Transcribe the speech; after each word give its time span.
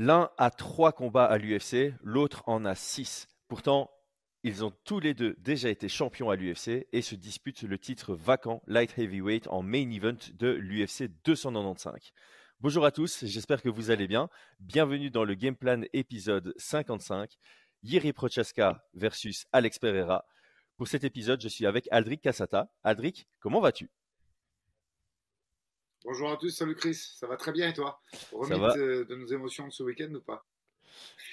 L'un 0.00 0.30
a 0.38 0.52
trois 0.52 0.92
combats 0.92 1.24
à 1.24 1.38
l'UFC, 1.38 1.92
l'autre 2.04 2.44
en 2.46 2.64
a 2.64 2.76
six. 2.76 3.26
Pourtant, 3.48 3.90
ils 4.44 4.64
ont 4.64 4.72
tous 4.84 5.00
les 5.00 5.12
deux 5.12 5.34
déjà 5.40 5.70
été 5.70 5.88
champions 5.88 6.30
à 6.30 6.36
l'UFC 6.36 6.86
et 6.92 7.02
se 7.02 7.16
disputent 7.16 7.64
le 7.64 7.80
titre 7.80 8.14
vacant 8.14 8.62
light 8.68 8.96
heavyweight 8.96 9.48
en 9.48 9.64
main 9.64 9.90
event 9.90 10.16
de 10.34 10.50
l'UFC 10.50 11.10
295. 11.24 12.12
Bonjour 12.60 12.84
à 12.84 12.92
tous, 12.92 13.24
j'espère 13.24 13.60
que 13.60 13.68
vous 13.68 13.90
allez 13.90 14.06
bien. 14.06 14.28
Bienvenue 14.60 15.10
dans 15.10 15.24
le 15.24 15.34
Game 15.34 15.56
Plan 15.56 15.82
épisode 15.92 16.54
55, 16.58 17.36
Yiri 17.82 18.12
Prochaska 18.12 18.86
versus 18.94 19.46
Alex 19.50 19.80
Pereira. 19.80 20.24
Pour 20.76 20.86
cet 20.86 21.02
épisode, 21.02 21.42
je 21.42 21.48
suis 21.48 21.66
avec 21.66 21.88
Aldric 21.90 22.22
Cassata. 22.22 22.70
Aldric, 22.84 23.26
comment 23.40 23.60
vas-tu? 23.60 23.90
Bonjour 26.04 26.30
à 26.30 26.36
tous, 26.36 26.50
salut 26.50 26.76
Chris, 26.76 26.94
ça 26.94 27.26
va 27.26 27.36
très 27.36 27.50
bien 27.50 27.68
et 27.68 27.72
toi? 27.72 28.00
Remis 28.32 28.60
de, 28.76 29.04
de, 29.08 29.16
nos 29.16 29.26
émotions 29.26 29.66
de 29.66 29.72
ce 29.72 29.82
week-end 29.82 30.12
ou 30.14 30.20
pas? 30.20 30.44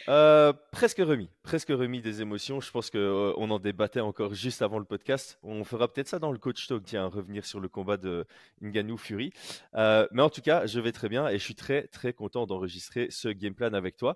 Euh, 0.10 0.54
presque 0.72 0.98
remis, 0.98 1.30
presque 1.44 1.70
remis 1.70 2.02
des 2.02 2.22
émotions. 2.22 2.60
Je 2.62 2.72
pense 2.72 2.90
qu'on 2.90 2.98
euh, 2.98 3.34
on 3.38 3.52
en 3.52 3.60
débattait 3.60 4.00
encore 4.00 4.34
juste 4.34 4.64
avant 4.64 4.80
le 4.80 4.86
podcast. 4.86 5.38
On 5.44 5.64
fera 5.64 5.88
peut-être 5.88 6.08
ça 6.08 6.20
dans 6.20 6.32
le 6.32 6.40
coach 6.40 6.68
talk, 6.68 6.84
tiens, 6.84 7.06
revenir 7.06 7.46
sur 7.46 7.60
le 7.60 7.70
combat 7.70 7.98
de 7.98 8.26
Ngannou 8.62 8.98
Fury. 8.98 9.34
Euh, 9.76 10.08
mais 10.12 10.24
en 10.24 10.32
tout 10.32 10.42
cas, 10.42 10.66
je 10.66 10.80
vais 10.80 10.92
très 10.92 11.10
bien 11.10 11.28
et 11.28 11.38
je 11.38 11.44
suis 11.44 11.56
très 11.56 11.88
très 11.88 12.14
content 12.14 12.48
d'enregistrer 12.48 13.08
ce 13.12 13.30
game 13.30 13.54
plan 13.54 13.74
avec 13.74 13.98
toi. 13.98 14.16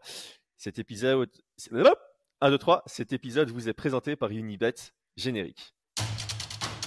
Cet 0.57 0.79
épisode, 0.79 1.29
1, 1.71 2.49
2, 2.49 2.57
3, 2.57 2.83
cet 2.87 3.13
épisode 3.13 3.49
vous 3.51 3.69
est 3.69 3.73
présenté 3.73 4.15
par 4.15 4.31
Unibet 4.31 4.73
générique. 5.15 5.75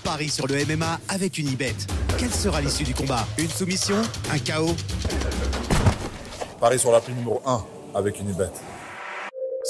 Paris 0.02 0.28
sur 0.28 0.46
le 0.46 0.54
MMA 0.64 1.00
avec 1.08 1.38
Unibet. 1.38 1.74
Quelle 2.18 2.30
sera 2.30 2.60
l'issue 2.60 2.84
du 2.84 2.94
combat? 2.94 3.26
Une 3.38 3.48
soumission? 3.48 3.96
Un 4.30 4.38
chaos? 4.38 4.74
Paris 6.60 6.78
sur 6.78 6.90
la 6.90 7.00
prime 7.00 7.16
numéro 7.16 7.40
1 7.46 7.66
avec 7.94 8.18
Unibet. 8.18 8.50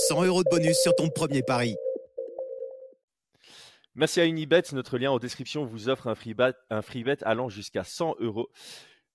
100 0.09 0.25
euros 0.25 0.43
de 0.43 0.49
bonus 0.51 0.77
sur 0.79 0.95
ton 0.95 1.09
premier 1.11 1.43
pari. 1.43 1.77
Merci 3.95 4.21
à 4.21 4.25
Unibet. 4.25 4.63
Notre 4.73 4.97
lien 4.99 5.11
en 5.11 5.19
description 5.19 5.65
vous 5.65 5.89
offre 5.89 6.07
un 6.07 6.15
free 6.15 6.35
bet, 6.35 6.55
un 6.71 6.83
free 6.83 7.05
bet 7.05 7.23
allant 7.23 7.49
jusqu'à 7.49 7.85
100 7.85 8.17
euros. 8.21 8.49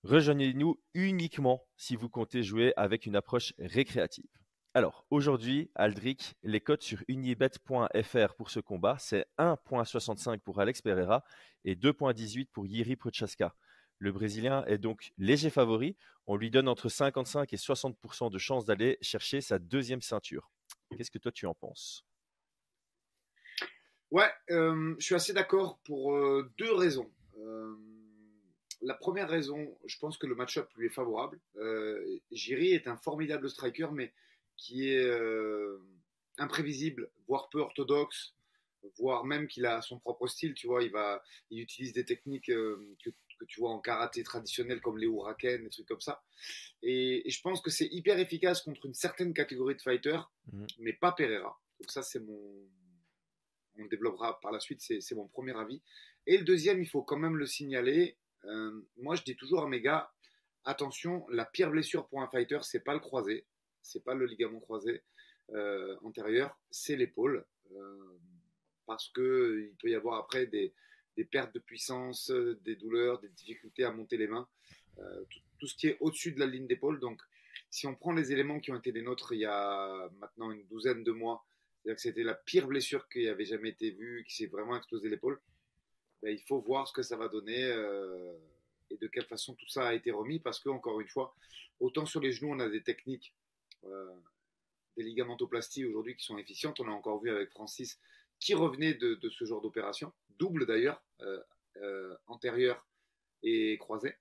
Rejoignez-nous 0.03 0.79
uniquement 0.93 1.63
si 1.77 1.95
vous 1.95 2.09
comptez 2.09 2.43
jouer 2.43 2.73
avec 2.77 3.05
une 3.07 3.15
approche 3.15 3.53
récréative. 3.59 4.29
Alors, 4.77 5.07
aujourd'hui, 5.09 5.71
Aldric, 5.73 6.35
les 6.43 6.61
codes 6.61 6.83
sur 6.83 7.03
unibet.fr 7.07 8.35
pour 8.35 8.51
ce 8.51 8.59
combat, 8.59 8.95
c'est 8.99 9.25
1.65 9.39 10.37
pour 10.41 10.59
Alex 10.59 10.83
Pereira 10.83 11.23
et 11.65 11.73
2.18 11.73 12.49
pour 12.51 12.67
Yiri 12.67 12.95
Prochaska. 12.95 13.55
Le 13.97 14.11
Brésilien 14.11 14.63
est 14.65 14.77
donc 14.77 15.13
léger 15.17 15.49
favori. 15.49 15.97
On 16.27 16.35
lui 16.35 16.51
donne 16.51 16.67
entre 16.67 16.89
55 16.89 17.51
et 17.53 17.55
60% 17.55 18.29
de 18.29 18.37
chances 18.37 18.65
d'aller 18.65 18.99
chercher 19.01 19.41
sa 19.41 19.57
deuxième 19.57 20.03
ceinture. 20.03 20.51
Qu'est-ce 20.95 21.09
que 21.09 21.17
toi 21.17 21.31
tu 21.31 21.47
en 21.47 21.55
penses? 21.55 22.05
Ouais, 24.11 24.29
euh, 24.51 24.93
je 24.99 25.05
suis 25.05 25.15
assez 25.15 25.33
d'accord 25.33 25.79
pour 25.85 26.13
euh, 26.13 26.51
deux 26.59 26.75
raisons. 26.75 27.11
Euh, 27.39 27.75
la 28.83 28.93
première 28.93 29.27
raison, 29.27 29.75
je 29.87 29.97
pense 29.97 30.19
que 30.19 30.27
le 30.27 30.35
match-up 30.35 30.69
lui 30.75 30.85
est 30.85 30.93
favorable. 30.93 31.39
Jiri 32.29 32.73
est 32.73 32.87
un 32.87 32.95
formidable 32.95 33.49
striker, 33.49 33.87
mais 33.91 34.13
qui 34.57 34.89
est 34.89 35.03
euh, 35.03 35.79
imprévisible, 36.37 37.09
voire 37.27 37.49
peu 37.49 37.59
orthodoxe, 37.59 38.33
voire 38.97 39.25
même 39.25 39.47
qu'il 39.47 39.65
a 39.65 39.81
son 39.81 39.99
propre 39.99 40.27
style, 40.27 40.53
tu 40.53 40.67
vois, 40.67 40.83
il, 40.83 40.91
va, 40.91 41.23
il 41.49 41.59
utilise 41.61 41.93
des 41.93 42.05
techniques 42.05 42.49
euh, 42.49 42.95
que, 43.03 43.09
tu 43.47 43.59
vois 43.59 43.71
en 43.71 43.79
karaté 43.79 44.23
traditionnel 44.23 44.81
comme 44.81 44.97
les 44.97 45.05
huraken, 45.05 45.63
des 45.63 45.69
trucs 45.69 45.87
comme 45.87 46.01
ça. 46.01 46.23
Et, 46.81 47.23
je 47.29 47.41
pense 47.41 47.61
que 47.61 47.69
c'est 47.69 47.87
hyper 47.91 48.19
efficace 48.19 48.61
contre 48.61 48.85
une 48.85 48.93
certaine 48.93 49.33
catégorie 49.33 49.75
de 49.75 49.81
fighters, 49.81 50.31
mhm. 50.51 50.67
mais 50.79 50.93
pas 50.93 51.11
Pereira. 51.11 51.59
Donc 51.79 51.91
ça, 51.91 52.01
c'est 52.01 52.19
mon... 52.19 52.39
On 53.79 53.85
développera 53.85 54.39
par 54.39 54.51
la 54.51 54.59
suite, 54.59 54.81
c'est 54.81 55.15
mon 55.15 55.27
premier 55.27 55.55
avis. 55.55 55.83
Et 56.25 56.39
le 56.39 56.43
deuxième, 56.43 56.81
il 56.81 56.87
faut 56.87 57.03
quand 57.03 57.17
même 57.17 57.37
le 57.37 57.45
signaler. 57.45 58.17
Euh, 58.45 58.81
moi, 58.97 59.15
je 59.15 59.21
dis 59.21 59.35
toujours 59.35 59.61
à 59.61 59.67
mes 59.67 59.81
gars, 59.81 60.11
attention, 60.65 61.27
la 61.29 61.45
pire 61.45 61.69
blessure 61.69 62.07
pour 62.07 62.23
un 62.23 62.27
fighter, 62.27 62.57
c'est 62.63 62.83
pas 62.83 62.95
le 62.95 62.99
croisé 62.99 63.45
c'est 63.87 64.03
pas 64.03 64.13
le 64.13 64.25
ligament 64.25 64.59
croisé 64.59 65.01
euh, 65.53 65.95
antérieur, 66.03 66.57
c'est 66.69 66.95
l'épaule. 66.95 67.45
Euh, 67.71 68.19
parce 68.85 69.09
qu'il 69.09 69.73
peut 69.81 69.89
y 69.89 69.95
avoir 69.95 70.19
après 70.19 70.45
des, 70.45 70.73
pertes 71.31 71.53
de 71.53 71.59
puissance, 71.59 72.31
des 72.31 72.75
douleurs, 72.75 73.19
des 73.19 73.29
difficultés 73.29 73.83
à 73.83 73.91
monter 73.91 74.17
les 74.17 74.27
mains, 74.27 74.47
euh, 74.99 75.23
tout, 75.59 75.67
ce 75.67 75.75
qui 75.75 75.87
est 75.87 75.97
au-dessus 75.99 76.31
de 76.31 76.39
la 76.39 76.45
ligne 76.45 76.67
d'épaule. 76.67 76.99
Donc, 76.99 77.21
si 77.69 77.87
on 77.87 77.95
prend 77.95 78.13
les 78.13 78.31
éléments 78.31 78.59
qui 78.59 78.71
ont 78.71 78.77
été 78.77 78.91
les 78.91 79.01
nôtres 79.01 79.33
il 79.33 79.39
y 79.39 79.45
a 79.45 80.09
maintenant 80.19 80.51
une 80.51 80.65
douzaine 80.67 81.03
de 81.03 81.11
mois, 81.11 81.45
c'est-à-dire 81.83 81.95
que 81.95 82.01
c'était 82.01 82.23
la 82.23 82.35
pire 82.35 82.67
blessure 82.67 83.09
qui 83.09 83.27
avait 83.27 83.45
jamais 83.45 83.69
été 83.69 83.91
vue, 83.91 84.23
qui 84.27 84.35
s'est 84.35 84.47
vraiment 84.47 84.77
explosé 84.77 85.09
l'épaule, 85.09 85.41
ben, 86.21 86.29
il 86.29 86.41
faut 86.41 86.59
voir 86.61 86.87
ce 86.87 86.93
que 86.93 87.01
ça 87.01 87.17
va 87.17 87.27
donner 87.27 87.61
et 88.89 88.97
de 88.97 89.07
quelle 89.07 89.25
façon 89.25 89.53
tout 89.55 89.67
ça 89.67 89.87
a 89.87 89.93
été 89.93 90.11
remis, 90.11 90.39
parce 90.39 90.59
que 90.59 90.69
encore 90.69 91.01
une 91.01 91.09
fois, 91.09 91.35
autant 91.79 92.05
sur 92.05 92.21
les 92.21 92.31
genoux 92.31 92.51
on 92.51 92.59
a 92.59 92.69
des 92.69 92.83
techniques 92.83 93.33
des 93.83 95.03
ligamentoplasties 95.03 95.85
aujourd'hui 95.85 96.15
qui 96.15 96.25
sont 96.25 96.37
efficientes. 96.37 96.79
On 96.79 96.87
a 96.87 96.91
encore 96.91 97.21
vu 97.21 97.29
avec 97.29 97.51
Francis 97.51 97.99
qui 98.39 98.53
revenait 98.53 98.93
de, 98.93 99.19
ce 99.29 99.45
genre 99.45 99.61
d'opération, 99.61 100.11
double 100.37 100.65
d'ailleurs, 100.65 101.01
euh, 101.21 101.39
euh, 101.77 102.15
antérieure 102.27 102.85
et 103.43 103.77
croisée. 103.79 104.15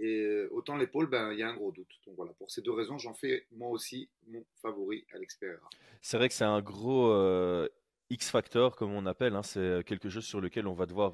Et 0.00 0.46
autant 0.50 0.76
l'épaule, 0.76 1.06
ben, 1.06 1.32
il 1.32 1.38
y 1.38 1.42
a 1.42 1.48
un 1.48 1.54
gros 1.54 1.70
doute. 1.70 1.90
Donc 2.06 2.16
voilà, 2.16 2.32
pour 2.32 2.50
ces 2.50 2.60
deux 2.60 2.72
raisons, 2.72 2.98
j'en 2.98 3.14
fais 3.14 3.46
moi 3.52 3.68
aussi 3.68 4.10
mon 4.26 4.44
favori 4.60 5.06
à 5.12 5.18
l'expérience. 5.18 5.62
C'est 6.00 6.16
vrai 6.16 6.28
que 6.28 6.34
c'est 6.34 6.44
un 6.44 6.60
gros 6.60 7.14
X-factor, 8.10 8.74
comme 8.74 8.92
on 8.92 9.06
appelle. 9.06 9.36
Hein. 9.36 9.44
c'est 9.44 9.84
quelque 9.86 10.08
chose 10.08 10.24
sur 10.24 10.40
lequel 10.40 10.66
on 10.66 10.74
va 10.74 10.86
devoir 10.86 11.12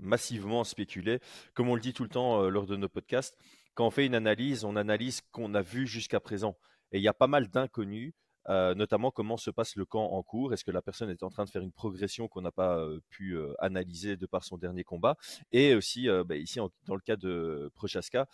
massivement 0.00 0.64
spéculer. 0.64 1.20
Comme 1.54 1.68
on 1.68 1.76
le 1.76 1.80
dit 1.80 1.92
tout 1.92 2.02
le 2.02 2.08
temps 2.08 2.48
lors 2.48 2.66
de 2.66 2.74
nos 2.74 2.88
podcasts, 2.88 3.38
quand 3.74 3.86
on 3.86 3.90
fait 3.90 4.06
une 4.06 4.14
analyse, 4.14 4.64
on 4.64 4.76
analyse 4.76 5.16
ce 5.16 5.22
qu'on 5.32 5.54
a 5.54 5.62
vu 5.62 5.86
jusqu'à 5.86 6.20
présent. 6.20 6.56
Et 6.92 6.98
il 6.98 7.02
y 7.02 7.08
a 7.08 7.14
pas 7.14 7.26
mal 7.26 7.48
d'inconnus, 7.48 8.12
euh, 8.48 8.74
notamment 8.74 9.10
comment 9.10 9.36
se 9.36 9.50
passe 9.50 9.76
le 9.76 9.84
camp 9.84 10.04
en 10.04 10.22
cours. 10.22 10.52
Est-ce 10.52 10.64
que 10.64 10.70
la 10.70 10.82
personne 10.82 11.10
est 11.10 11.22
en 11.22 11.30
train 11.30 11.44
de 11.44 11.50
faire 11.50 11.62
une 11.62 11.72
progression 11.72 12.26
qu'on 12.26 12.40
n'a 12.40 12.52
pas 12.52 12.78
euh, 12.78 13.00
pu 13.10 13.36
euh, 13.36 13.54
analyser 13.58 14.16
de 14.16 14.26
par 14.26 14.44
son 14.44 14.56
dernier 14.58 14.84
combat? 14.84 15.16
Et 15.52 15.74
aussi, 15.74 16.08
bah, 16.26 16.36
ici, 16.36 16.58
dans 16.86 16.94
le 16.94 17.00
cas 17.00 17.16
de 17.16 17.70
Prochaska, 17.74 18.26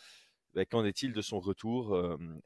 bah, 0.54 0.64
qu'en 0.64 0.84
est-il 0.86 1.12
de 1.12 1.20
son 1.20 1.38
retour 1.38 1.94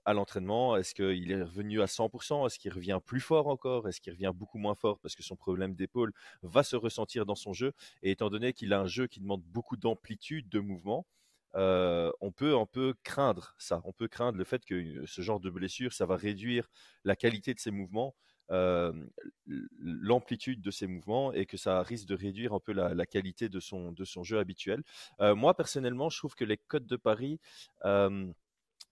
à 0.05 0.12
l'entraînement? 0.15 0.77
Est-ce 0.77 0.95
qu'il 0.95 1.31
est 1.31 1.43
revenu 1.43 1.81
à 1.81 1.87
100% 1.87 2.47
Est-ce 2.47 2.59
qu'il 2.59 2.73
revient 2.73 2.99
plus 3.05 3.21
fort 3.21 3.47
encore? 3.47 3.89
Est-ce 3.89 4.00
qu'il 4.00 4.12
revient 4.12 4.33
beaucoup 4.34 4.59
moins 4.59 4.75
fort 4.75 4.99
parce 4.99 5.15
que 5.15 5.23
son 5.23 5.37
problème 5.37 5.75
d'épaule 5.75 6.12
va 6.43 6.65
se 6.65 6.75
ressentir 6.75 7.25
dans 7.25 7.37
son 7.37 7.53
jeu? 7.53 7.73
Et 8.03 8.11
étant 8.11 8.31
donné 8.31 8.53
qu'il 8.53 8.73
a 8.73 8.81
un 8.81 8.87
jeu 8.87 9.06
qui 9.06 9.21
demande 9.21 9.43
beaucoup 9.45 9.77
d'amplitude 9.77 10.49
de 10.49 10.59
mouvement, 10.59 11.06
on 11.55 12.33
peut 12.33 12.56
un 12.56 12.66
peu 12.66 12.94
craindre 13.03 13.55
ça. 13.59 13.81
On 13.84 13.93
peut 13.93 14.09
craindre 14.09 14.38
le 14.38 14.44
fait 14.44 14.65
que 14.65 15.05
ce 15.06 15.22
genre 15.22 15.41
de 15.41 15.50
blessure, 15.50 15.93
ça 15.93 16.06
va 16.06 16.16
réduire 16.16 16.69
la 17.05 17.16
qualité 17.16 17.55
de 17.55 17.61
ses 17.61 17.71
mouvements, 17.71 18.15
l'amplitude 19.78 20.61
de 20.61 20.71
ses 20.71 20.87
mouvements 20.87 21.33
et 21.33 21.47
que 21.47 21.56
ça 21.56 21.83
risque 21.83 22.06
de 22.06 22.15
réduire 22.15 22.53
un 22.53 22.61
peu 22.61 22.72
la, 22.72 23.06
qualité 23.06 23.49
de 23.49 23.61
son, 23.61 23.93
de 23.93 24.05
son 24.05 24.22
jeu 24.22 24.38
habituel. 24.38 24.83
Moi, 25.21 25.55
personnellement, 25.55 26.09
je 26.09 26.19
trouve 26.19 26.34
que 26.34 26.44
les 26.44 26.56
codes 26.56 26.87
de 26.87 26.97
Paris 26.97 27.41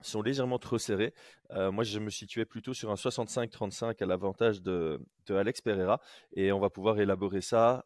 sont 0.01 0.23
légèrement 0.23 0.59
trop 0.59 0.79
serrés. 0.79 1.15
moi, 1.51 1.85
je 1.85 1.99
me 1.99 2.11
situais 2.11 2.45
plutôt 2.45 2.75
sur 2.75 2.91
un 2.91 2.95
65-35 2.95 4.03
à 4.03 4.07
l'avantage 4.07 4.63
de, 4.63 5.01
de, 5.27 5.35
Alex 5.35 5.61
Pereira 5.61 6.01
et 6.35 6.53
on 6.53 6.61
va 6.61 6.71
pouvoir 6.71 7.01
élaborer 7.01 7.41
ça 7.41 7.85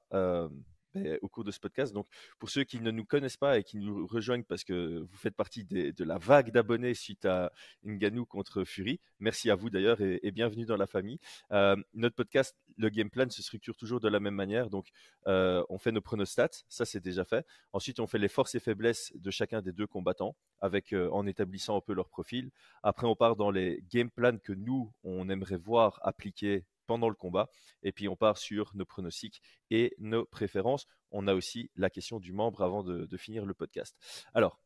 ben, 0.95 1.19
au 1.23 1.29
cours 1.29 1.45
de 1.45 1.51
ce 1.51 1.59
podcast. 1.59 1.93
Donc, 1.93 2.07
pour 2.39 2.51
ceux 2.51 2.65
qui 2.65 2.81
ne 2.81 2.91
nous 2.91 3.05
connaissent 3.05 3.37
pas 3.37 3.59
et 3.59 3.65
qui 3.65 3.79
nous 3.79 4.07
rejoignent 4.07 4.45
parce 4.45 4.65
que 4.65 4.99
vous 4.99 5.17
faites 5.17 5.35
partie 5.35 5.65
de 5.65 6.05
la 6.05 6.19
vague 6.19 6.51
d'abonnés 6.51 6.95
suite 6.95 7.25
à 7.25 7.53
Nganou 7.85 8.27
contre 8.27 8.65
Fury, 8.65 9.01
merci 9.19 9.51
à 9.51 9.55
vous 9.55 9.71
d'ailleurs 9.71 10.01
et, 10.01 10.31
bienvenue 10.33 10.67
dans 10.67 10.77
la 10.77 10.87
famille. 10.87 11.19
Euh, 11.53 11.77
notre 11.95 12.17
podcast, 12.17 12.57
le 12.77 12.89
game 12.89 13.11
plan, 13.11 13.29
se 13.31 13.43
structure 13.43 13.77
toujours 13.77 14.01
de 14.01 14.09
la 14.09 14.21
même 14.21 14.35
manière. 14.35 14.71
Donc, 14.71 14.89
euh, 15.27 15.65
on 15.69 15.79
fait 15.79 15.93
nos 15.93 16.01
pronostats, 16.01 16.63
ça 16.69 16.85
c'est 16.85 17.01
déjà 17.01 17.25
fait. 17.25 17.47
Ensuite, 17.73 18.01
on 18.01 18.07
fait 18.07 18.19
les 18.19 18.29
forces 18.29 18.55
et 18.55 18.61
faiblesses 18.61 19.13
de 19.15 19.31
chacun 19.31 19.63
des 19.63 19.73
deux 19.73 19.87
combattants 19.87 20.37
avec 20.61 20.93
euh, 20.93 21.09
en 21.11 21.27
établissant 21.27 21.77
un 21.77 21.81
peu 21.81 21.95
leur 21.95 22.09
profil. 22.09 22.51
Après, 22.83 23.07
on 23.07 23.17
part 23.17 23.37
dans 23.37 23.51
les 23.51 23.83
game 23.91 24.11
plans 24.11 24.39
que 24.39 24.53
nous, 24.53 24.93
on 25.05 25.29
aimerait 25.29 25.57
voir 25.57 26.01
appliquer 26.03 26.65
pendant 26.93 27.09
le 27.09 27.15
combat. 27.15 27.49
Et 27.83 27.91
puis 27.91 28.07
on 28.07 28.17
part 28.17 28.37
sur 28.37 28.71
nos 28.75 28.85
pronostics 28.85 29.41
et 29.71 29.95
nos 29.99 30.27
préférences. 30.27 30.87
On 31.11 31.27
a 31.27 31.33
aussi 31.33 31.71
la 31.75 31.89
question 31.89 32.21
du 32.21 32.35
membre 32.35 32.61
avant 32.63 32.83
de, 32.83 33.17
finir 33.17 33.47
le 33.47 33.55
podcast. 33.55 33.97
Alors, 34.35 34.61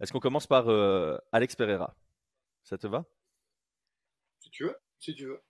est-ce 0.00 0.10
qu'on 0.10 0.20
commence 0.20 0.46
par 0.46 0.70
euh, 0.70 1.18
Alex 1.30 1.54
Pereira? 1.54 1.94
Ça 2.62 2.78
te 2.78 2.86
va? 2.86 3.04
Si 4.38 4.48
tu 4.48 4.64
veux, 4.64 4.76
si 4.98 5.14
tu 5.14 5.26
veux. 5.26 5.42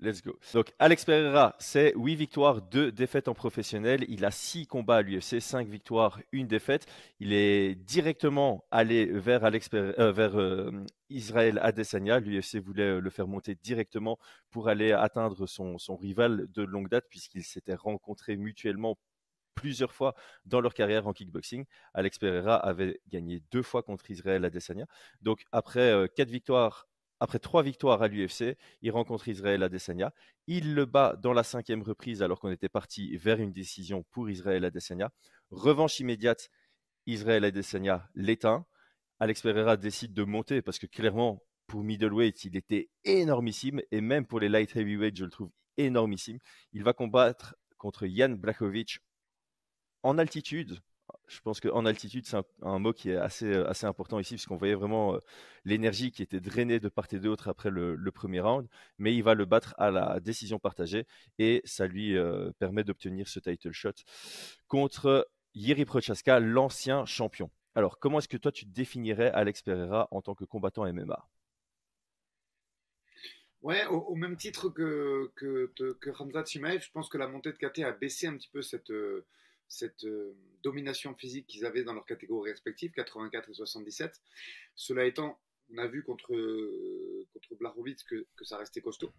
Let's 0.00 0.22
go. 0.22 0.38
Donc, 0.54 0.72
Alex 0.78 1.04
Pereira, 1.04 1.56
c'est 1.58 1.92
8 1.96 2.14
victoires, 2.14 2.62
2 2.62 2.92
défaites 2.92 3.26
en 3.26 3.34
professionnel. 3.34 4.04
Il 4.08 4.24
a 4.24 4.30
6 4.30 4.68
combats 4.68 4.98
à 4.98 5.02
l'UFC, 5.02 5.40
5 5.40 5.66
victoires, 5.66 6.20
1 6.32 6.44
défaite. 6.44 6.86
Il 7.18 7.32
est 7.32 7.74
directement 7.74 8.64
allé 8.70 9.06
vers, 9.06 9.44
euh, 9.44 9.92
euh, 9.98 10.84
Israël 11.10 11.58
Adesanya. 11.60 12.20
L'UFC 12.20 12.58
voulait 12.58 12.84
euh, 12.84 13.00
le 13.00 13.10
faire 13.10 13.26
monter 13.26 13.56
directement 13.56 14.18
pour 14.50 14.68
aller 14.68 14.92
atteindre 14.92 15.46
son, 15.46 15.78
son 15.78 15.96
rival 15.96 16.46
de 16.52 16.62
longue 16.62 16.88
date, 16.88 17.06
puisqu'ils 17.10 17.42
s'étaient 17.42 17.74
rencontrés 17.74 18.36
mutuellement 18.36 18.96
plusieurs 19.56 19.92
fois 19.92 20.14
dans 20.44 20.60
leur 20.60 20.74
carrière 20.74 21.08
en 21.08 21.12
kickboxing. 21.12 21.64
Alex 21.92 22.18
Pereira 22.18 22.54
avait 22.54 23.00
gagné 23.08 23.42
deux 23.50 23.62
fois 23.62 23.82
contre 23.82 24.08
Israël 24.12 24.44
Adesanya. 24.44 24.86
Donc, 25.22 25.42
après 25.50 26.08
4 26.14 26.30
victoires 26.30 26.86
après 27.20 27.38
trois 27.38 27.62
victoires 27.62 28.02
à 28.02 28.08
l'UFC, 28.08 28.56
il 28.82 28.90
rencontre 28.90 29.28
Israël 29.28 29.62
Adesanya. 29.62 30.12
Il 30.46 30.74
le 30.74 30.84
bat 30.84 31.16
dans 31.16 31.32
la 31.32 31.42
cinquième 31.42 31.82
reprise 31.82 32.22
alors 32.22 32.40
qu'on 32.40 32.50
était 32.50 32.68
parti 32.68 33.16
vers 33.16 33.40
une 33.40 33.52
décision 33.52 34.04
pour 34.10 34.30
Israël 34.30 34.64
Adesanya. 34.64 35.10
Revanche 35.50 36.00
immédiate, 36.00 36.50
Israël 37.06 37.44
Adesanya 37.44 38.08
l'éteint. 38.14 38.66
Alex 39.20 39.42
Pereira 39.42 39.76
décide 39.76 40.14
de 40.14 40.22
monter 40.22 40.62
parce 40.62 40.78
que 40.78 40.86
clairement, 40.86 41.42
pour 41.66 41.82
middleweight, 41.82 42.44
il 42.44 42.56
était 42.56 42.88
énormissime 43.04 43.80
et 43.90 44.00
même 44.00 44.26
pour 44.26 44.40
les 44.40 44.48
light 44.48 44.74
heavyweight, 44.76 45.16
je 45.16 45.24
le 45.24 45.30
trouve 45.30 45.50
énormissime. 45.76 46.38
Il 46.72 46.84
va 46.84 46.92
combattre 46.92 47.56
contre 47.76 48.06
Jan 48.06 48.30
Blakovic 48.30 49.00
en 50.02 50.18
altitude, 50.18 50.78
je 51.28 51.40
pense 51.40 51.60
qu'en 51.60 51.84
altitude, 51.84 52.26
c'est 52.26 52.38
un, 52.62 52.78
mot 52.78 52.92
qui 52.92 53.10
est 53.10 53.16
assez, 53.16 53.46
euh, 53.46 53.68
assez 53.68 53.86
important 53.86 54.18
ici, 54.18 54.34
puisqu'on 54.34 54.56
voyait 54.56 54.74
vraiment 54.74 55.14
euh, 55.14 55.18
l'énergie 55.64 56.10
qui 56.10 56.22
était 56.22 56.40
drainée 56.40 56.80
de 56.80 56.88
part 56.88 57.06
et 57.12 57.18
d'autre 57.18 57.48
après 57.48 57.70
le, 57.70 58.10
premier 58.10 58.40
round. 58.40 58.66
Mais 58.98 59.14
il 59.14 59.22
va 59.22 59.34
le 59.34 59.44
battre 59.44 59.74
à 59.78 59.90
la 59.90 60.20
décision 60.20 60.58
partagée 60.58 61.06
et 61.38 61.60
ça 61.64 61.86
lui 61.86 62.16
euh, 62.16 62.50
permet 62.58 62.82
d'obtenir 62.82 63.28
ce 63.28 63.38
title 63.38 63.72
shot 63.72 63.92
contre 64.66 65.28
Yiri 65.54 65.84
Prochaska, 65.84 66.40
l'ancien 66.40 67.04
champion. 67.04 67.50
Alors, 67.74 67.98
comment 67.98 68.18
est-ce 68.18 68.28
que 68.28 68.36
toi 68.36 68.50
tu 68.50 68.64
définirais 68.64 69.30
Alex 69.30 69.62
Pereira 69.62 70.08
en 70.10 70.22
tant 70.22 70.34
que 70.34 70.44
combattant 70.44 70.90
MMA 70.92 71.28
Ouais, 73.60 73.84
au, 73.86 74.14
même 74.14 74.36
titre 74.36 74.68
que, 74.68 75.32
que, 75.34 75.72
que 76.00 76.10
Ramzat 76.10 76.44
Chimaev, 76.44 76.80
je 76.80 76.90
pense 76.92 77.08
que 77.08 77.18
la 77.18 77.26
montée 77.26 77.52
de 77.52 77.58
KT 77.58 77.80
a 77.80 77.92
baissé 77.92 78.28
un 78.28 78.36
petit 78.36 78.48
peu 78.48 78.62
cette 78.62 78.92
cette 79.68 80.04
euh, 80.04 80.34
domination 80.62 81.14
physique 81.14 81.46
qu'ils 81.46 81.66
avaient 81.66 81.84
dans 81.84 81.92
leurs 81.92 82.06
catégories 82.06 82.50
respectives, 82.50 82.90
84 82.92 83.50
et 83.50 83.54
77. 83.54 84.20
Cela 84.74 85.04
étant, 85.04 85.38
on 85.70 85.78
a 85.78 85.86
vu 85.86 86.02
contre, 86.02 86.34
euh, 86.34 87.26
contre 87.32 87.48
que, 88.08 88.26
que, 88.36 88.44
ça 88.44 88.56
restait 88.56 88.80
costaud, 88.80 89.12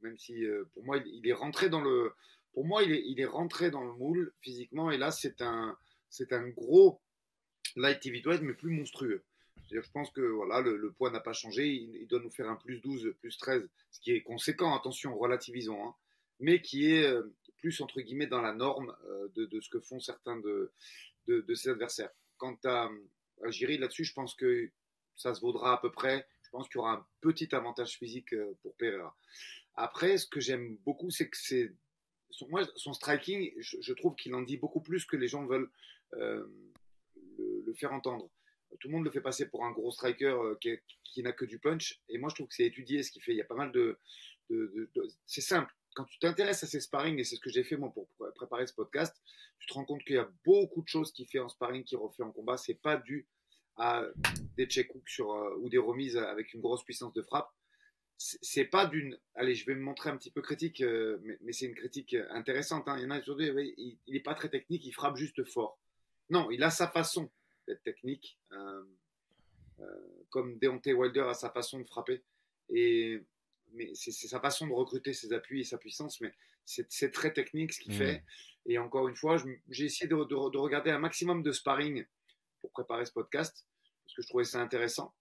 même 0.00 0.16
si 0.16 0.44
euh, 0.44 0.64
pour 0.72 0.84
moi 0.84 0.98
il, 0.98 1.26
est 1.28 1.32
rentré 1.32 1.68
dans 1.68 1.80
le, 1.80 2.12
pour 2.52 2.64
moi 2.64 2.82
il 2.84 2.92
il 2.92 3.20
est 3.20 3.26
rentré 3.26 3.70
dans 3.70 3.84
le 3.84 3.92
moule 3.92 4.32
physiquement. 4.40 4.90
Et 4.90 4.96
là 4.96 5.10
c'est 5.10 5.42
un, 5.42 5.76
c'est 6.08 6.32
un 6.32 6.48
gros 6.48 7.00
light 7.74 8.04
heavyweight 8.06 8.42
mais 8.42 8.54
plus 8.54 8.70
monstrueux. 8.70 9.24
je 9.70 9.90
pense 9.92 10.10
que 10.10 10.20
voilà, 10.20 10.60
le, 10.60 10.92
poids 10.92 11.10
n'a 11.10 11.20
pas 11.20 11.32
changé, 11.32 11.66
il, 11.66 12.06
doit 12.06 12.20
nous 12.20 12.30
faire 12.30 12.48
un 12.48 12.56
plus 12.56 12.80
12, 12.80 13.14
plus 13.20 13.36
13, 13.36 13.68
ce 13.90 14.00
qui 14.00 14.12
est 14.12 14.22
conséquent, 14.22 14.74
attention, 14.76 15.18
relativisons, 15.18 15.84
hein, 15.84 15.94
mais 16.38 16.60
qui 16.60 16.90
est 16.90 17.06
plus 17.56 17.80
entre 17.80 18.00
guillemets 18.00 18.26
dans 18.26 18.42
la 18.42 18.52
norme 18.52 18.94
euh, 19.08 19.28
de, 19.34 19.60
ce 19.60 19.68
que 19.68 19.80
font 19.80 20.00
certains 20.00 20.38
de, 20.38 20.72
ses 21.54 21.70
adversaires. 21.70 22.10
Quant 22.36 22.58
à, 22.64 22.88
à 23.42 23.48
là-dessus, 23.48 24.04
je 24.04 24.12
pense 24.12 24.34
que 24.34 24.70
ça 25.16 25.34
se 25.34 25.40
vaudra 25.40 25.74
à 25.74 25.78
peu 25.78 25.90
près. 25.90 26.26
Je 26.42 26.50
pense 26.50 26.68
qu'il 26.68 26.76
y 26.76 26.78
aura 26.78 26.92
un 26.92 27.06
petit 27.20 27.54
avantage 27.54 27.98
physique 27.98 28.32
euh, 28.34 28.54
pour 28.62 28.76
Pereira. 28.76 29.16
Après, 29.74 30.16
ce 30.16 30.26
que 30.26 30.40
j'aime 30.40 30.76
beaucoup, 30.84 31.10
c'est 31.10 31.28
que 31.28 31.36
c'est 31.36 31.74
son, 32.30 32.48
moi, 32.48 32.64
son 32.76 32.92
striking, 32.92 33.52
je, 33.58 33.92
trouve 33.94 34.14
qu'il 34.14 34.34
en 34.34 34.42
dit 34.42 34.56
beaucoup 34.56 34.80
plus 34.80 35.04
que 35.04 35.16
les 35.16 35.28
gens 35.28 35.44
veulent 35.44 35.70
euh, 36.14 36.46
le, 37.38 37.74
faire 37.74 37.92
entendre. 37.92 38.30
Tout 38.80 38.88
le 38.88 38.94
monde 38.94 39.04
le 39.04 39.10
fait 39.10 39.20
passer 39.20 39.48
pour 39.48 39.64
un 39.64 39.70
gros 39.70 39.90
striker 39.90 40.36
qui, 40.60 41.22
n'a 41.22 41.32
que 41.32 41.44
du 41.44 41.58
punch. 41.58 42.00
Et 42.08 42.18
moi, 42.18 42.30
je 42.30 42.36
trouve 42.36 42.48
que 42.48 42.54
c'est 42.54 42.66
étudié 42.66 43.02
ce 43.02 43.10
qu'il 43.10 43.22
fait. 43.22 43.32
Il 43.32 43.38
y 43.38 43.42
a 43.42 43.44
pas 43.44 43.54
mal 43.54 43.72
de 43.72 43.98
c'est 45.26 45.40
simple 45.40 45.74
quand 45.96 46.04
tu 46.04 46.18
t'intéresses 46.18 46.62
à 46.62 46.66
ces 46.66 46.80
sparring, 46.80 47.18
et 47.18 47.24
c'est 47.24 47.36
ce 47.36 47.40
que 47.40 47.50
j'ai 47.50 47.64
fait 47.64 47.76
moi 47.76 47.90
pour 47.90 48.06
préparer 48.34 48.66
ce 48.66 48.74
podcast, 48.74 49.16
tu 49.58 49.66
te 49.66 49.72
rends 49.72 49.86
compte 49.86 50.04
qu'il 50.04 50.16
y 50.16 50.18
a 50.18 50.30
beaucoup 50.44 50.82
de 50.82 50.88
choses 50.88 51.10
qu'il 51.10 51.26
fait 51.26 51.38
en 51.38 51.48
sparring, 51.48 51.84
qu'il 51.84 51.96
refait 51.96 52.22
en 52.22 52.32
combat. 52.32 52.58
C'est 52.58 52.74
pas 52.74 52.98
dû 52.98 53.26
à 53.78 54.04
des 54.56 54.66
check 54.66 54.90
sur, 55.06 55.32
euh, 55.32 55.56
ou 55.58 55.70
des 55.70 55.78
remises 55.78 56.18
avec 56.18 56.52
une 56.52 56.60
grosse 56.60 56.84
puissance 56.84 57.14
de 57.14 57.22
frappe. 57.22 57.50
C'est 58.18 58.64
pas 58.64 58.86
d'une. 58.86 59.18
Allez, 59.34 59.54
je 59.54 59.66
vais 59.66 59.74
me 59.74 59.80
montrer 59.80 60.10
un 60.10 60.16
petit 60.16 60.30
peu 60.30 60.40
critique, 60.42 60.82
euh, 60.82 61.18
mais, 61.42 61.52
c'est 61.52 61.66
une 61.66 61.74
critique 61.74 62.14
intéressante. 62.30 62.88
Hein. 62.88 62.96
Il 62.98 64.00
y 64.06 64.12
n'est 64.12 64.20
pas 64.20 64.34
très 64.34 64.48
technique, 64.48 64.84
il 64.84 64.92
frappe 64.92 65.16
juste 65.16 65.44
fort. 65.44 65.78
Non, 66.28 66.50
il 66.50 66.62
a 66.62 66.70
sa 66.70 66.88
façon 66.88 67.30
d'être 67.66 67.82
technique, 67.82 68.38
euh, 68.52 68.84
comme 70.30 70.58
Deontay 70.58 70.92
Wilder 70.92 71.26
a 71.28 71.34
sa 71.34 71.50
façon 71.50 71.78
de 71.80 71.84
frapper. 71.84 72.22
Et 72.70 73.22
mais 73.76 73.92
c'est 73.94 74.10
sa 74.12 74.40
façon 74.40 74.66
de 74.66 74.72
recruter 74.72 75.12
ses 75.12 75.32
appuis 75.32 75.60
et 75.60 75.64
sa 75.64 75.78
puissance, 75.78 76.20
mais 76.20 76.32
c'est 76.64 77.12
très 77.12 77.32
technique 77.32 77.72
ce 77.72 77.80
qu'il 77.80 77.94
mm. 77.94 77.98
fait. 77.98 78.24
Et 78.66 78.78
encore 78.78 79.08
une 79.08 79.14
fois, 79.14 79.36
j'ai 79.68 79.84
essayé 79.84 80.08
de, 80.08 80.14
regarder 80.14 80.90
un 80.90 80.98
maximum 80.98 81.42
de 81.42 81.52
sparring 81.52 82.04
pour 82.60 82.72
préparer 82.72 83.04
ce 83.04 83.12
podcast, 83.12 83.66
parce 84.04 84.14
que 84.16 84.22
je 84.22 84.28
trouvais 84.28 84.44
ça 84.44 84.60
intéressant 84.60 85.14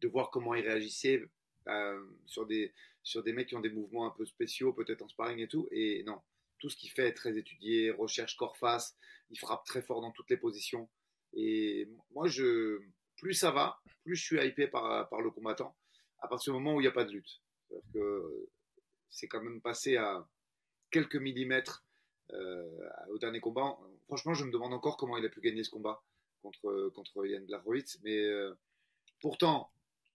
de 0.00 0.08
voir 0.08 0.30
comment 0.30 0.54
il 0.54 0.66
réagissait 0.66 1.24
euh, 1.66 2.04
sur, 2.26 2.46
des, 2.46 2.72
sur 3.02 3.22
des 3.22 3.32
mecs 3.32 3.48
qui 3.48 3.56
ont 3.56 3.60
des 3.60 3.70
mouvements 3.70 4.06
un 4.06 4.10
peu 4.10 4.26
spéciaux, 4.26 4.72
peut-être 4.72 5.02
en 5.02 5.08
sparring 5.08 5.38
et 5.38 5.48
tout. 5.48 5.66
Et 5.70 6.02
non, 6.04 6.20
tout 6.58 6.68
ce 6.68 6.76
qu'il 6.76 6.90
fait 6.90 7.08
est 7.08 7.14
très 7.14 7.38
étudié, 7.38 7.90
recherche 7.90 8.36
corps-face, 8.36 8.96
il 9.30 9.38
frappe 9.38 9.64
très 9.64 9.82
fort 9.82 10.02
dans 10.02 10.12
toutes 10.12 10.30
les 10.30 10.36
positions. 10.36 10.88
Et 11.32 11.88
moi, 12.12 12.28
je, 12.28 12.80
plus 13.16 13.34
ça 13.34 13.50
va, 13.50 13.80
plus 14.02 14.16
je 14.16 14.24
suis 14.24 14.46
hypé 14.46 14.66
par, 14.66 15.08
par 15.08 15.20
le 15.20 15.30
combattant, 15.30 15.74
à 16.20 16.28
partir 16.28 16.52
du 16.52 16.58
moment 16.58 16.76
où 16.76 16.80
il 16.80 16.84
n'y 16.84 16.88
a 16.88 16.92
pas 16.92 17.04
de 17.04 17.12
lutte 17.12 17.40
que 17.92 18.48
c'est 19.08 19.28
quand 19.28 19.42
même 19.42 19.60
passé 19.60 19.96
à 19.96 20.26
quelques 20.90 21.16
millimètres 21.16 21.84
euh, 22.32 22.90
au 23.10 23.18
dernier 23.18 23.40
combat. 23.40 23.78
Franchement, 24.06 24.34
je 24.34 24.44
me 24.44 24.52
demande 24.52 24.72
encore 24.74 24.96
comment 24.96 25.16
il 25.16 25.24
a 25.24 25.28
pu 25.28 25.40
gagner 25.40 25.64
ce 25.64 25.70
combat 25.70 26.02
contre, 26.42 26.90
contre 26.94 27.26
Yann 27.26 27.44
Blachowicz. 27.46 27.98
Mais 28.02 28.18
euh, 28.18 28.54
pourtant, 29.20 29.70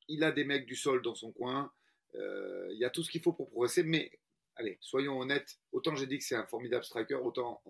il 0.07 0.23
a 0.23 0.31
des 0.31 0.43
mecs 0.43 0.65
du 0.65 0.75
sol 0.75 1.01
dans 1.01 1.15
son 1.15 1.31
coin. 1.31 1.71
Euh, 2.15 2.69
il 2.71 2.79
y 2.79 2.85
a 2.85 2.89
tout 2.89 3.03
ce 3.03 3.09
qu'il 3.09 3.21
faut 3.21 3.33
pour 3.33 3.49
progresser. 3.49 3.83
Mais 3.83 4.11
allez, 4.55 4.77
soyons 4.81 5.19
honnêtes. 5.19 5.59
Autant 5.71 5.95
j'ai 5.95 6.07
dit 6.07 6.17
que 6.17 6.23
c'est 6.23 6.35
un 6.35 6.45
formidable 6.45 6.83
striker, 6.83 7.15
autant 7.15 7.61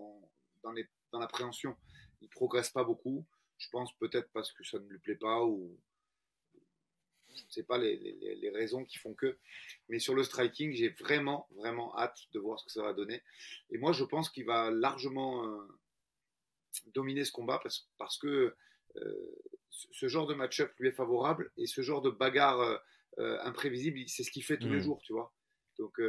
dans, 0.63 0.71
les, 0.71 0.87
dans 1.11 1.19
l'appréhension, 1.19 1.75
il 2.21 2.29
progresse 2.29 2.69
pas 2.69 2.83
beaucoup. 2.83 3.25
Je 3.57 3.69
pense 3.69 3.95
peut-être 3.97 4.29
parce 4.33 4.51
que 4.51 4.63
ça 4.63 4.79
ne 4.79 4.87
lui 4.87 4.99
plaît 4.99 5.15
pas 5.15 5.43
ou 5.45 5.77
je 7.35 7.43
ne 7.43 7.49
sais 7.49 7.63
pas 7.63 7.77
les, 7.77 8.51
raisons 8.53 8.85
qui 8.85 8.97
font 8.97 9.13
que. 9.13 9.37
Mais 9.89 9.99
sur 9.99 10.15
le 10.15 10.23
striking, 10.23 10.73
j'ai 10.73 10.89
vraiment, 10.89 11.47
vraiment 11.55 11.97
hâte 11.97 12.17
de 12.33 12.39
voir 12.39 12.59
ce 12.59 12.65
que 12.65 12.71
ça 12.71 12.83
va 12.83 12.93
donner. 12.93 13.21
Et 13.69 13.77
moi, 13.77 13.91
je 13.91 14.03
pense 14.03 14.29
qu'il 14.29 14.45
va 14.45 14.71
largement 14.71 15.45
euh, 15.45 15.67
dominer 16.93 17.25
ce 17.25 17.31
combat 17.31 17.59
parce, 17.61 17.89
parce 17.97 18.17
que 18.17 18.55
euh, 18.95 19.41
ce 19.69 20.07
genre 20.07 20.27
de 20.27 20.33
match-up 20.33 20.71
lui 20.79 20.89
est 20.89 20.93
favorable 20.93 21.51
et 21.57 21.65
ce 21.65 21.81
genre 21.81 22.01
de 22.01 22.09
bagarre 22.09 22.81
euh, 23.19 23.37
imprévisible, 23.41 23.99
c'est 24.07 24.23
ce 24.23 24.31
qu'il 24.31 24.43
fait 24.43 24.57
tous 24.57 24.69
les 24.69 24.77
mm. 24.77 24.83
jours, 24.83 25.01
tu 25.03 25.13
vois. 25.13 25.33
Donc, 25.79 25.99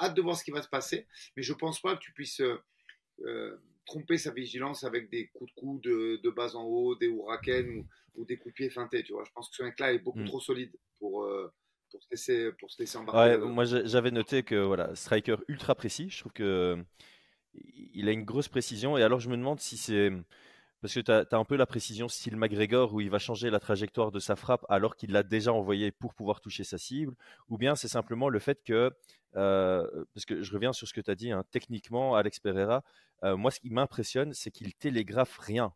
hâte 0.00 0.14
de 0.14 0.22
voir 0.22 0.36
ce 0.38 0.42
qui 0.42 0.50
va 0.50 0.62
se 0.62 0.68
passer. 0.68 1.06
Mais 1.36 1.42
je 1.42 1.52
ne 1.52 1.58
pense 1.58 1.82
pas 1.82 1.94
que 1.94 2.00
tu 2.00 2.12
puisses 2.12 2.40
tromper 3.86 4.18
sa 4.18 4.32
vigilance 4.32 4.84
avec 4.84 5.10
des 5.10 5.28
coups 5.28 5.50
de 5.54 5.60
coude 5.60 5.82
de, 5.82 6.30
bas 6.30 6.54
en 6.56 6.64
haut, 6.64 6.96
des 6.96 7.06
hurricanes 7.06 7.86
ou, 8.14 8.24
des 8.24 8.36
coups 8.36 8.54
de 8.54 8.56
pied 8.56 8.70
feintés. 8.70 9.02
Tu 9.02 9.12
vois, 9.12 9.24
je 9.24 9.32
pense 9.32 9.48
que 9.48 9.56
ce 9.56 9.62
mec-là 9.62 9.92
est 9.92 9.98
beaucoup 9.98 10.20
mm. 10.20 10.26
trop 10.26 10.40
solide 10.40 10.72
pour, 10.98 11.24
euh, 11.24 11.52
pour, 11.90 12.02
se 12.02 12.08
laisser, 12.10 12.52
pour 12.58 12.70
se 12.70 12.82
laisser 12.82 12.98
embarquer. 12.98 13.38
moi, 13.38 13.64
j'avais 13.64 14.10
noté 14.10 14.42
que 14.42 14.56
voilà, 14.56 14.94
striker 14.94 15.36
ultra 15.48 15.74
précis. 15.74 16.10
Je 16.10 16.20
trouve 16.20 16.32
que 16.32 16.76
il 17.94 18.08
a 18.08 18.12
une 18.12 18.24
grosse 18.24 18.48
précision. 18.48 18.98
Et 18.98 19.02
alors, 19.02 19.20
je 19.20 19.30
me 19.30 19.36
demande 19.36 19.60
si 19.60 19.76
c'est 19.76 20.10
parce 20.86 20.94
que 20.94 21.00
tu 21.00 21.10
as, 21.10 21.26
un 21.36 21.44
peu 21.44 21.56
la 21.56 21.66
précision 21.66 22.06
style 22.06 22.36
McGregor 22.36 22.94
où 22.94 23.00
il 23.00 23.10
va 23.10 23.18
changer 23.18 23.50
la 23.50 23.58
trajectoire 23.58 24.12
de 24.12 24.20
sa 24.20 24.36
frappe 24.36 24.64
alors 24.68 24.94
qu'il 24.94 25.10
l'a 25.10 25.24
déjà 25.24 25.52
envoyé 25.52 25.90
pour 25.90 26.14
pouvoir 26.14 26.40
toucher 26.40 26.62
sa 26.62 26.78
cible, 26.78 27.12
ou 27.48 27.58
bien 27.58 27.74
c'est 27.74 27.88
simplement 27.88 28.28
le 28.28 28.38
fait 28.38 28.62
que, 28.62 28.92
euh, 29.34 30.04
parce 30.14 30.24
que 30.24 30.44
je 30.44 30.52
reviens 30.52 30.72
sur 30.72 30.86
ce 30.86 30.94
que 30.94 31.00
tu 31.00 31.10
as 31.10 31.16
dit, 31.16 31.32
hein, 31.32 31.42
techniquement, 31.50 32.14
Alex 32.14 32.38
Pereira, 32.38 32.84
euh, 33.24 33.36
moi 33.36 33.50
ce 33.50 33.58
qui 33.58 33.70
m'impressionne, 33.70 34.32
c'est 34.32 34.52
qu'il 34.52 34.74
télégraphe 34.74 35.36
rien. 35.38 35.72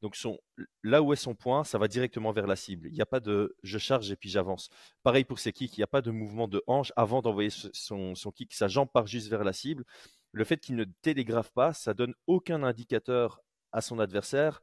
Donc 0.00 0.16
son, 0.16 0.38
là 0.82 1.02
où 1.02 1.12
est 1.12 1.16
son 1.16 1.34
point, 1.34 1.62
ça 1.64 1.76
va 1.76 1.86
directement 1.86 2.32
vers 2.32 2.46
la 2.46 2.56
cible. 2.56 2.88
Il 2.88 2.94
n'y 2.94 3.02
a 3.02 3.06
pas 3.06 3.20
de 3.20 3.54
je 3.62 3.76
charge 3.76 4.10
et 4.10 4.16
puis 4.16 4.30
j'avance. 4.30 4.70
Pareil 5.02 5.24
pour 5.24 5.40
ses 5.40 5.52
kicks, 5.52 5.76
il 5.76 5.80
n'y 5.80 5.84
a 5.84 5.88
pas 5.88 6.00
de 6.00 6.10
mouvement 6.10 6.48
de 6.48 6.62
hanche 6.66 6.90
avant 6.96 7.20
d'envoyer 7.20 7.50
son, 7.50 8.14
son 8.14 8.30
kick. 8.30 8.54
Sa 8.54 8.68
jambe 8.68 8.88
part 8.90 9.06
juste 9.06 9.28
vers 9.28 9.44
la 9.44 9.52
cible. 9.52 9.84
Le 10.32 10.44
fait 10.44 10.56
qu'il 10.58 10.76
ne 10.76 10.84
télégraphe 11.02 11.52
pas, 11.52 11.74
ça 11.74 11.92
donne 11.92 12.14
aucun 12.26 12.62
indicateur 12.62 13.43
à 13.74 13.82
son 13.82 13.98
adversaire 13.98 14.62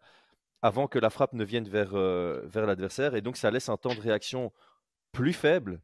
avant 0.63 0.87
que 0.87 0.97
la 0.97 1.11
frappe 1.11 1.33
ne 1.33 1.43
vienne 1.43 1.67
vers, 1.67 1.95
euh, 1.95 2.41
vers 2.45 2.65
l'adversaire. 2.65 3.15
Et 3.15 3.21
donc, 3.21 3.37
ça 3.37 3.51
laisse 3.51 3.69
un 3.69 3.77
temps 3.77 3.93
de 3.93 3.99
réaction 3.99 4.51
plus 5.11 5.33
faible 5.33 5.79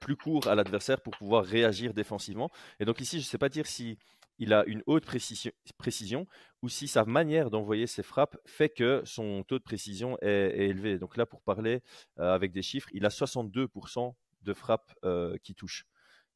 plus 0.00 0.14
court 0.14 0.46
à 0.46 0.54
l'adversaire 0.54 1.00
pour 1.00 1.16
pouvoir 1.16 1.44
réagir 1.44 1.94
défensivement. 1.94 2.48
Et 2.78 2.84
donc 2.84 3.00
ici, 3.00 3.18
je 3.18 3.26
ne 3.26 3.28
sais 3.28 3.38
pas 3.38 3.48
dire 3.48 3.66
si 3.66 3.98
il 4.38 4.52
a 4.52 4.64
une 4.66 4.82
haute 4.86 5.04
précision, 5.04 6.26
ou 6.62 6.68
si 6.68 6.88
sa 6.88 7.04
manière 7.04 7.50
d'envoyer 7.50 7.86
ses 7.86 8.02
frappes 8.02 8.36
fait 8.46 8.68
que 8.68 9.02
son 9.04 9.44
taux 9.44 9.58
de 9.58 9.64
précision 9.64 10.16
est, 10.22 10.68
élevé. 10.68 10.98
Donc 10.98 11.16
là, 11.16 11.26
pour 11.26 11.42
parler 11.42 11.82
avec 12.16 12.52
des 12.52 12.62
chiffres, 12.62 12.88
il 12.92 13.04
a 13.04 13.10
62% 13.10 14.14
de 14.42 14.54
frappes 14.54 14.94
qui 15.42 15.54
touchent. 15.54 15.86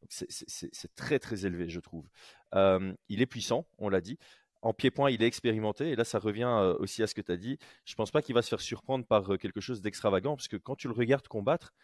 C'est 0.09 0.95
très 0.95 1.19
très 1.19 1.47
élevé, 1.47 1.69
je 1.69 1.81
trouve. 1.81 2.09
il 2.55 3.23
est 3.23 3.27
puissant, 3.27 3.67
on 3.79 3.89
l'a 3.89 4.01
dit. 4.01 4.19
En 4.63 4.73
pied-point, 4.73 5.11
il 5.11 5.23
est 5.23 5.27
expérimenté. 5.27 5.91
Et 5.91 5.97
là, 5.97 6.05
ça 6.05 6.19
revient 6.19 6.75
aussi 6.79 7.03
à 7.03 7.07
ce 7.07 7.15
que 7.15 7.21
tu 7.21 7.33
as 7.33 7.37
dit. 7.37 7.59
Je 7.85 7.93
ne 7.93 7.97
pense 7.97 8.11
pas 8.11 8.23
qu'il 8.23 8.35
va 8.35 8.43
se 8.43 8.49
faire 8.49 8.61
surprendre 8.61 9.05
par 9.07 9.39
quelque 9.39 9.61
chose 9.61 9.83
d'extravagant, 9.83 10.37
parce 10.37 10.49
que 10.49 10.57
quand 10.57 10.77
tu 10.77 10.89
le 10.89 10.95
regardes 10.95 11.29
combattre, 11.29 11.75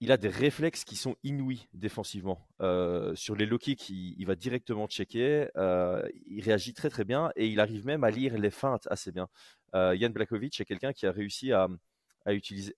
il 0.00 0.12
a 0.12 0.16
des 0.16 0.28
réflexes 0.28 0.84
qui 0.84 0.96
sont 0.96 1.16
inouïs 1.24 1.68
défensivement. 1.72 2.46
sur 3.14 3.34
les 3.34 3.46
low 3.46 3.58
il, 3.66 4.24
va 4.26 4.36
directement 4.36 4.86
checker. 4.86 5.48
il 6.26 6.40
réagit 6.42 6.74
très 6.74 6.90
très 6.90 7.04
bien 7.04 7.30
et 7.36 7.48
il 7.48 7.58
arrive 7.60 7.84
même 7.86 8.04
à 8.04 8.10
lire 8.10 8.38
les 8.38 8.50
feintes 8.50 8.86
assez 8.90 9.10
bien. 9.10 9.28
Yann 9.74 10.12
Blakovic 10.12 10.60
est 10.60 10.64
quelqu'un 10.64 10.92
qui 10.92 11.06
a 11.06 11.12
réussi 11.12 11.52
à, 11.52 11.68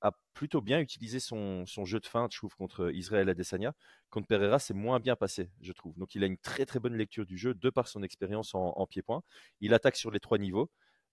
a 0.00 0.12
plutôt 0.34 0.60
bien 0.60 0.80
utilisé 0.80 1.20
son, 1.20 1.64
jeu 1.84 2.00
de 2.00 2.06
feinte, 2.06 2.32
je 2.32 2.38
trouve, 2.38 2.54
contre 2.56 2.90
Israël 2.94 3.28
Adesanya. 3.28 3.74
Contre 4.10 4.26
Pereira, 4.26 4.58
c'est 4.58 4.74
moins 4.74 5.00
bien 5.00 5.16
passé, 5.16 5.50
je 5.60 5.72
trouve. 5.72 5.96
Donc 5.98 6.14
il 6.14 6.24
a 6.24 6.26
une 6.26 6.38
très 6.38 6.66
très 6.66 6.80
bonne 6.80 6.96
lecture 6.96 7.26
du 7.26 7.38
jeu 7.38 7.54
de 7.54 7.70
par 7.70 7.88
son 7.88 8.02
expérience 8.02 8.54
en, 8.54 8.86
pied-point. 8.86 9.22
Il 9.60 9.74
attaque 9.74 9.96
sur 9.96 10.10
les 10.10 10.20
trois 10.20 10.38
niveaux. 10.38 10.70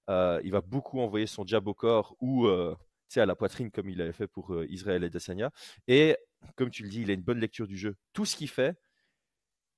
il 0.10 0.52
va 0.52 0.62
beaucoup 0.62 1.00
envoyer 1.00 1.28
son 1.28 1.46
jab 1.46 1.68
au 1.68 1.74
corps 1.74 2.16
ou 2.20 2.48
à 2.48 3.26
la 3.26 3.36
poitrine 3.36 3.72
comme 3.72 3.90
il 3.90 4.02
avait 4.02 4.14
fait 4.14 4.28
pour 4.28 4.64
Israël 4.66 5.04
Adesanya. 5.04 5.52
Et 5.88 6.18
comme 6.56 6.70
tu 6.70 6.84
le 6.84 6.90
dis, 6.90 7.02
il 7.02 7.10
a 7.10 7.14
une 7.14 7.22
bonne 7.22 7.40
lecture 7.40 7.68
du 7.68 7.78
jeu. 7.78 7.96
Tout 8.14 8.26
ce 8.26 8.36
qu'il 8.36 8.50
fait, 8.50 8.78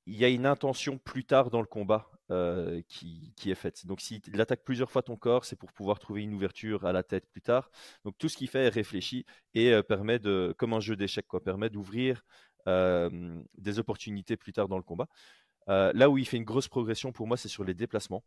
il 0.05 0.17
y 0.17 0.25
a 0.25 0.29
une 0.29 0.45
intention 0.45 0.97
plus 0.97 1.25
tard 1.25 1.49
dans 1.49 1.61
le 1.61 1.67
combat 1.67 2.09
euh, 2.31 2.83
qui, 2.88 3.33
est 3.48 3.55
faite. 3.55 3.88
Donc 3.88 4.01
s'il 4.01 4.21
attaque 4.39 4.63
plusieurs 4.63 4.91
fois 4.91 5.01
ton 5.01 5.15
corps, 5.15 5.45
c'est 5.45 5.55
pour 5.55 5.74
pouvoir 5.74 5.98
trouver 5.98 6.21
une 6.21 6.33
ouverture 6.36 6.86
à 6.86 6.91
la 6.91 7.01
tête 7.01 7.25
plus 7.31 7.41
tard. 7.41 7.71
Donc 8.05 8.19
tout 8.19 8.29
ce 8.29 8.38
qu'il 8.38 8.48
fait 8.48 8.65
est 8.65 8.69
réfléchi 8.69 9.25
et 9.55 9.74
euh, 9.74 9.81
permet 9.81 10.19
de, 10.19 10.53
comme 10.59 10.74
un 10.74 10.79
jeu 10.79 10.95
d'échecs, 10.95 11.25
quoi, 11.27 11.41
permet 11.43 11.71
d'ouvrir 11.71 12.24
euh, 12.67 13.41
des 13.57 13.79
opportunités 13.79 14.38
plus 14.38 14.53
tard 14.53 14.67
dans 14.67 14.77
le 14.77 14.83
combat. 14.83 15.07
là 15.67 16.09
où 16.09 16.19
il 16.19 16.25
fait 16.27 16.38
une 16.38 16.43
grosse 16.43 16.67
progression 16.67 17.12
pour 17.12 17.25
moi, 17.25 17.36
c'est 17.36 17.48
sur 17.48 17.63
les 17.63 17.74
déplacements. 17.74 18.24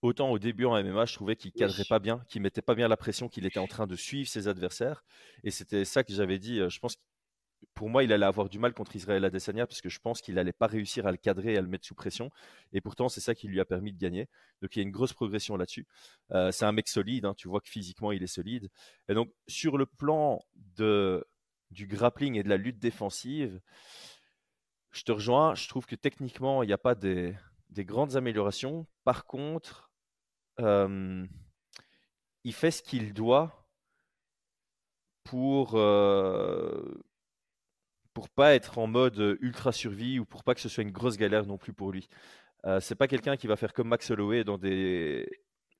Autant 0.00 0.30
au 0.30 0.38
début 0.38 0.66
en 0.66 0.80
MMA, 0.80 1.06
je 1.06 1.14
trouvais 1.14 1.34
qu'il 1.34 1.50
cadrait 1.50 1.86
pas 1.88 1.98
bien, 1.98 2.24
qu'il 2.28 2.40
mettait 2.40 2.62
pas 2.62 2.76
bien 2.76 2.86
la 2.86 2.96
pression, 2.96 3.28
qu'il 3.28 3.46
était 3.46 3.58
en 3.58 3.66
train 3.66 3.88
de 3.88 3.96
suivre 3.96 4.28
ses 4.28 4.46
adversaires. 4.46 5.02
Et 5.42 5.50
c'était 5.50 5.84
ça 5.84 6.04
que 6.04 6.12
j'avais 6.12 6.38
dit. 6.38 6.60
Je 6.68 6.78
pense 6.78 6.98
pour 7.74 7.88
moi, 7.88 8.02
il 8.02 8.12
allait 8.12 8.26
avoir 8.26 8.48
du 8.48 8.58
mal 8.58 8.74
contre 8.74 8.96
Israël 8.96 9.24
Adesanya 9.24 9.66
parce 9.66 9.80
que 9.80 9.88
je 9.88 10.00
pense 10.00 10.20
qu'il 10.20 10.34
n'allait 10.34 10.52
pas 10.52 10.66
réussir 10.66 11.06
à 11.06 11.12
le 11.12 11.16
cadrer 11.16 11.54
et 11.54 11.58
à 11.58 11.60
le 11.60 11.68
mettre 11.68 11.86
sous 11.86 11.94
pression. 11.94 12.30
Et 12.72 12.80
pourtant, 12.80 13.08
c'est 13.08 13.20
ça 13.20 13.34
qui 13.34 13.46
lui 13.46 13.60
a 13.60 13.64
permis 13.64 13.92
de 13.92 13.98
gagner. 13.98 14.28
Donc, 14.62 14.74
il 14.74 14.80
y 14.80 14.82
a 14.82 14.82
une 14.82 14.90
grosse 14.90 15.12
progression 15.12 15.56
là-dessus. 15.56 15.86
Euh, 16.32 16.50
c'est 16.50 16.64
un 16.64 16.72
mec 16.72 16.88
solide. 16.88 17.24
Hein. 17.24 17.34
tu 17.36 17.48
vois 17.48 17.60
que 17.60 17.68
physiquement, 17.68 18.10
il 18.10 18.22
est 18.22 18.26
solide. 18.26 18.68
Et 19.08 19.14
donc, 19.14 19.32
sur 19.46 19.78
le 19.78 19.86
plan 19.86 20.40
du 20.76 21.86
grappling 21.86 22.34
et 22.34 22.42
de 22.42 22.48
la 22.48 22.56
lutte 22.56 22.78
défensive, 22.78 23.60
je 24.90 25.02
te 25.04 25.12
rejoins. 25.12 25.54
Je 25.54 25.68
trouve 25.68 25.86
que 25.86 25.96
techniquement, 25.96 26.62
il 26.62 26.66
n'y 26.66 26.72
a 26.72 26.78
pas 26.78 26.94
des, 26.94 27.36
grandes 27.70 28.16
améliorations. 28.16 28.86
Par 29.04 29.24
contre, 29.24 29.90
euh, 30.60 31.24
il 32.42 32.52
fait 32.52 32.72
ce 32.72 32.82
qu'il 32.82 33.12
doit 33.14 33.68
pour, 35.22 35.74
euh, 35.76 37.04
pour 38.18 38.30
pas 38.30 38.56
être 38.56 38.78
en 38.78 38.88
mode 38.88 39.20
euh, 39.20 39.38
ultra 39.42 39.70
survie 39.70 40.18
ou 40.18 40.24
pour 40.24 40.42
pas 40.42 40.52
que 40.52 40.60
ce 40.60 40.68
soit 40.68 40.82
une 40.82 40.90
grosse 40.90 41.16
galère 41.16 41.46
non 41.46 41.56
plus 41.56 41.72
pour 41.72 41.92
lui. 41.92 42.08
Euh, 42.66 42.80
c'est 42.80 42.96
pas 42.96 43.06
quelqu'un 43.06 43.36
qui 43.36 43.46
va 43.46 43.54
faire 43.54 43.72
comme 43.72 43.86
Max 43.86 44.10
Holloway 44.10 44.42
dans 44.42 44.58
des 44.58 45.30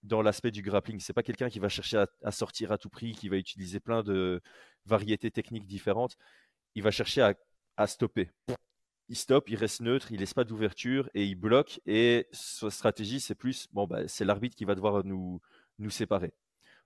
dans 0.05 0.23
l'aspect 0.23 0.53
du 0.53 0.63
grappling. 0.63 1.01
C'est 1.01 1.13
pas 1.13 1.25
quelqu'un 1.25 1.49
qui 1.49 1.59
va 1.59 1.69
chercher 1.69 2.05
à, 2.23 2.31
sortir 2.31 2.71
à 2.71 2.79
tout 2.79 2.91
prix, 2.91 3.11
qui 3.11 3.29
va 3.29 3.39
utiliser 3.39 3.81
plein 3.81 4.05
de 4.05 4.41
variétés 4.87 5.33
techniques 5.33 5.67
différentes. 5.67 6.17
Il 6.77 6.85
va 6.85 6.93
chercher 6.93 7.23
à, 7.23 7.35
à 7.77 7.89
stopper. 7.89 8.31
Il 9.09 9.17
stoppe, 9.17 9.51
il 9.51 9.57
reste 9.57 9.81
neutre, 9.81 10.13
il 10.13 10.21
laisse 10.21 10.35
pas 10.35 10.45
d'ouverture 10.45 11.11
et 11.15 11.25
il 11.25 11.35
bloque. 11.35 11.81
Et 11.87 12.29
sa 12.31 12.71
stratégie, 12.71 13.19
c'est 13.19 13.35
plus 13.35 13.67
bon, 13.73 13.89
bah, 13.89 14.07
c'est 14.07 14.25
l'arbitre 14.25 14.55
qui 14.55 14.65
va 14.65 14.77
devoir 14.77 15.03
nous, 15.05 15.41
nous 15.81 15.91
séparer. 15.91 16.33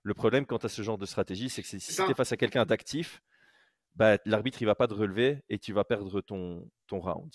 Le 0.01 0.15
problème 0.15 0.47
quant 0.47 0.57
à 0.57 0.67
ce 0.67 0.81
genre 0.81 0.97
de 0.97 1.05
stratégie, 1.05 1.49
c'est 1.49 1.61
que 1.61 1.67
si 1.67 1.77
tu 1.77 2.09
es 2.09 2.15
face 2.15 2.31
à 2.31 2.37
quelqu'un 2.37 2.65
d'actif, 2.65 3.21
bah, 3.95 4.17
l'arbitre 4.25 4.61
il 4.61 4.65
va 4.65 4.75
pas 4.75 4.87
te 4.87 4.93
relever 4.93 5.39
et 5.49 5.59
tu 5.59 5.73
vas 5.73 5.83
perdre 5.83 6.21
ton, 6.21 6.69
round. 6.89 7.33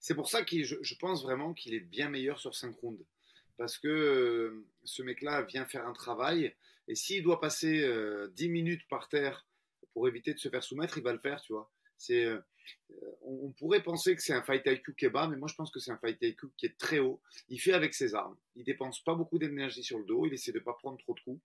C'est 0.00 0.14
pour 0.14 0.28
ça 0.28 0.44
que 0.44 0.62
je, 0.62 0.94
pense 0.96 1.22
vraiment 1.22 1.54
qu'il 1.54 1.74
est 1.74 1.80
bien 1.80 2.08
meilleur 2.08 2.38
sur 2.38 2.54
5 2.54 2.76
rounds. 2.76 3.04
Parce 3.56 3.78
que 3.78 3.88
euh, 3.88 4.66
ce 4.82 5.02
mec-là 5.02 5.42
vient 5.42 5.64
faire 5.64 5.86
un 5.86 5.92
travail 5.92 6.54
et 6.88 6.94
s'il 6.94 7.22
doit 7.22 7.40
passer 7.40 7.78
10 7.78 7.84
euh, 7.84 8.48
minutes 8.48 8.86
par 8.88 9.08
terre 9.08 9.46
pour 9.92 10.08
éviter 10.08 10.34
de 10.34 10.38
se 10.38 10.48
faire 10.48 10.62
soumettre, 10.62 10.98
il 10.98 11.04
va 11.04 11.12
le 11.12 11.20
faire, 11.20 11.40
tu 11.40 11.52
vois. 11.52 11.70
C'est, 11.96 12.24
euh, 12.24 12.40
on, 13.22 13.52
pourrait 13.52 13.82
penser 13.82 14.16
que 14.16 14.22
c'est 14.22 14.32
un 14.32 14.42
fight 14.42 14.62
IQ 14.66 14.94
qui 14.94 15.04
est 15.04 15.10
bas, 15.10 15.28
mais 15.28 15.36
moi 15.36 15.48
je 15.48 15.54
pense 15.54 15.70
que 15.70 15.78
c'est 15.78 15.92
un 15.92 15.98
fight 15.98 16.18
IQ 16.20 16.48
qui 16.56 16.66
est 16.66 16.76
très 16.76 16.98
haut. 16.98 17.22
Il 17.48 17.60
fait 17.60 17.72
avec 17.72 17.94
ses 17.94 18.14
armes. 18.14 18.36
Il 18.56 18.64
dépense 18.64 19.02
pas 19.02 19.14
beaucoup 19.14 19.38
d'énergie 19.38 19.84
sur 19.84 19.98
le 19.98 20.04
dos. 20.04 20.26
Il 20.26 20.34
essaie 20.34 20.52
de 20.52 20.58
pas 20.58 20.74
prendre 20.74 20.98
trop 20.98 21.14
de 21.14 21.20
coups. 21.20 21.40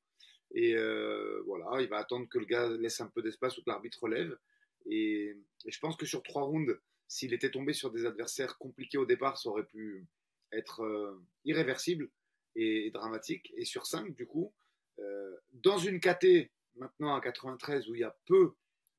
Et 0.51 0.75
euh, 0.75 1.41
voilà, 1.45 1.81
il 1.81 1.87
va 1.87 1.97
attendre 1.97 2.27
que 2.27 2.39
le 2.39 2.45
gars 2.45 2.69
laisse 2.69 3.01
un 3.01 3.07
peu 3.07 3.21
d'espace 3.21 3.57
ou 3.57 3.63
que 3.63 3.69
l'arbitre 3.69 4.03
relève. 4.03 4.37
Et, 4.85 5.37
je 5.65 5.79
pense 5.79 5.95
que 5.95 6.05
sur 6.05 6.23
trois 6.23 6.43
rounds, 6.43 6.79
s'il 7.07 7.33
était 7.33 7.51
tombé 7.51 7.73
sur 7.73 7.91
des 7.91 8.05
adversaires 8.05 8.57
compliqués 8.57 8.97
au 8.97 9.05
départ, 9.05 9.37
ça 9.37 9.49
aurait 9.49 9.65
pu 9.65 10.07
être 10.51 10.81
euh, 10.81 11.21
irréversible 11.45 12.09
et, 12.55 12.89
dramatique. 12.91 13.53
Et 13.55 13.65
sur 13.65 13.85
5, 13.85 14.15
du 14.15 14.25
coup, 14.25 14.53
euh, 14.99 15.37
dans 15.53 15.77
une 15.77 15.99
KT, 15.99 16.49
maintenant 16.75 17.15
à 17.15 17.21
93, 17.21 17.89
où 17.89 17.95
il 17.95 18.01
y 18.01 18.03
a 18.03 18.17
peu 18.25 18.55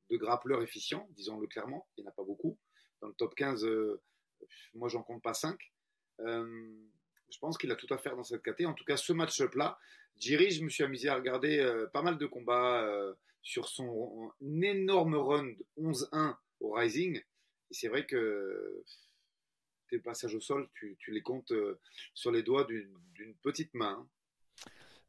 de 0.09 0.17
grappleurs 0.17 0.61
efficients, 0.61 1.07
disons-le 1.11 1.47
clairement, 1.47 1.87
il 1.97 2.01
n'y 2.01 2.07
en 2.07 2.11
a 2.11 2.13
pas 2.13 2.23
beaucoup. 2.23 2.57
Dans 3.01 3.07
le 3.07 3.13
top 3.13 3.33
15, 3.35 3.67
moi 4.75 4.87
j'en 4.87 5.03
compte 5.03 5.23
pas 5.23 5.33
5. 5.33 5.57
Je 7.31 7.39
pense 7.39 7.57
qu'il 7.57 7.71
a 7.71 7.75
tout 7.75 7.91
à 7.93 7.97
faire 7.97 8.15
dans 8.15 8.23
cette 8.23 8.43
KT. 8.43 8.65
En 8.65 8.73
tout 8.73 8.83
cas, 8.83 8.97
ce 8.97 9.13
match-up-là, 9.13 9.77
Jiri, 10.17 10.51
je 10.51 10.63
me 10.63 10.69
suis 10.69 10.83
amusé 10.83 11.09
à 11.09 11.15
regarder 11.15 11.59
euh, 11.59 11.87
pas 11.87 12.01
mal 12.01 12.17
de 12.17 12.25
combats 12.25 12.83
euh, 12.83 13.13
sur 13.41 13.67
son 13.67 14.31
énorme 14.41 15.15
run 15.15 15.53
11-1 15.77 16.35
au 16.59 16.73
Rising. 16.73 17.17
Et 17.17 17.73
c'est 17.73 17.87
vrai 17.87 18.05
que 18.05 18.83
tes 19.89 19.99
passages 19.99 20.35
au 20.35 20.41
sol, 20.41 20.69
tu, 20.75 20.97
les 21.07 21.21
comptes 21.21 21.51
euh, 21.51 21.79
sur 22.13 22.31
les 22.31 22.43
doigts 22.43 22.65
d'une 22.65 23.35
petite 23.41 23.73
main. 23.73 23.97
Hein. 23.99 24.07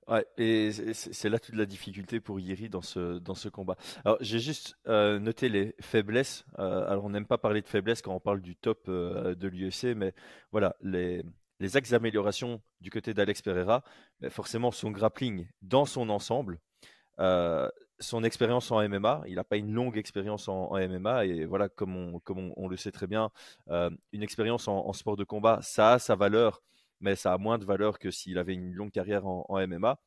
Ouais, 0.09 0.27
et 0.37 0.73
c'est 0.73 1.29
là 1.29 1.39
toute 1.39 1.55
la 1.55 1.65
difficulté 1.65 2.19
pour 2.19 2.41
Yiri 2.41 2.69
dans 2.69 2.83
ce, 2.83 3.19
dans 3.19 3.37
ce 3.37 3.49
combat. 3.49 3.77
Alors, 4.05 4.19
j'ai 4.21 4.41
juste 4.41 4.77
noté 4.85 5.49
les 5.49 5.77
faiblesses. 5.81 6.45
alors, 6.57 7.05
on 7.05 7.11
n'aime 7.11 7.27
pas 7.27 7.39
parler 7.39 7.63
de 7.63 7.69
faiblesses 7.69 8.03
quand 8.03 8.13
on 8.13 8.19
parle 8.19 8.41
du 8.41 8.57
top 8.57 8.91
de 8.91 9.47
l'UFC, 9.47 9.95
mais 9.95 10.13
voilà, 10.51 10.75
les, 10.81 11.23
les 11.63 11.77
axes 11.77 11.91
d'amélioration 11.91 12.61
du 12.81 12.91
côté 12.91 13.15
d'Alex 13.15 13.41
Pereira, 13.41 13.85
ben, 14.21 14.31
forcément 14.31 14.73
son 14.73 14.91
grappling 14.91 15.47
dans 15.63 15.85
son 15.85 16.11
ensemble, 16.11 16.59
euh, 17.21 17.69
son 18.01 18.25
expérience 18.25 18.73
en 18.73 18.87
MMA, 18.89 19.23
il 19.29 19.37
n'a 19.37 19.45
pas 19.45 19.59
une 19.59 19.73
longue 19.73 19.97
expérience 19.97 20.49
en, 20.49 20.77
MMA 20.77 21.25
et 21.25 21.45
voilà, 21.45 21.69
comme 21.69 21.97
on, 21.97 22.19
comme 22.19 22.53
on, 22.57 22.67
le 22.67 22.77
sait 22.77 22.91
très 22.91 23.07
bien, 23.07 23.31
euh, 23.69 23.91
une 24.11 24.25
expérience 24.25 24.67
en, 24.67 24.93
sport 24.93 25.17
de 25.17 25.23
combat, 25.23 25.61
ça 25.63 25.93
a 25.93 25.99
sa 26.01 26.17
valeur, 26.17 26.65
mais 26.99 27.15
ça 27.15 27.33
a 27.33 27.39
moins 27.39 27.59
de 27.59 27.65
valeur 27.65 28.01
que 28.01 28.11
s'il 28.11 28.39
avait 28.39 28.55
une 28.55 28.73
longue 28.75 28.91
carrière 28.91 29.25
en, 29.25 29.47
MMA. 29.69 30.01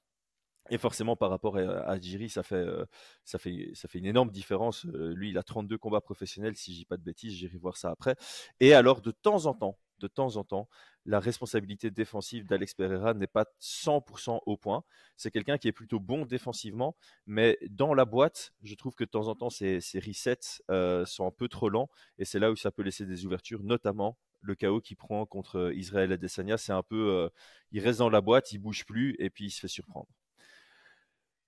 Et 0.71 0.77
forcément, 0.77 1.15
par 1.15 1.29
rapport 1.29 1.57
à, 1.57 1.97
Jiri, 1.99 2.27
ça 2.27 2.43
fait, 2.43 2.55
euh, 2.55 2.85
ça, 3.23 3.37
fait, 3.37 3.69
ça 3.75 3.87
fait 3.87 3.99
une 3.99 4.07
énorme 4.07 4.31
différence. 4.31 4.85
lui, 4.85 5.29
il 5.29 5.37
a 5.37 5.43
32 5.43 5.77
combats 5.77 6.01
professionnels, 6.01 6.57
si 6.57 6.73
je 6.73 6.79
dis 6.79 6.85
pas 6.85 6.97
de 6.97 7.03
bêtises, 7.03 7.33
j'irai 7.33 7.57
voir 7.57 7.77
ça 7.77 7.91
après. 7.91 8.15
Et 8.59 8.73
alors, 8.73 8.99
de 9.01 9.11
temps 9.11 9.45
en 9.45 9.53
temps, 9.53 9.77
de 10.05 10.13
temps 10.13 10.37
en 10.37 10.43
temps, 10.43 10.69
la 11.05 11.19
responsabilité 11.19 11.91
défensive 11.91 12.45
d'Alex 12.45 12.73
Pereira 12.73 13.13
n'est 13.13 13.27
pas 13.27 13.45
100% 13.61 14.39
au 14.45 14.57
point. 14.57 14.83
C'est 15.17 15.31
quelqu'un 15.31 15.57
qui 15.57 15.67
est 15.67 15.71
plutôt 15.71 15.99
bon 15.99 16.25
défensivement, 16.25 16.95
mais 17.25 17.57
dans 17.69 17.93
la 17.93 18.05
boîte, 18.05 18.53
je 18.63 18.75
trouve 18.75 18.95
que 18.95 19.03
de 19.03 19.09
temps 19.09 19.27
en 19.27 19.35
temps, 19.35 19.49
ses, 19.49 19.79
resets 19.95 20.61
euh, 20.69 21.05
sont 21.05 21.27
un 21.27 21.31
peu 21.31 21.47
trop 21.47 21.69
lents, 21.69 21.89
et 22.17 22.25
c'est 22.25 22.39
là 22.39 22.51
où 22.51 22.55
ça 22.55 22.71
peut 22.71 22.83
laisser 22.83 23.05
des 23.05 23.25
ouvertures, 23.25 23.63
notamment 23.63 24.17
le 24.41 24.55
chaos 24.55 24.81
qu'il 24.81 24.97
prend 24.97 25.25
contre 25.25 25.71
Israël 25.75 26.11
Adesanya. 26.11 26.57
C'est 26.57 26.73
un 26.73 26.83
peu, 26.83 27.09
euh, 27.09 27.29
il 27.71 27.81
reste 27.81 27.99
dans 27.99 28.09
la 28.09 28.21
boîte, 28.21 28.51
il 28.51 28.59
bouge 28.59 28.85
plus, 28.85 29.15
et 29.17 29.29
puis 29.29 29.45
il 29.45 29.51
se 29.51 29.59
fait 29.59 29.67
surprendre. 29.67 30.07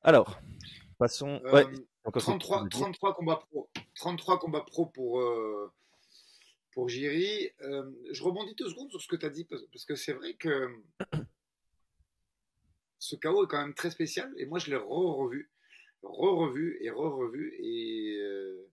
Alors, 0.01 0.39
passons. 0.97 1.41
33, 1.43 2.65
euh, 2.65 3.13
combats 3.13 3.37
pro. 3.37 3.69
33 3.95 4.39
combats 4.39 4.61
pro 4.61 4.85
pour 4.85 5.21
pour 6.77 6.89
Jiri. 6.89 7.49
Euh, 7.61 7.89
je 8.11 8.21
rebondis 8.21 8.53
deux 8.53 8.69
secondes 8.69 8.91
sur 8.91 9.01
ce 9.01 9.07
que 9.07 9.15
tu 9.15 9.25
as 9.25 9.31
dit, 9.31 9.45
parce, 9.45 9.83
que 9.83 9.95
c'est 9.95 10.13
vrai 10.13 10.35
que 10.35 10.69
ce 12.99 13.15
chaos 13.15 13.45
est 13.45 13.47
quand 13.47 13.59
même 13.59 13.73
très 13.73 13.89
spécial, 13.89 14.31
et 14.37 14.45
moi 14.45 14.59
je 14.59 14.69
l'ai 14.69 14.75
re-revu, 14.75 15.49
re-revu 16.03 16.77
et 16.81 16.91
re-revu, 16.91 17.55
et 17.57 18.19
euh, 18.19 18.69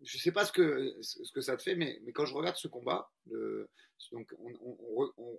je 0.00 0.16
sais 0.16 0.32
pas 0.32 0.46
ce 0.46 0.52
que, 0.52 0.96
ce 1.02 1.30
que 1.30 1.42
ça 1.42 1.58
te 1.58 1.62
fait, 1.62 1.74
mais, 1.74 2.00
mais 2.04 2.12
quand 2.12 2.24
je 2.24 2.32
regarde 2.32 2.56
ce 2.56 2.68
combat, 2.68 3.12
donc 4.10 4.32
on, 4.38 5.12
on, 5.18 5.38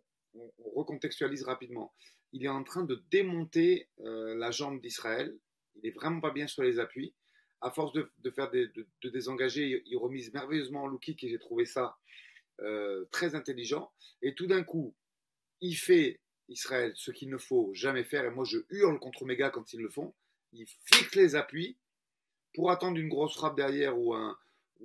recontextualise 0.76 1.46
rapidement. 1.46 1.96
Il 2.32 2.46
est 2.46 2.50
en 2.50 2.64
train 2.64 2.84
de 2.84 3.04
démonter 3.10 3.90
euh, 4.02 4.36
la 4.36 4.52
jambe 4.52 4.80
d'Israël. 4.80 5.36
Il 5.78 5.88
est 5.88 5.96
vraiment 5.96 6.22
pas 6.22 6.32
bien 6.32 6.46
sur 6.46 6.62
les 6.62 6.78
appuis. 6.78 7.16
À 7.62 7.72
force 7.72 7.94
de, 7.94 8.32
faire 8.32 8.50
des, 8.50 8.68
de, 8.68 9.10
désengager, 9.10 9.84
il 9.86 9.98
remise 9.98 10.34
merveilleusement 10.34 10.84
en 10.84 10.88
low 10.88 10.98
kick 10.98 11.24
et 11.24 11.30
j'ai 11.30 11.38
trouvé 11.38 11.66
ça 11.66 11.98
euh, 12.62 13.06
très 13.12 13.36
intelligent. 13.36 13.92
Et 14.22 14.34
tout 14.34 14.48
d'un 14.48 14.64
coup, 14.64 14.96
il 15.62 15.76
fait 15.76 16.20
Israël 16.50 16.92
ce 16.96 17.12
qu'il 17.12 17.30
ne 17.30 17.38
faut 17.38 17.72
jamais 17.74 18.04
faire. 18.04 18.26
Et 18.26 18.32
moi, 18.32 18.46
je 18.46 18.60
hurle 18.70 19.00
contre 19.00 19.26
gars 19.26 19.52
quand 19.52 19.74
ils 19.74 19.82
le 19.82 19.90
font. 19.90 20.14
Il 20.54 20.66
fixe 20.68 21.16
les 21.16 21.36
appuis 21.36 21.78
pour 22.54 22.72
attendre 22.72 22.98
une 22.98 23.10
grosse 23.10 23.36
frappe 23.36 23.56
derrière 23.56 23.98
ou 23.98 24.14
un, 24.14 24.38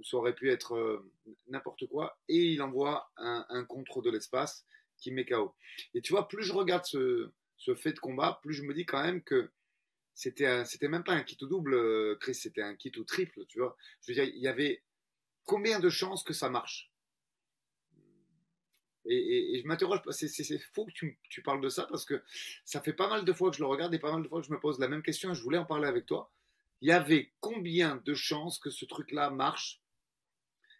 ça 0.02 0.16
aurait 0.16 0.34
pu 0.34 0.50
être 0.50 0.74
euh, 0.76 1.10
n'importe 1.48 1.86
quoi, 1.86 2.18
et 2.28 2.52
il 2.52 2.62
envoie 2.62 3.10
un, 3.16 3.64
contre 3.64 4.02
de 4.02 4.10
l'espace 4.10 4.64
qui 4.98 5.10
met 5.10 5.24
KO. 5.24 5.54
Et 5.94 6.00
tu 6.00 6.12
vois, 6.12 6.28
plus 6.28 6.44
je 6.44 6.52
regarde 6.52 6.84
ce, 6.84 7.30
fait 7.76 7.92
de 7.92 7.98
combat, 7.98 8.38
plus 8.42 8.54
je 8.54 8.62
me 8.62 8.74
dis 8.74 8.86
quand 8.86 9.02
même 9.02 9.22
que 9.22 9.50
c'était 10.16 10.64
c'était 10.64 10.88
même 10.88 11.04
pas 11.04 11.12
un 11.12 11.22
kit 11.22 11.36
ou 11.42 11.46
double, 11.46 11.74
euh, 11.74 12.16
Chris, 12.18 12.34
c'était 12.34 12.62
un 12.62 12.74
kit 12.74 12.90
ou 12.96 13.04
triple, 13.04 13.44
tu 13.46 13.58
vois. 13.58 13.76
Je 14.00 14.10
veux 14.10 14.14
dire, 14.14 14.24
il 14.24 14.42
y 14.42 14.48
avait 14.48 14.82
combien 15.44 15.78
de 15.78 15.90
chances 15.90 16.24
que 16.24 16.32
ça 16.32 16.48
marche? 16.48 16.90
Et, 19.04 19.60
je 19.62 19.68
m'interroge, 19.68 20.00
c'est 20.10 20.58
faux 20.74 20.86
que 20.86 20.92
tu, 20.92 21.18
tu, 21.28 21.42
parles 21.42 21.60
de 21.60 21.68
ça 21.68 21.84
parce 21.84 22.04
que 22.04 22.20
ça 22.64 22.80
fait 22.80 22.94
pas 22.94 23.08
mal 23.08 23.24
de 23.24 23.32
fois 23.32 23.50
que 23.50 23.56
je 23.56 23.62
le 23.62 23.68
regarde 23.68 23.94
et 23.94 24.00
pas 24.00 24.10
mal 24.10 24.22
de 24.22 24.28
fois 24.28 24.40
que 24.40 24.46
je 24.46 24.52
me 24.52 24.58
pose 24.58 24.80
la 24.80 24.88
même 24.88 25.02
question 25.02 25.30
et 25.30 25.34
je 25.34 25.42
voulais 25.42 25.58
en 25.58 25.66
parler 25.66 25.86
avec 25.86 26.06
toi. 26.06 26.32
Il 26.80 26.88
y 26.88 26.92
avait 26.92 27.32
combien 27.38 28.02
de 28.04 28.14
chances 28.14 28.58
que 28.58 28.70
ce 28.70 28.84
truc-là 28.84 29.30
marche? 29.30 29.80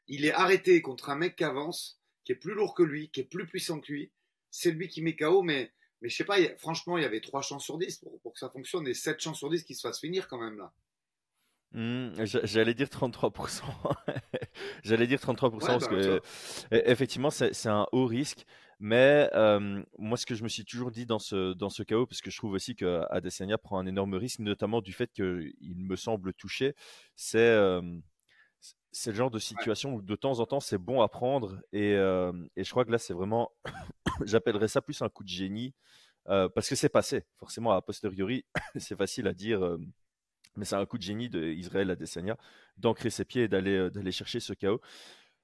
Il 0.08 0.24
est 0.24 0.32
arrêté 0.32 0.82
contre 0.82 1.10
un 1.10 1.16
mec 1.16 1.36
qui 1.36 1.44
avance, 1.44 2.00
qui 2.24 2.32
est 2.32 2.36
plus 2.36 2.54
lourd 2.54 2.74
que 2.74 2.82
lui, 2.82 3.10
qui 3.10 3.20
est 3.20 3.24
plus 3.24 3.46
puissant 3.46 3.80
que 3.80 3.92
lui. 3.92 4.10
C'est 4.50 4.72
lui 4.72 4.88
qui 4.88 5.02
met 5.02 5.14
KO, 5.14 5.42
mais, 5.42 5.72
mais 6.00 6.08
je 6.08 6.16
sais 6.16 6.24
pas, 6.24 6.36
franchement, 6.58 6.98
il 6.98 7.02
y 7.02 7.06
avait 7.06 7.20
3 7.20 7.42
chances 7.42 7.64
sur 7.64 7.78
10 7.78 8.04
pour, 8.22 8.32
que 8.32 8.38
ça 8.38 8.50
fonctionne 8.50 8.86
et 8.86 8.94
7 8.94 9.20
chances 9.20 9.38
sur 9.38 9.50
10 9.50 9.64
qu'il 9.64 9.76
se 9.76 9.86
fasse 9.86 10.00
finir 10.00 10.28
quand 10.28 10.38
même 10.38 10.58
là. 10.58 10.72
Hmm, 11.72 12.12
j'allais 12.24 12.74
dire 12.74 12.86
33%. 12.86 13.62
J'allais 14.84 15.06
dire 15.06 15.18
33% 15.18 15.50
parce 15.58 15.88
bah, 15.88 15.88
que 15.88 16.20
effectivement 16.70 17.28
c'est 17.28 17.66
un 17.66 17.86
haut 17.92 18.06
risque. 18.06 18.46
Mais 18.78 19.30
euh, 19.34 19.82
moi, 19.98 20.18
ce 20.18 20.26
que 20.26 20.34
je 20.34 20.42
me 20.42 20.48
suis 20.48 20.64
toujours 20.64 20.90
dit 20.90 21.06
dans 21.06 21.18
ce, 21.18 21.54
dans 21.54 21.70
ce 21.70 21.82
chaos, 21.82 22.06
parce 22.06 22.20
que 22.20 22.30
je 22.30 22.36
trouve 22.36 22.52
aussi 22.52 22.76
qu'Adesanya 22.76 23.56
prend 23.56 23.78
un 23.78 23.86
énorme 23.86 24.14
risque, 24.14 24.40
notamment 24.40 24.82
du 24.82 24.92
fait 24.92 25.10
qu'il 25.12 25.54
me 25.76 25.96
semble 25.96 26.34
touché, 26.34 26.74
c'est 27.14 27.38
euh, 27.38 27.80
c'est 28.96 29.10
le 29.10 29.16
genre 29.16 29.30
de 29.30 29.38
situation 29.38 29.94
où 29.94 30.00
de 30.00 30.16
temps 30.16 30.40
en 30.40 30.46
temps 30.46 30.58
c'est 30.58 30.78
bon 30.78 31.02
à 31.02 31.08
prendre 31.08 31.60
et, 31.72 31.92
euh, 31.94 32.32
et 32.56 32.64
je 32.64 32.70
crois 32.70 32.86
que 32.86 32.90
là 32.90 32.96
c'est 32.96 33.12
vraiment, 33.12 33.52
j'appellerais 34.24 34.68
ça 34.68 34.80
plus 34.80 35.02
un 35.02 35.10
coup 35.10 35.22
de 35.22 35.28
génie 35.28 35.74
euh, 36.30 36.48
parce 36.48 36.68
que 36.68 36.74
c'est 36.74 36.88
passé. 36.88 37.24
Forcément 37.36 37.72
a 37.72 37.82
posteriori 37.82 38.46
c'est 38.76 38.96
facile 38.96 39.26
à 39.26 39.34
dire, 39.34 39.62
euh, 39.62 39.78
mais 40.56 40.64
c'est 40.64 40.76
un 40.76 40.86
coup 40.86 40.96
de 40.96 41.02
génie 41.02 41.28
d'Israël 41.28 41.90
Adesanya 41.90 42.38
d'ancrer 42.78 43.10
ses 43.10 43.26
pieds 43.26 43.42
et 43.42 43.48
d'aller 43.48 43.90
d'aller 43.90 44.12
chercher 44.12 44.40
ce 44.40 44.54
chaos 44.54 44.80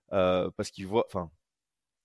parce 0.09 0.71
qu'il 0.71 0.87
voit, 0.87 1.05
enfin 1.07 1.31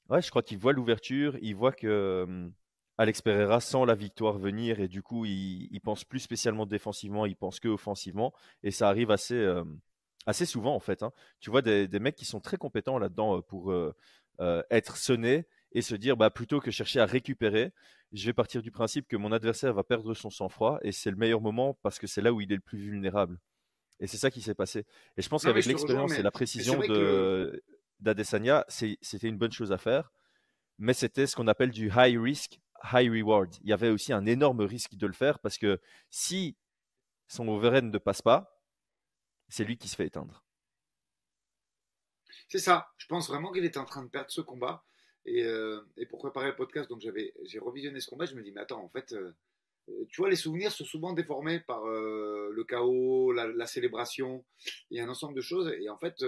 ouais 0.09 0.21
je 0.21 0.29
crois 0.29 0.43
qu'il 0.43 0.57
voit 0.57 0.73
l'ouverture, 0.73 1.37
il 1.41 1.55
voit 1.55 1.71
que 1.71 2.51
Alex 2.97 3.21
Pereira 3.21 3.61
sent 3.61 3.85
la 3.85 3.95
victoire 3.95 4.37
venir 4.37 4.81
et 4.81 4.89
du 4.89 5.01
coup 5.01 5.23
il, 5.23 5.69
il 5.71 5.79
pense 5.79 6.03
plus 6.03 6.19
spécialement 6.19 6.65
défensivement, 6.65 7.25
il 7.25 7.37
pense 7.37 7.61
que 7.61 7.69
offensivement 7.69 8.33
et 8.63 8.71
ça 8.71 8.89
arrive 8.89 9.11
assez 9.11 9.45
assez 10.27 10.45
souvent 10.45 10.75
en 10.75 10.79
fait. 10.79 11.01
Hein. 11.01 11.11
Tu 11.39 11.49
vois 11.49 11.63
des, 11.63 11.87
mecs 11.99 12.15
qui 12.15 12.25
sont 12.25 12.39
très 12.39 12.57
compétents 12.57 12.99
là-dedans 12.99 13.37
euh, 13.37 13.41
pour 13.41 13.71
euh, 13.71 13.95
euh, 14.39 14.61
être 14.69 14.97
sonnés 14.97 15.47
et 15.71 15.81
se 15.81 15.95
dire 15.95 16.15
bah, 16.15 16.29
plutôt 16.29 16.59
que 16.59 16.69
chercher 16.69 16.99
à 16.99 17.05
récupérer, 17.05 17.71
je 18.11 18.25
vais 18.27 18.33
partir 18.33 18.61
du 18.61 18.69
principe 18.69 19.07
que 19.07 19.15
mon 19.15 19.31
adversaire 19.31 19.73
va 19.73 19.83
perdre 19.83 20.13
son 20.13 20.29
sang-froid 20.29 20.79
et 20.83 20.91
c'est 20.91 21.09
le 21.09 21.17
meilleur 21.17 21.41
moment 21.41 21.79
parce 21.81 21.97
que 21.97 22.05
c'est 22.05 22.21
là 22.21 22.31
où 22.31 22.41
il 22.41 22.51
est 22.51 22.55
le 22.55 22.61
plus 22.61 22.77
vulnérable. 22.77 23.39
Et 23.99 24.05
c'est 24.05 24.17
ça 24.17 24.29
qui 24.29 24.41
s'est 24.41 24.53
passé. 24.53 24.85
Et 25.17 25.23
je 25.23 25.29
pense 25.29 25.43
qu'avec 25.43 25.65
l'expérience 25.65 26.13
et 26.19 26.21
la 26.21 26.31
précision 26.31 26.79
de 26.79 27.63
d'Adesanya, 27.99 28.63
c'était 28.67 29.27
une 29.27 29.39
bonne 29.39 29.51
chose 29.51 29.71
à 29.71 29.79
faire, 29.79 30.11
mais 30.77 30.93
c'était 30.93 31.25
ce 31.25 31.35
qu'on 31.35 31.47
appelle 31.47 31.71
du 31.71 31.89
high 31.95 32.19
risk, 32.21 32.59
high 32.93 33.09
reward. 33.09 33.55
Il 33.63 33.69
y 33.69 33.73
avait 33.73 33.89
aussi 33.89 34.13
un 34.13 34.27
énorme 34.27 34.61
risque 34.61 34.93
de 34.93 35.07
le 35.07 35.13
faire 35.13 35.39
parce 35.39 35.57
que 35.57 35.81
si 36.11 36.55
son 37.27 37.47
overhead 37.47 37.85
ne 37.85 37.97
passe 37.97 38.21
pas, 38.21 38.56
c'est 39.49 39.63
lui 39.63 39.77
qui 39.77 39.87
se 39.87 39.95
fait 39.95 40.07
éteindre. 40.07 40.43
C'est 42.49 42.59
ça. 42.59 42.89
Je 42.97 43.07
pense 43.07 43.27
vraiment 43.27 43.51
qu'il 43.51 43.65
était 43.65 43.77
en 43.77 43.85
train 43.85 44.03
de 44.03 44.09
perdre 44.09 44.31
ce 44.31 44.41
combat. 44.41 44.83
Et, 45.25 45.43
euh, 45.43 45.81
pour 46.09 46.19
préparer 46.19 46.47
le 46.47 46.55
podcast, 46.55 46.89
donc 46.89 47.01
j'avais, 47.01 47.33
j'ai 47.43 47.59
revisionné 47.59 47.99
ce 47.99 48.09
combat. 48.09 48.25
Je 48.25 48.35
me 48.35 48.41
dis, 48.41 48.51
mais 48.51 48.61
attends, 48.61 48.81
en 48.81 48.89
fait, 48.89 49.11
euh, 49.13 49.33
tu 50.09 50.21
vois, 50.21 50.29
les 50.29 50.37
souvenirs 50.37 50.71
sont 50.71 50.85
souvent 50.85 51.13
déformés 51.13 51.59
par 51.59 51.85
euh, 51.85 52.49
le 52.53 52.63
chaos, 52.63 53.33
la, 53.33 53.65
célébration 53.65 54.45
et 54.91 55.01
un 55.01 55.09
ensemble 55.09 55.35
de 55.35 55.41
choses. 55.41 55.73
Et 55.79 55.89
en 55.89 55.97
fait, 55.97 56.23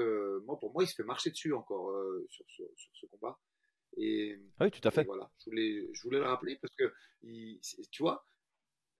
moi, 0.45 0.59
pour 0.59 0.73
moi, 0.73 0.83
il 0.83 0.87
se 0.87 0.95
fait 0.95 1.03
marcher 1.03 1.29
dessus 1.29 1.53
encore 1.53 1.93
sur, 2.29 2.45
ce 2.93 3.05
combat. 3.05 3.39
Et, 3.97 4.37
ah 4.59 4.65
oui, 4.65 4.71
tout 4.71 4.85
à 4.87 4.91
fait. 4.91 5.03
Voilà, 5.03 5.31
je 5.39 5.45
voulais, 5.49 5.89
je 5.93 6.03
voulais 6.03 6.19
le 6.19 6.25
rappeler 6.25 6.57
parce 6.57 6.75
que, 6.75 6.93
tu 7.91 8.03
vois, 8.03 8.25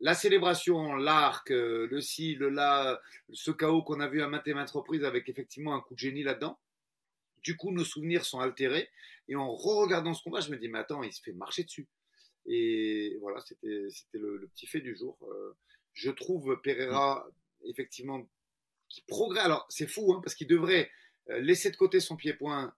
la 0.01 0.13
célébration, 0.13 0.95
l'arc, 0.95 1.51
euh, 1.51 1.87
le 1.91 2.01
ci, 2.01 2.35
le 2.35 2.49
là, 2.49 3.01
ce 3.33 3.51
chaos 3.51 3.83
qu'on 3.83 3.99
a 3.99 4.07
vu 4.07 4.21
à 4.21 4.27
maintes 4.27 4.47
et 4.47 4.53
maintes 4.53 4.71
reprises 4.71 5.03
avec 5.03 5.27
effectivement 5.27 5.75
un 5.75 5.81
coup 5.81 5.93
de 5.93 5.99
génie 5.99 6.23
là-dedans. 6.23 6.57
Du 7.43 7.57
coup, 7.57 7.71
nos 7.71 7.83
souvenirs 7.83 8.25
sont 8.25 8.39
altérés. 8.39 8.89
Et 9.27 9.35
en 9.35 9.53
re-regardant 9.53 10.13
ce 10.13 10.23
combat, 10.23 10.39
je 10.39 10.51
me 10.51 10.57
dis, 10.57 10.69
mais 10.69 10.79
attends, 10.79 11.03
il 11.03 11.13
se 11.13 11.21
fait 11.21 11.33
marcher 11.33 11.63
dessus. 11.63 11.87
Et 12.45 13.17
voilà, 13.21 13.39
c'était 13.41 13.87
le, 14.13 14.49
petit 14.53 14.67
fait 14.67 14.81
du 14.81 14.95
jour. 14.95 15.17
Euh, 15.23 15.55
je 15.93 16.11
trouve 16.11 16.59
Pereira, 16.63 17.27
effectivement, 17.65 18.27
qui 18.87 19.01
progresse. 19.07 19.43
Alors, 19.43 19.65
c'est 19.69 19.87
fou, 19.87 20.13
hein, 20.13 20.21
parce 20.23 20.33
qu'il 20.33 20.47
devrait 20.47 20.89
euh, 21.29 21.39
laisser 21.39 21.69
de 21.69 21.75
côté 21.75 21.99
son 21.99 22.15
pied-point 22.15 22.73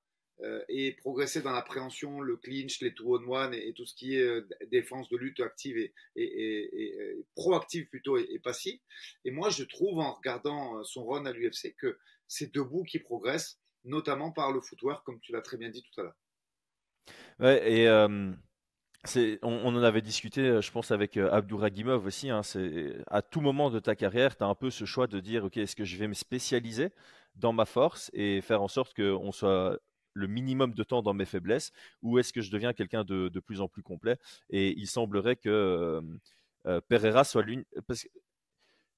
et 0.69 0.93
progresser 0.93 1.41
dans 1.41 1.51
l'appréhension, 1.51 2.19
le 2.21 2.35
clinch, 2.35 2.81
les 2.81 2.93
two 2.93 3.15
on 3.15 3.31
one 3.31 3.53
et, 3.53 3.73
tout 3.73 3.85
ce 3.85 3.93
qui 3.93 4.15
est 4.15 4.23
euh, 4.23 4.47
défense 4.71 5.07
de 5.09 5.17
lutte 5.17 5.39
active 5.39 5.77
et, 5.77 5.93
et 6.15 7.25
proactive 7.35 7.87
plutôt 7.87 8.17
et, 8.17 8.39
passive. 8.39 8.79
Et 9.23 9.31
moi, 9.31 9.49
je 9.49 9.63
trouve 9.63 9.99
en 9.99 10.13
regardant 10.13 10.79
euh, 10.79 10.83
son 10.83 11.05
run 11.05 11.25
à 11.25 11.31
l'UFC 11.31 11.75
que 11.77 11.97
c'est 12.27 12.53
debout 12.53 12.83
qui 12.83 12.99
progresse, 12.99 13.59
notamment 13.83 14.31
par 14.31 14.51
le 14.51 14.61
footwork, 14.61 15.05
comme 15.05 15.19
tu 15.19 15.31
l'as 15.31 15.41
très 15.41 15.57
bien 15.57 15.69
dit 15.69 15.83
tout 15.83 16.01
à 16.01 16.03
l'heure. 16.05 16.17
Ouais, 17.39 17.71
et 17.71 17.89
on, 19.41 19.65
en 19.65 19.83
avait 19.83 20.01
discuté, 20.01 20.61
je 20.61 20.71
pense, 20.71 20.91
avec 20.91 21.17
Abdouragimov 21.17 22.05
aussi. 22.05 22.29
Hein, 22.29 22.41
à 23.07 23.21
tout 23.21 23.41
moment 23.41 23.69
de 23.69 23.79
ta 23.79 23.95
carrière, 23.95 24.37
tu 24.37 24.43
as 24.43 24.47
un 24.47 24.55
peu 24.55 24.69
ce 24.69 24.85
choix 24.85 25.07
de 25.07 25.19
dire, 25.19 25.45
OK, 25.45 25.57
est-ce 25.57 25.75
que 25.75 25.85
je 25.85 25.97
vais 25.97 26.07
me 26.07 26.13
spécialiser 26.13 26.89
dans 27.35 27.53
ma 27.53 27.65
force 27.65 28.11
et 28.13 28.41
faire 28.41 28.61
en 28.61 28.67
sorte 28.67 28.95
qu'on 28.95 29.31
soit 29.31 29.79
le 30.13 30.27
minimum 30.27 30.73
de 30.73 30.83
temps 30.83 31.01
dans 31.01 31.13
mes 31.13 31.25
faiblesses 31.25 31.71
ou 32.01 32.19
est-ce 32.19 32.33
que 32.33 32.41
je 32.41 32.51
deviens 32.51 32.73
quelqu'un 32.73 33.03
de, 33.03 33.39
plus 33.39 33.61
en 33.61 33.67
plus 33.67 33.83
complet? 33.83 34.17
Et 34.49 34.77
il 34.77 34.87
semblerait 34.87 35.35
que 35.35 35.49
euh, 35.49 36.01
euh, 36.67 36.81
Pereira 36.87 37.23
soit 37.23 37.43
l'une. 37.43 37.63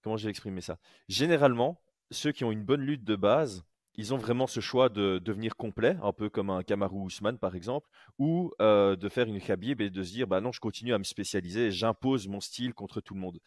Comment 0.02 0.18
j'ai 0.18 0.30
exprimé 0.30 0.62
ça? 0.62 0.78
Généralement, 1.08 1.82
ceux 2.12 2.32
qui 2.32 2.44
ont 2.44 2.52
une 2.52 2.64
bonne 2.64 2.82
lutte 2.82 3.04
de 3.04 3.16
base, 3.16 3.64
ils 3.96 4.14
ont 4.14 4.18
vraiment 4.18 4.48
ce 4.48 4.60
choix 4.60 4.90
de 4.90 5.20
devenir 5.20 5.56
complet, 5.56 5.98
un 6.02 6.14
peu 6.14 6.30
comme 6.30 6.50
un 6.50 6.64
Kamaru 6.64 7.08
Usman 7.08 7.38
par 7.38 7.56
exemple, 7.56 7.88
ou 8.18 8.52
euh, 8.62 8.96
de 8.96 9.08
faire 9.10 9.28
une 9.28 9.40
Khabib 9.40 9.82
et 9.82 9.90
de 9.90 10.04
se 10.04 10.12
dire 10.12 10.28
bah 10.28 10.42
non, 10.42 10.52
je 10.52 10.60
continue 10.60 10.94
à 10.94 10.98
me 10.98 11.04
spécialiser, 11.04 11.72
j'impose 11.72 12.28
mon 12.28 12.42
style 12.42 12.74
contre 12.74 13.02
tout 13.02 13.14
le 13.14 13.20
monde. 13.20 13.40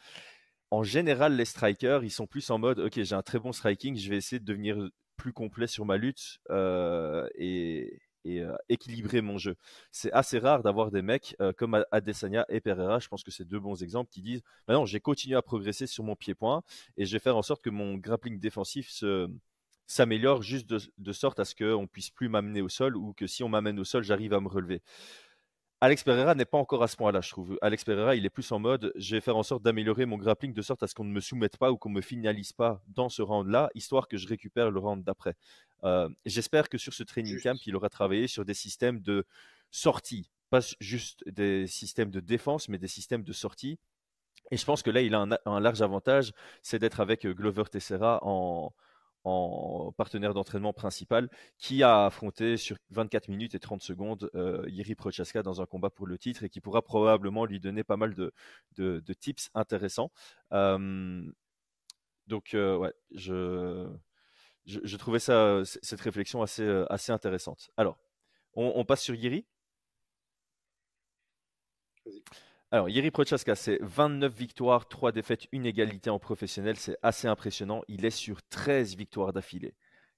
En 0.71 0.83
général, 0.83 1.37
les 1.37 1.45
strikers, 1.45 2.05
ils 2.05 2.11
sont 2.11 2.27
plus 2.27 2.49
en 2.51 2.59
mode 2.59 2.79
ok, 2.79 3.03
j'ai 3.03 3.15
un 3.15 3.23
très 3.23 3.39
bon 3.39 3.53
striking, 3.53 3.97
je 3.97 4.09
vais 4.09 4.17
essayer 4.17 4.39
de 4.41 4.45
devenir 4.45 4.79
plus 5.17 5.33
complet 5.33 5.67
sur 5.67 5.85
ma 5.85 5.97
lutte 5.97 6.39
euh, 6.51 7.29
et, 7.35 8.01
euh, 8.27 8.57
équilibrer 8.69 9.21
mon 9.21 9.39
jeu. 9.39 9.57
C'est 9.93 10.11
assez 10.13 10.39
rare 10.39 10.63
d'avoir 10.63 10.91
des 10.91 11.03
mecs 11.03 11.37
euh, 11.41 11.53
comme 11.53 11.85
Adesanya 11.93 12.45
et 12.49 12.61
Pereira, 12.61 12.99
je 12.99 13.09
pense 13.09 13.23
que 13.23 13.31
c'est 13.31 13.45
deux 13.45 13.61
bons 13.61 13.83
exemples 13.83 14.11
qui 14.11 14.21
disent 14.21 14.43
non, 14.69 14.85
j'ai 14.85 15.01
continué 15.01 15.37
à 15.37 15.43
progresser 15.43 15.87
sur 15.87 16.03
mon 16.03 16.17
pied-point 16.17 16.63
et 16.97 17.07
je 17.07 17.13
vais 17.13 17.21
faire 17.21 17.37
en 17.37 17.43
sorte 17.43 17.63
que 17.63 17.71
mon 17.71 17.95
grappling 17.97 18.41
défensif 18.41 18.91
s'améliore 19.87 20.43
juste 20.43 20.69
de, 20.69 20.81
de, 20.99 21.13
sorte 21.13 21.39
à 21.39 21.45
ce 21.45 21.55
qu'on 21.55 21.87
puisse 21.87 22.11
plus 22.11 22.29
m'amener 22.29 22.63
au 22.63 22.69
sol 22.69 22.97
ou 22.97 23.13
que 23.13 23.29
si 23.29 23.45
on 23.45 23.49
m'amène 23.49 23.79
au 23.79 23.85
sol, 23.85 24.03
j'arrive 24.03 24.35
à 24.35 24.41
me 24.41 24.49
relever. 24.49 24.83
Alex 25.87 26.03
Pereira 26.03 26.35
n'est 26.35 26.46
pas 26.46 26.59
encore 26.59 26.83
à 26.83 26.88
ce 26.88 26.96
point-là, 26.96 27.20
je 27.20 27.31
trouve. 27.31 27.57
Alex 27.62 27.85
Pereira, 27.85 28.16
il 28.16 28.27
est 28.27 28.31
plus 28.31 28.51
en 28.51 28.59
mode, 28.59 28.92
je 28.96 29.14
vais 29.14 29.20
faire 29.20 29.37
en 29.37 29.44
sorte 29.44 29.62
d'améliorer 29.62 30.05
mon 30.05 30.16
grappling 30.16 30.53
de 30.53 30.61
sorte 30.61 30.83
à 30.83 30.88
ce 30.88 30.96
qu'on 30.96 31.05
ne 31.05 31.12
me 31.12 31.20
soumette 31.20 31.59
pas 31.59 31.70
ou 31.70 31.77
qu'on 31.77 31.90
ne 31.90 31.94
me 31.94 32.01
finalise 32.01 32.53
pas 32.53 32.83
dans 32.88 33.09
ce 33.09 33.22
round-là, 33.22 33.70
histoire 33.77 34.09
que 34.09 34.16
je 34.16 34.27
récupère 34.27 34.72
le 34.72 34.81
round 34.81 35.05
d'après. 35.05 35.37
Euh, 35.85 36.09
j'espère 36.25 36.68
que 36.68 36.77
sur 36.77 36.92
ce 36.92 37.05
training 37.05 37.40
camp, 37.40 37.57
il 37.66 37.77
aura 37.77 37.88
travaillé 37.88 38.27
sur 38.27 38.44
des 38.44 38.53
systèmes 38.53 39.01
de 39.01 39.27
sortie, 39.70 40.29
pas 40.51 40.59
juste 40.81 41.22
des 41.29 41.68
systèmes 41.68 42.11
de 42.11 42.18
défense, 42.18 42.68
mais 42.68 42.79
des 42.79 42.88
systèmes 42.88 43.22
de 43.22 43.33
sortie. 43.33 43.79
Et 44.51 44.57
je 44.57 44.64
pense 44.64 44.83
que 44.83 44.90
là, 44.90 45.03
il 45.03 45.14
a 45.14 45.25
un, 45.44 45.61
large 45.61 45.83
avantage, 45.83 46.33
c'est 46.62 46.81
d'être 46.81 46.99
avec 46.99 47.25
Glover 47.29 47.62
Tessera 47.70 48.18
en, 48.22 48.72
en 49.27 49.93
partenaire 49.93 50.35
d'entraînement 50.35 50.73
principal, 50.73 51.29
qui 51.59 51.83
a 51.83 52.07
affronté 52.07 52.57
sur 52.57 52.77
24 52.91 53.29
minutes 53.29 53.55
et 53.55 53.61
30 53.61 53.83
secondes 53.83 54.31
Yiri 54.69 54.95
Prochaska 54.95 55.43
dans 55.43 55.61
un 55.61 55.67
combat 55.67 55.91
pour 55.91 56.07
le 56.07 56.19
titre 56.19 56.45
et 56.45 56.49
qui 56.49 56.61
pourra 56.61 56.83
probablement 56.83 57.45
lui 57.45 57.61
donner 57.61 57.85
pas 57.85 57.97
mal 57.97 58.15
de, 58.15 58.33
de 58.77 59.12
tips 59.12 59.51
intéressants. 59.55 60.11
donc, 60.53 62.51
ouais, 62.55 62.93
je, 63.15 63.89
je, 64.67 64.97
trouvais 64.97 65.19
ça, 65.19 65.62
cette 65.65 66.01
réflexion 66.01 66.43
assez, 66.43 66.62
euh, 66.62 66.85
assez 66.93 67.12
intéressante. 67.12 67.71
Alors, 67.77 67.99
on, 68.55 68.85
passe 68.85 69.03
sur 69.03 69.15
Yiri 69.15 69.47
alors, 72.73 72.89
Yiri 72.89 73.13
Prochaska, 73.13 73.55
c'est 73.55 73.79
29 73.83 74.35
victoires, 74.35 74.89
3 74.89 75.13
défaites, 75.13 75.47
une 75.53 75.67
égalité 75.67 76.11
en 76.11 76.19
professionnel. 76.19 76.77
C'est 76.77 76.97
assez 77.01 77.29
impressionnant. 77.29 77.83
Il 77.87 78.05
est 78.05 78.11
sur 78.11 78.43
13 78.49 78.97
victoires 78.97 79.33
d'affilée. 79.33 79.75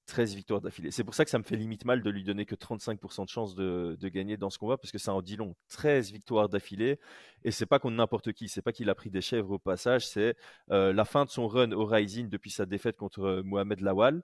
13 0.09 0.35
victoires 0.35 0.61
d'affilée. 0.61 0.91
C'est 0.91 1.05
pour 1.05 1.15
ça 1.15 1.25
que 1.25 1.31
ça 1.31 1.39
me 1.39 1.45
fait 1.45 1.57
limite 1.57 1.85
mal 1.85 2.03
de 2.03 2.11
lui 2.11 2.25
donner 2.25 2.47
que 2.47 2.55
35% 2.55 3.25
de 3.25 3.29
chance 3.29 3.55
de, 3.55 3.97
gagner 4.09 4.37
dans 4.39 4.51
ce 4.51 4.59
combat, 4.59 4.79
parce 4.79 4.91
que 4.91 4.99
ça 4.99 5.13
en 5.13 5.23
dit 5.23 5.37
long. 5.37 5.55
13 5.69 6.11
victoires 6.11 6.49
d'affilée, 6.49 6.99
et 7.45 7.51
c'est 7.51 7.67
pas 7.67 7.79
contre 7.79 7.97
n'importe 7.97 8.33
qui, 8.33 8.49
c'est 8.49 8.63
pas 8.63 8.73
qu'il 8.73 8.89
a 8.89 8.95
pris 8.95 9.11
des 9.11 9.21
chèvres 9.21 9.53
au 9.53 9.59
passage, 9.59 10.07
c'est 10.07 10.35
euh, 10.71 10.93
la 10.95 11.05
fin 11.05 11.27
de 11.27 11.31
son 11.31 11.47
run 11.47 11.73
au 11.73 11.85
Rising 11.85 12.29
depuis 12.31 12.51
sa 12.51 12.65
défaite 12.65 12.97
contre 12.97 13.21
euh, 13.21 13.43
Mohamed 13.43 13.81
Lawal, 13.81 14.23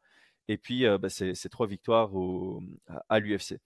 et 0.48 0.56
puis 0.56 0.86
euh, 0.86 0.96
bah, 0.98 1.10
c'est 1.10 1.34
trois 1.50 1.66
victoires 1.66 2.10
à, 3.08 3.20
l'UFC. 3.20 3.58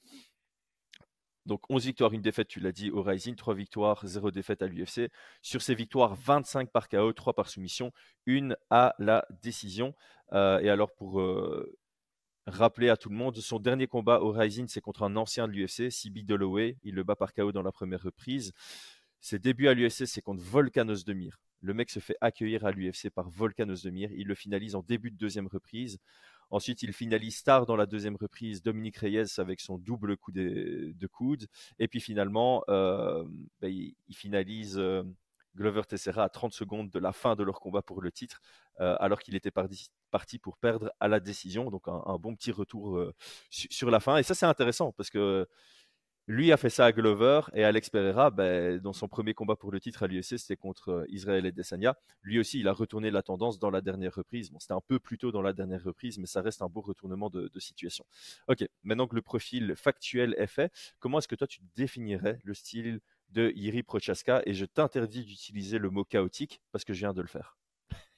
Donc 1.48 1.62
11 1.70 1.86
victoires, 1.86 2.12
une 2.12 2.20
défaite, 2.20 2.46
tu 2.46 2.60
l'as 2.60 2.72
dit, 2.72 2.90
au 2.90 3.02
Rising, 3.02 3.34
3 3.34 3.54
victoires, 3.54 4.06
0 4.06 4.30
défaite 4.30 4.60
à 4.60 4.66
l'UFC. 4.66 5.10
Sur 5.40 5.62
ces 5.62 5.74
victoires, 5.74 6.14
25 6.14 6.70
par 6.70 6.90
KO, 6.90 7.12
3 7.14 7.32
par 7.32 7.48
soumission, 7.48 7.90
une 8.26 8.54
à 8.68 8.94
la 8.98 9.26
décision. 9.42 9.94
et 10.32 10.68
alors 10.68 10.92
pour 10.94 11.22
rappeler 12.46 12.90
à 12.90 12.98
tout 12.98 13.08
le 13.08 13.16
monde, 13.16 13.34
son 13.38 13.58
dernier 13.58 13.86
combat 13.86 14.20
au 14.20 14.30
Rising, 14.30 14.68
c'est 14.68 14.82
contre 14.82 15.02
un 15.04 15.16
ancien 15.16 15.48
de 15.48 15.52
l'UFC, 15.52 15.90
Sibi 15.90 16.22
Dalloway. 16.22 16.76
Il 16.82 16.94
le 16.94 17.02
bat 17.02 17.16
par 17.16 17.32
KO 17.32 17.50
dans 17.50 17.62
la 17.62 17.72
première 17.72 18.02
reprise. 18.02 18.52
Ses 19.20 19.38
débuts 19.38 19.68
à 19.68 19.74
l'UFC, 19.74 20.06
c'est 20.06 20.20
contre 20.20 20.42
Volkanos 20.42 21.04
Demir. 21.06 21.40
Le 21.60 21.72
mec 21.74 21.90
se 21.90 21.98
fait 21.98 22.16
accueillir 22.20 22.66
à 22.66 22.72
l'UFC 22.72 23.08
par 23.10 23.30
Volkanos 23.30 23.82
Demir. 23.82 24.10
Il 24.12 24.26
le 24.26 24.34
finalise 24.34 24.74
en 24.74 24.82
début 24.82 25.10
de 25.10 25.16
deuxième 25.16 25.46
reprise. 25.46 25.98
Ensuite, 26.50 26.82
il 26.82 26.92
finalise 26.92 27.42
tard 27.42 27.66
dans 27.66 27.76
la 27.76 27.86
deuxième 27.86 28.16
reprise 28.16 28.62
Dominique 28.62 28.96
Reyes 28.96 29.38
avec 29.38 29.60
son 29.60 29.78
double 29.78 30.16
coup 30.16 30.32
de, 30.32 31.06
coude. 31.10 31.46
Et 31.78 31.88
puis 31.88 32.00
finalement, 32.00 32.64
euh, 32.68 33.24
ben, 33.60 33.68
il, 33.68 33.94
finalise 34.14 34.78
euh, 34.78 35.02
Glover 35.56 35.82
Teixeira 35.88 36.24
à 36.24 36.28
30 36.28 36.52
secondes 36.52 36.90
de 36.90 36.98
la 36.98 37.12
fin 37.12 37.36
de 37.36 37.42
leur 37.42 37.60
combat 37.60 37.82
pour 37.82 38.00
le 38.00 38.10
titre, 38.10 38.40
euh, 38.80 38.96
alors 39.00 39.20
qu'il 39.20 39.34
était 39.34 39.50
parti, 39.50 40.38
pour 40.38 40.56
perdre 40.56 40.90
à 41.00 41.08
la 41.08 41.20
décision. 41.20 41.70
Donc 41.70 41.88
un, 41.88 42.16
bon 42.18 42.34
petit 42.34 42.52
retour 42.52 43.12
sur 43.50 43.90
la 43.90 44.00
fin. 44.00 44.16
Et 44.16 44.22
ça, 44.22 44.34
c'est 44.34 44.46
intéressant 44.46 44.92
parce 44.92 45.10
que 45.10 45.46
lui 46.28 46.52
a 46.52 46.58
fait 46.58 46.68
ça 46.68 46.84
à 46.84 46.92
Glover 46.92 47.40
et 47.54 47.64
Alex 47.64 47.88
Pereira, 47.88 48.30
ben, 48.30 48.78
dans 48.78 48.92
son 48.92 49.08
premier 49.08 49.32
combat 49.32 49.56
pour 49.56 49.72
le 49.72 49.80
titre 49.80 50.02
à 50.02 50.06
l'UFC, 50.06 50.36
c'était 50.38 50.56
contre 50.56 50.90
euh, 50.90 51.06
Israël 51.08 51.46
et 51.46 51.52
Desania. 51.52 51.98
Lui 52.22 52.38
aussi, 52.38 52.60
il 52.60 52.68
a 52.68 52.72
retourné 52.72 53.10
la 53.10 53.22
tendance 53.22 53.58
dans 53.58 53.70
la 53.70 53.80
dernière 53.80 54.14
reprise. 54.14 54.50
Bon, 54.50 54.58
c'était 54.58 54.74
un 54.74 54.82
peu 54.86 54.98
plus 54.98 55.16
tôt 55.16 55.32
dans 55.32 55.40
la 55.40 55.54
dernière 55.54 55.82
reprise, 55.82 56.18
mais 56.18 56.26
ça 56.26 56.42
reste 56.42 56.60
un 56.60 56.68
beau 56.68 56.82
retournement 56.82 57.30
de, 57.30 57.50
situation. 57.58 58.04
Ok, 58.46 58.64
maintenant 58.84 59.08
que 59.08 59.16
le 59.16 59.22
profil 59.22 59.74
factuel 59.74 60.34
est 60.38 60.46
fait, 60.46 60.70
comment 61.00 61.18
est-ce 61.18 61.26
que 61.26 61.34
toi 61.34 61.46
tu 61.46 61.60
définirais 61.74 62.38
le 62.44 62.54
style 62.54 63.00
de 63.30 63.50
Yiri 63.56 63.82
Prochaska? 63.82 64.42
Et 64.44 64.52
je 64.52 64.66
t'interdis 64.66 65.24
d'utiliser 65.24 65.78
le 65.78 65.90
mot 65.90 66.04
chaotique 66.04 66.60
parce 66.70 66.84
que 66.84 66.92
je 66.92 67.00
viens 67.00 67.14
de 67.14 67.22
le 67.22 67.26
faire. 67.26 67.56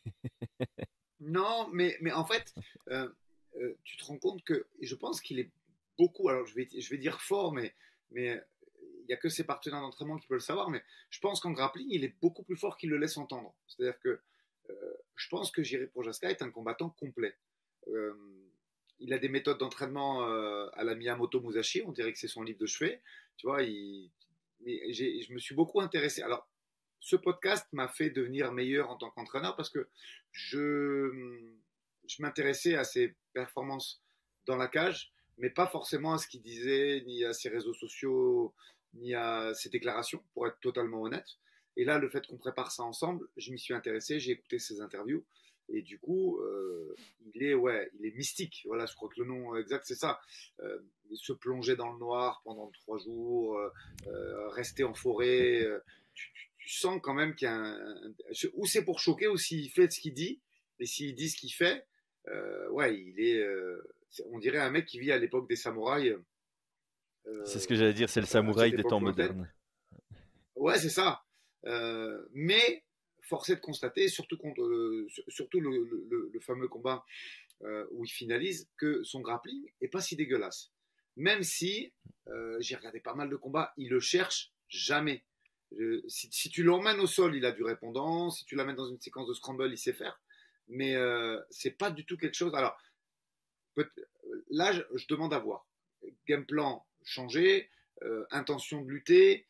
non, 1.20 1.68
mais, 1.72 1.96
mais 2.00 2.12
en 2.12 2.24
fait, 2.24 2.52
euh, 2.88 3.08
euh, 3.56 3.78
tu 3.84 3.96
te 3.96 4.04
rends 4.04 4.18
compte 4.18 4.42
que 4.42 4.66
je 4.82 4.94
pense 4.96 5.20
qu'il 5.20 5.38
est 5.38 5.50
beaucoup, 5.96 6.28
alors 6.28 6.44
je 6.46 6.54
vais, 6.54 6.68
je 6.76 6.90
vais 6.90 6.98
dire 6.98 7.20
fort, 7.20 7.52
mais 7.52 7.72
mais 8.10 8.42
il 9.00 9.06
n'y 9.06 9.14
a 9.14 9.16
que 9.16 9.28
ses 9.28 9.44
partenaires 9.44 9.80
d'entraînement 9.80 10.16
qui 10.16 10.26
peuvent 10.26 10.36
le 10.36 10.40
savoir, 10.40 10.70
mais 10.70 10.82
je 11.10 11.18
pense 11.20 11.40
qu'en 11.40 11.50
grappling, 11.52 11.86
il 11.90 12.04
est 12.04 12.14
beaucoup 12.20 12.42
plus 12.42 12.56
fort 12.56 12.76
qu'il 12.76 12.90
le 12.90 12.98
laisse 12.98 13.16
entendre. 13.16 13.54
C'est-à-dire 13.66 13.98
que 14.00 14.20
euh, 14.70 14.94
je 15.16 15.28
pense 15.28 15.50
que 15.50 15.62
Jiri 15.62 15.86
Prochaska 15.86 16.30
est 16.30 16.42
un 16.42 16.50
combattant 16.50 16.90
complet. 16.90 17.36
il 18.98 19.12
a 19.12 19.18
des 19.18 19.28
méthodes 19.28 19.58
d'entraînement 19.58 20.22
à 20.22 20.84
la 20.84 20.94
Miyamoto 20.94 21.40
Musashi, 21.40 21.82
on 21.86 21.92
dirait 21.92 22.12
que 22.12 22.18
c'est 22.18 22.28
son 22.28 22.42
livre 22.42 22.58
de 22.58 22.66
chevet. 22.66 23.02
Tu 23.36 23.46
vois, 23.46 23.62
je 23.64 25.32
me 25.32 25.38
suis 25.38 25.54
beaucoup 25.54 25.80
intéressé. 25.80 26.22
Alors, 26.22 26.46
ce 27.00 27.16
podcast 27.16 27.66
m'a 27.72 27.88
fait 27.88 28.10
devenir 28.10 28.52
meilleur 28.52 28.90
en 28.90 28.96
tant 28.96 29.10
qu'entraîneur 29.10 29.56
parce 29.56 29.70
que 29.70 29.88
je, 30.32 31.10
je 32.06 32.22
m'intéressais 32.22 32.74
à 32.74 32.84
ses 32.84 33.14
performances 33.32 34.02
dans 34.46 34.56
la 34.56 34.68
cage, 34.68 35.12
mais 35.40 35.50
pas 35.50 35.66
forcément 35.66 36.12
à 36.12 36.18
ce 36.18 36.28
qu'il 36.28 36.42
disait, 36.42 37.02
ni 37.06 37.24
à 37.24 37.32
ses 37.32 37.48
réseaux 37.48 37.74
sociaux, 37.74 38.54
ni 38.94 39.14
à 39.14 39.52
ses 39.54 39.70
déclarations, 39.70 40.22
pour 40.34 40.46
être 40.46 40.60
totalement 40.60 41.02
honnête. 41.02 41.26
Et 41.76 41.84
là, 41.84 41.98
le 41.98 42.08
fait 42.08 42.26
qu'on 42.26 42.36
prépare 42.36 42.72
ça 42.72 42.82
ensemble, 42.82 43.26
je 43.36 43.50
m'y 43.52 43.58
suis 43.58 43.74
intéressé, 43.74 44.20
j'ai 44.20 44.32
écouté 44.32 44.58
ses 44.58 44.80
interviews. 44.80 45.24
Et 45.72 45.82
du 45.82 45.98
coup, 45.98 46.38
euh, 46.40 46.96
il 47.32 47.42
est 47.42 47.54
ouais, 47.54 47.90
il 47.98 48.06
est 48.06 48.16
mystique. 48.16 48.62
Voilà, 48.66 48.86
je 48.86 48.94
crois 48.94 49.08
que 49.08 49.20
le 49.20 49.26
nom 49.26 49.56
exact 49.56 49.84
c'est 49.86 49.94
ça. 49.94 50.20
Euh, 50.60 50.78
se 51.14 51.32
plonger 51.32 51.76
dans 51.76 51.92
le 51.92 51.98
noir 51.98 52.40
pendant 52.44 52.70
trois 52.70 52.98
jours, 52.98 53.56
euh, 53.56 54.48
rester 54.48 54.84
en 54.84 54.94
forêt. 54.94 55.66
Tu, 56.14 56.28
sens 56.66 57.00
quand 57.02 57.14
même 57.14 57.34
qu'il 57.34 57.46
y 57.46 57.48
a 57.48 57.56
un, 57.56 58.14
ou 58.54 58.64
c'est 58.64 58.84
pour 58.84 59.00
choquer 59.00 59.26
ou 59.26 59.36
s'il 59.36 59.68
fait 59.70 59.90
ce 59.90 59.98
qu'il 59.98 60.14
dit 60.14 60.40
et 60.78 60.86
s'il 60.86 61.16
dit 61.16 61.28
ce 61.28 61.36
qu'il 61.36 61.52
fait. 61.52 61.84
ouais, 62.70 62.96
il 62.96 63.18
est, 63.18 63.44
on 64.30 64.38
dirait 64.38 64.58
un 64.58 64.70
mec 64.70 64.86
qui 64.86 64.98
vit 64.98 65.12
à 65.12 65.18
l'époque 65.18 65.48
des 65.48 65.56
samouraïs. 65.56 66.14
c'est 67.44 67.58
ce 67.58 67.68
que 67.68 67.74
j'allais 67.74 67.94
dire, 67.94 68.08
c'est 68.08 68.20
le 68.20 68.26
samouraï 68.26 68.72
des 68.72 68.82
temps 68.82 69.00
modernes. 69.00 69.50
Ouais, 70.56 70.78
c'est 70.78 70.90
ça. 70.90 71.22
mais 72.32 72.84
forcé 73.30 73.54
de 73.54 73.60
constater, 73.60 74.08
surtout, 74.08 74.36
contre, 74.36 74.62
euh, 74.62 75.06
surtout 75.28 75.60
le, 75.60 76.40
fameux 76.40 76.68
combat 76.68 77.04
euh, 77.62 77.86
où 77.92 78.04
il 78.04 78.08
finalise, 78.08 78.68
que 78.76 79.02
son 79.04 79.20
grappling 79.20 79.70
est 79.80 79.88
pas 79.88 80.00
si 80.00 80.16
dégueulasse. 80.16 80.72
Même 81.16 81.42
si 81.42 81.92
euh, 82.28 82.56
j'ai 82.60 82.74
regardé 82.74 83.00
pas 83.00 83.14
mal 83.14 83.30
de 83.30 83.36
combats, 83.36 83.72
il 83.76 83.88
le 83.88 84.00
cherche 84.00 84.52
jamais. 84.68 85.24
si, 86.08 86.50
tu 86.50 86.64
l'emmènes 86.64 87.00
au 87.00 87.06
sol, 87.06 87.36
il 87.36 87.44
a 87.44 87.52
du 87.52 87.62
répondant. 87.62 88.30
Si 88.30 88.44
tu 88.44 88.56
l'amènes 88.56 88.76
dans 88.76 88.90
une 88.90 89.00
séquence 89.00 89.28
de 89.28 89.34
scramble, 89.34 89.70
il 89.70 89.78
sait 89.78 89.92
faire. 89.92 90.20
Mais 90.66 90.96
c'est 91.50 91.76
pas 91.82 91.90
du 91.90 92.04
tout 92.04 92.16
quelque 92.16 92.34
chose. 92.34 92.54
Alors, 92.54 92.76
là, 94.50 94.72
je, 94.72 95.06
demande 95.08 95.34
à 95.34 95.38
voir. 95.38 95.66
Game 96.26 96.46
plan 96.46 96.86
changé, 97.04 97.70
intention 98.30 98.82
de 98.82 98.88
lutter, 98.88 99.46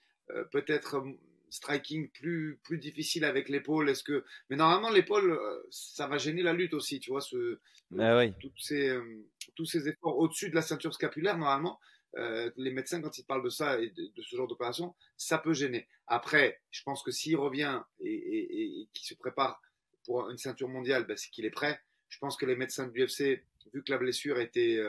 peut-être 0.51 1.03
striking 1.51 2.09
plus, 2.11 2.59
plus 2.63 2.79
difficile 2.79 3.25
avec 3.25 3.49
l'épaule 3.49 3.89
Est-ce 3.91 4.05
que 4.05 4.25
mais 4.49 4.57
normalement 4.57 4.91
l'épaule 4.91 5.33
euh, 5.33 5.63
ça 5.71 6.07
va 6.07 6.17
gêner 6.17 6.43
la 6.43 6.53
lutte 6.53 6.75
aussi, 6.75 7.01
tu 7.01 7.11
vois 7.11 7.21
ce 7.21 7.59
ah 7.99 8.25
toutes 8.41 8.59
ces, 8.59 8.89
euh, 8.89 9.27
tous 9.57 9.67
ces 9.67 9.89
efforts 9.89 10.17
au-dessus 10.17 10.49
de 10.49 10.55
la 10.55 10.63
ceinture 10.63 10.95
scapulaire 10.95 11.37
normalement 11.37 11.81
euh, 12.17 12.51
les 12.57 12.71
médecins 12.71 13.01
quand 13.01 13.19
ils 13.19 13.25
parlent 13.25 13.45
de 13.45 13.51
ça 13.51 13.81
et 13.81 13.91
de, 13.91 14.23
ce 14.23 14.35
genre 14.35 14.49
d'opération, 14.49 14.97
ça 15.17 15.39
peut 15.39 15.53
gêner. 15.55 15.87
Après, 16.09 16.61
je 16.73 16.83
pense 16.83 17.05
que 17.05 17.13
s'il 17.13 17.37
revient 17.37 17.81
et, 18.01 18.13
et, 18.13 18.81
et, 18.81 18.89
qu'il 18.93 19.07
se 19.07 19.15
prépare 19.15 19.63
pour 20.05 20.29
une 20.29 20.37
ceinture 20.37 20.67
mondiale, 20.67 21.07
ben, 21.07 21.17
c'est 21.17 21.31
qu'il 21.31 21.45
est 21.45 21.51
prêt. 21.51 21.81
Je 22.09 22.19
pense 22.19 22.37
que 22.37 22.47
les 22.47 22.57
médecins 22.57 22.89
de 22.89 22.93
l'UFC, 22.93 23.45
vu 23.73 23.83
que 23.83 23.91
la 23.91 23.99
blessure 23.99 24.39
était 24.41 24.81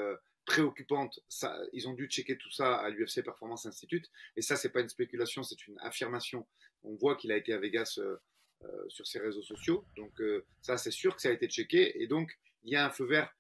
préoccupante. 0.45 1.19
Ça, 1.29 1.57
ils 1.73 1.87
ont 1.87 1.93
dû 1.93 2.07
checker 2.07 2.37
tout 2.37 2.51
ça 2.51 2.77
à 2.77 2.89
l'UFC 2.89 3.23
Performance 3.23 3.65
Institute. 3.65 4.09
Et 4.35 4.41
ça, 4.41 4.55
c'est 4.55 4.69
pas 4.69 4.81
une 4.81 4.89
spéculation, 4.89 5.43
c'est 5.43 5.67
une 5.67 5.79
affirmation. 5.79 6.47
On 6.83 6.95
voit 6.95 7.15
qu'il 7.15 7.31
a 7.31 7.37
été 7.37 7.53
à 7.53 7.59
Vegas 7.59 7.99
euh, 7.99 8.17
euh, 8.63 8.89
sur 8.89 9.05
ses 9.07 9.19
réseaux 9.19 9.43
sociaux. 9.43 9.85
Donc 9.95 10.19
euh, 10.19 10.45
ça, 10.61 10.77
c'est 10.77 10.91
sûr 10.91 11.15
que 11.15 11.21
ça 11.21 11.29
a 11.29 11.31
été 11.31 11.47
checké. 11.47 12.01
Et 12.01 12.07
donc, 12.07 12.37
il 12.63 12.71
y 12.71 12.75
a 12.75 12.85
un 12.85 12.89
feu 12.89 13.05
vert 13.05 13.33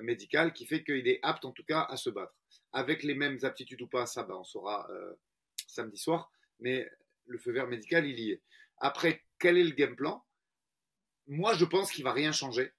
médical 0.00 0.54
qui 0.54 0.64
fait 0.64 0.82
qu'il 0.82 1.06
est 1.06 1.18
apte, 1.22 1.44
en 1.44 1.52
tout 1.52 1.64
cas, 1.64 1.82
à 1.90 1.98
se 1.98 2.08
battre. 2.08 2.34
Avec 2.72 3.02
les 3.02 3.14
mêmes 3.14 3.38
aptitudes 3.42 3.82
ou 3.82 3.86
pas, 3.86 4.06
ça, 4.06 4.22
ben, 4.22 4.36
on 4.36 4.44
saura 4.44 4.88
samedi 5.68 5.98
soir. 5.98 6.32
Mais 6.58 6.88
le 7.26 7.38
feu 7.38 7.52
vert 7.52 7.68
médical, 7.68 8.06
il 8.06 8.18
y 8.18 8.30
est. 8.30 8.40
Après, 8.78 9.22
quel 9.38 9.58
est 9.58 9.64
le 9.64 9.72
game 9.72 9.94
plan? 9.94 10.24
Moi, 11.26 11.52
je 11.52 11.66
pense 11.66 11.92
qu'il 11.92 12.02
va 12.02 12.14
rien 12.14 12.32
changer 12.32 12.72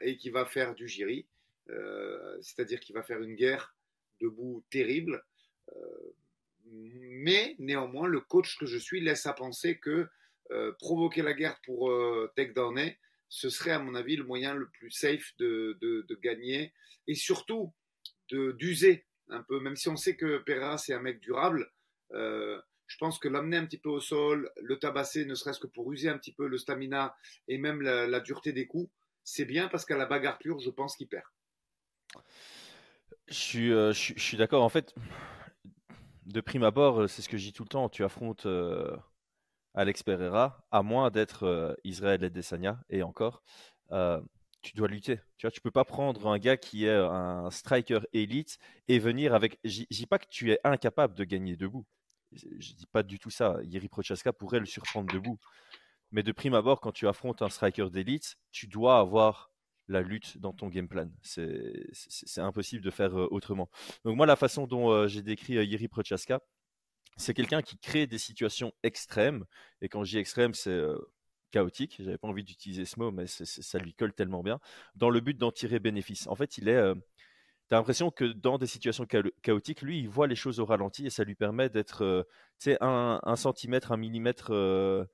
et 0.00 0.16
qu'il 0.16 0.32
va 0.32 0.44
faire 0.44 0.74
du 0.74 0.88
Jiri. 0.88 1.26
Euh, 1.70 2.38
c'est-à-dire 2.40 2.80
qu'il 2.80 2.94
va 2.94 3.02
faire 3.02 3.20
une 3.20 3.34
guerre 3.34 3.74
debout 4.20 4.64
terrible. 4.70 5.24
Euh, 5.76 6.14
mais 6.70 7.56
néanmoins, 7.58 8.08
le 8.08 8.20
coach 8.20 8.58
que 8.58 8.66
je 8.66 8.78
suis 8.78 9.00
laisse 9.00 9.26
à 9.26 9.32
penser 9.32 9.78
que 9.78 10.08
euh, 10.50 10.72
provoquer 10.78 11.22
la 11.22 11.34
guerre 11.34 11.60
pour 11.64 11.92
takedowner, 12.36 12.98
ce 13.28 13.50
serait 13.50 13.72
à 13.72 13.78
mon 13.78 13.94
avis 13.94 14.16
le 14.16 14.24
moyen 14.24 14.54
le 14.54 14.68
plus 14.68 14.90
safe 14.90 15.34
de, 15.38 16.06
gagner 16.22 16.72
et 17.06 17.14
surtout 17.14 17.72
d'user 18.30 19.06
un 19.28 19.42
peu, 19.42 19.60
même 19.60 19.76
si 19.76 19.88
on 19.88 19.96
sait 19.96 20.16
que 20.16 20.38
Pereira 20.38 20.78
c'est 20.78 20.94
un 20.94 21.00
mec 21.00 21.20
durable, 21.20 21.70
je 22.10 22.96
pense 22.98 23.18
que 23.18 23.28
l'amener 23.28 23.58
un 23.58 23.66
petit 23.66 23.78
peu 23.78 23.90
au 23.90 24.00
sol, 24.00 24.50
le 24.62 24.78
tabasser, 24.78 25.26
ne 25.26 25.34
serait-ce 25.34 25.60
que 25.60 25.66
pour 25.66 25.92
user 25.92 26.08
un 26.08 26.16
petit 26.16 26.32
peu 26.32 26.46
le 26.46 26.56
stamina 26.56 27.14
et 27.46 27.58
même 27.58 27.82
la 27.82 28.20
dureté 28.20 28.52
des 28.52 28.66
coups, 28.66 28.90
c'est 29.28 29.44
bien 29.44 29.68
parce 29.68 29.84
qu'à 29.84 29.96
la 29.96 30.06
bagarre 30.06 30.38
pure, 30.38 30.58
je 30.58 30.70
pense 30.70 30.96
qu'il 30.96 31.06
perd. 31.06 31.24
Je 33.28 33.34
suis, 33.34 33.68
je, 33.68 34.14
suis 34.16 34.36
d'accord. 34.38 34.62
En 34.62 34.70
fait, 34.70 34.94
de 36.24 36.40
prime 36.40 36.62
abord, 36.62 37.08
c'est 37.10 37.20
ce 37.20 37.28
que 37.28 37.36
je 37.36 37.44
dis 37.44 37.52
tout 37.52 37.62
le 37.62 37.68
temps. 37.68 37.90
Tu 37.90 38.02
affrontes 38.04 38.46
Alex 39.74 40.02
Pereira, 40.02 40.66
à 40.70 40.82
moins 40.82 41.10
d'être 41.10 41.76
Israël 41.84 42.24
et 42.24 42.96
et 42.96 43.02
encore, 43.02 43.42
tu 44.62 44.74
dois 44.74 44.88
lutter. 44.88 45.20
Tu 45.36 45.46
vois, 45.46 45.50
tu 45.50 45.60
peux 45.60 45.70
pas 45.70 45.84
prendre 45.84 46.26
un 46.26 46.38
gars 46.38 46.56
qui 46.56 46.86
est 46.86 46.96
un 46.96 47.50
striker 47.50 48.00
élite 48.14 48.58
et 48.88 48.98
venir 48.98 49.34
avec. 49.34 49.58
Je 49.62 49.84
dis 49.90 50.06
pas 50.06 50.18
que 50.18 50.28
tu 50.30 50.52
es 50.52 50.58
incapable 50.64 51.14
de 51.14 51.24
gagner 51.24 51.54
debout. 51.54 51.84
Je 52.32 52.72
dis 52.72 52.86
pas 52.90 53.02
du 53.02 53.18
tout 53.18 53.30
ça. 53.30 53.58
Yeri 53.64 53.88
Prochaska 53.88 54.32
pourrait 54.32 54.60
le 54.60 54.66
surprendre 54.66 55.12
debout. 55.12 55.38
Mais 56.10 56.22
de 56.22 56.32
prime 56.32 56.54
abord, 56.54 56.80
quand 56.80 56.92
tu 56.92 57.06
affrontes 57.06 57.42
un 57.42 57.48
striker 57.48 57.90
d'élite, 57.90 58.36
tu 58.50 58.66
dois 58.66 58.98
avoir 58.98 59.50
la 59.88 60.02
lutte 60.02 60.38
dans 60.38 60.52
ton 60.52 60.68
game 60.68 60.88
plan. 60.88 61.10
C'est 61.22 62.38
impossible 62.38 62.84
de 62.84 62.90
faire 62.90 63.14
autrement. 63.32 63.70
Donc 64.04 64.16
moi, 64.16 64.26
la 64.26 64.36
façon 64.36 64.66
dont 64.66 65.06
j'ai 65.06 65.22
décrit 65.22 65.54
Yeri 65.54 65.88
Prochaska, 65.88 66.40
c'est 67.16 67.34
quelqu'un 67.34 67.62
qui 67.62 67.78
crée 67.78 68.06
des 68.06 68.18
situations 68.18 68.72
extrêmes. 68.82 69.44
Et 69.80 69.88
quand 69.88 70.04
je 70.04 70.10
dis 70.10 70.18
extrême, 70.18 70.54
c'est 70.54 70.78
chaotique. 71.50 71.96
J'avais 72.00 72.18
pas 72.18 72.28
envie 72.28 72.44
d'utiliser 72.44 72.84
ce 72.84 72.98
mot, 72.98 73.10
mais 73.10 73.26
ça 73.26 73.78
lui 73.78 73.94
colle 73.94 74.12
tellement 74.12 74.42
bien. 74.42 74.60
Dans 74.94 75.10
le 75.10 75.20
but 75.20 75.36
d'en 75.36 75.52
tirer 75.52 75.78
bénéfice. 75.78 76.26
En 76.26 76.34
fait, 76.34 76.58
il 76.58 76.68
est. 76.68 76.76
Euh, 76.76 76.94
tu 77.68 77.74
as 77.74 77.78
l'impression 77.78 78.10
que 78.10 78.24
dans 78.24 78.56
des 78.56 78.66
situations 78.66 79.06
chaotiques, 79.42 79.82
lui, 79.82 79.98
il 80.00 80.08
voit 80.08 80.26
les 80.26 80.36
choses 80.36 80.58
au 80.58 80.64
ralenti 80.64 81.06
et 81.06 81.10
ça 81.10 81.24
lui 81.24 81.34
permet 81.34 81.68
d'être, 81.68 82.02
euh, 82.02 82.76
un, 82.80 83.36
centimètre, 83.36 83.92
un 83.92 83.98
millimètre 83.98 84.52
euh, 84.52 85.04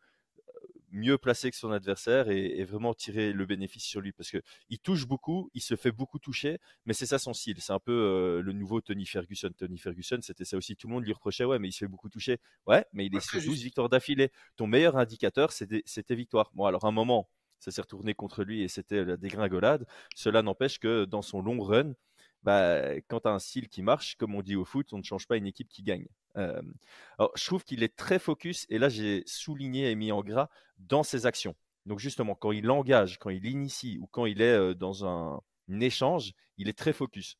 mieux 0.94 1.18
placé 1.18 1.50
que 1.50 1.56
son 1.56 1.72
adversaire 1.72 2.30
et, 2.30 2.64
vraiment 2.64 2.94
tirer 2.94 3.32
le 3.32 3.44
bénéfice 3.44 3.84
sur 3.84 4.00
lui 4.00 4.12
parce 4.12 4.30
que 4.30 4.38
il 4.70 4.78
touche 4.78 5.06
beaucoup, 5.06 5.50
il 5.52 5.60
se 5.60 5.76
fait 5.76 5.92
beaucoup 5.92 6.18
toucher, 6.18 6.58
mais 6.86 6.94
c'est 6.94 7.06
ça 7.06 7.18
son 7.18 7.34
style. 7.34 7.60
C'est 7.60 7.72
un 7.72 7.78
peu 7.78 7.92
euh, 7.92 8.42
le 8.42 8.52
nouveau 8.52 8.80
Tony 8.80 9.04
Ferguson. 9.04 9.50
Tony 9.56 9.78
Ferguson, 9.78 10.18
c'était 10.22 10.44
ça 10.44 10.56
aussi. 10.56 10.76
Tout 10.76 10.86
le 10.88 10.94
monde 10.94 11.04
lui 11.04 11.12
reprochait, 11.12 11.44
ouais, 11.44 11.58
mais 11.58 11.68
il 11.68 11.72
se 11.72 11.78
fait 11.78 11.88
beaucoup 11.88 12.08
toucher. 12.08 12.38
Ouais, 12.66 12.86
mais 12.92 13.06
il 13.06 13.14
est 13.14 13.20
sur 13.20 13.42
12 13.42 13.62
victoires 13.62 13.88
d'affilée. 13.88 14.30
Ton 14.56 14.66
meilleur 14.66 14.96
indicateur, 14.96 15.52
c'était 15.52 16.14
victoire. 16.14 16.50
Bon, 16.54 16.64
alors 16.64 16.84
un 16.84 16.92
moment, 16.92 17.28
ça 17.58 17.70
s'est 17.70 17.80
retourné 17.80 18.14
contre 18.14 18.44
lui 18.44 18.62
et 18.62 18.68
c'était 18.68 19.04
la 19.04 19.16
dégringolade. 19.16 19.86
Cela 20.14 20.42
n'empêche 20.42 20.78
que 20.78 21.04
dans 21.04 21.22
son 21.22 21.42
long 21.42 21.60
run, 21.60 21.94
bah, 22.42 22.94
quand 23.08 23.20
tu 23.20 23.28
as 23.28 23.32
un 23.32 23.38
style 23.38 23.68
qui 23.68 23.82
marche, 23.82 24.16
comme 24.16 24.34
on 24.34 24.42
dit 24.42 24.56
au 24.56 24.64
foot, 24.64 24.92
on 24.92 24.98
ne 24.98 25.02
change 25.02 25.26
pas 25.26 25.36
une 25.36 25.46
équipe 25.46 25.68
qui 25.68 25.82
gagne. 25.82 26.06
Je 26.36 27.46
trouve 27.46 27.64
qu'il 27.64 27.82
est 27.82 27.96
très 27.96 28.18
focus, 28.18 28.66
et 28.68 28.78
là 28.78 28.88
j'ai 28.88 29.22
souligné 29.26 29.90
et 29.90 29.94
mis 29.94 30.12
en 30.12 30.22
gras 30.22 30.48
dans 30.78 31.02
ses 31.02 31.26
actions. 31.26 31.54
Donc 31.86 31.98
justement, 31.98 32.34
quand 32.34 32.52
il 32.52 32.70
engage, 32.70 33.18
quand 33.18 33.30
il 33.30 33.44
initie 33.46 33.98
ou 34.00 34.06
quand 34.06 34.26
il 34.26 34.40
est 34.40 34.74
dans 34.74 35.06
un, 35.06 35.40
échange, 35.80 36.32
il 36.58 36.68
est 36.68 36.78
très 36.78 36.92
focus. 36.92 37.38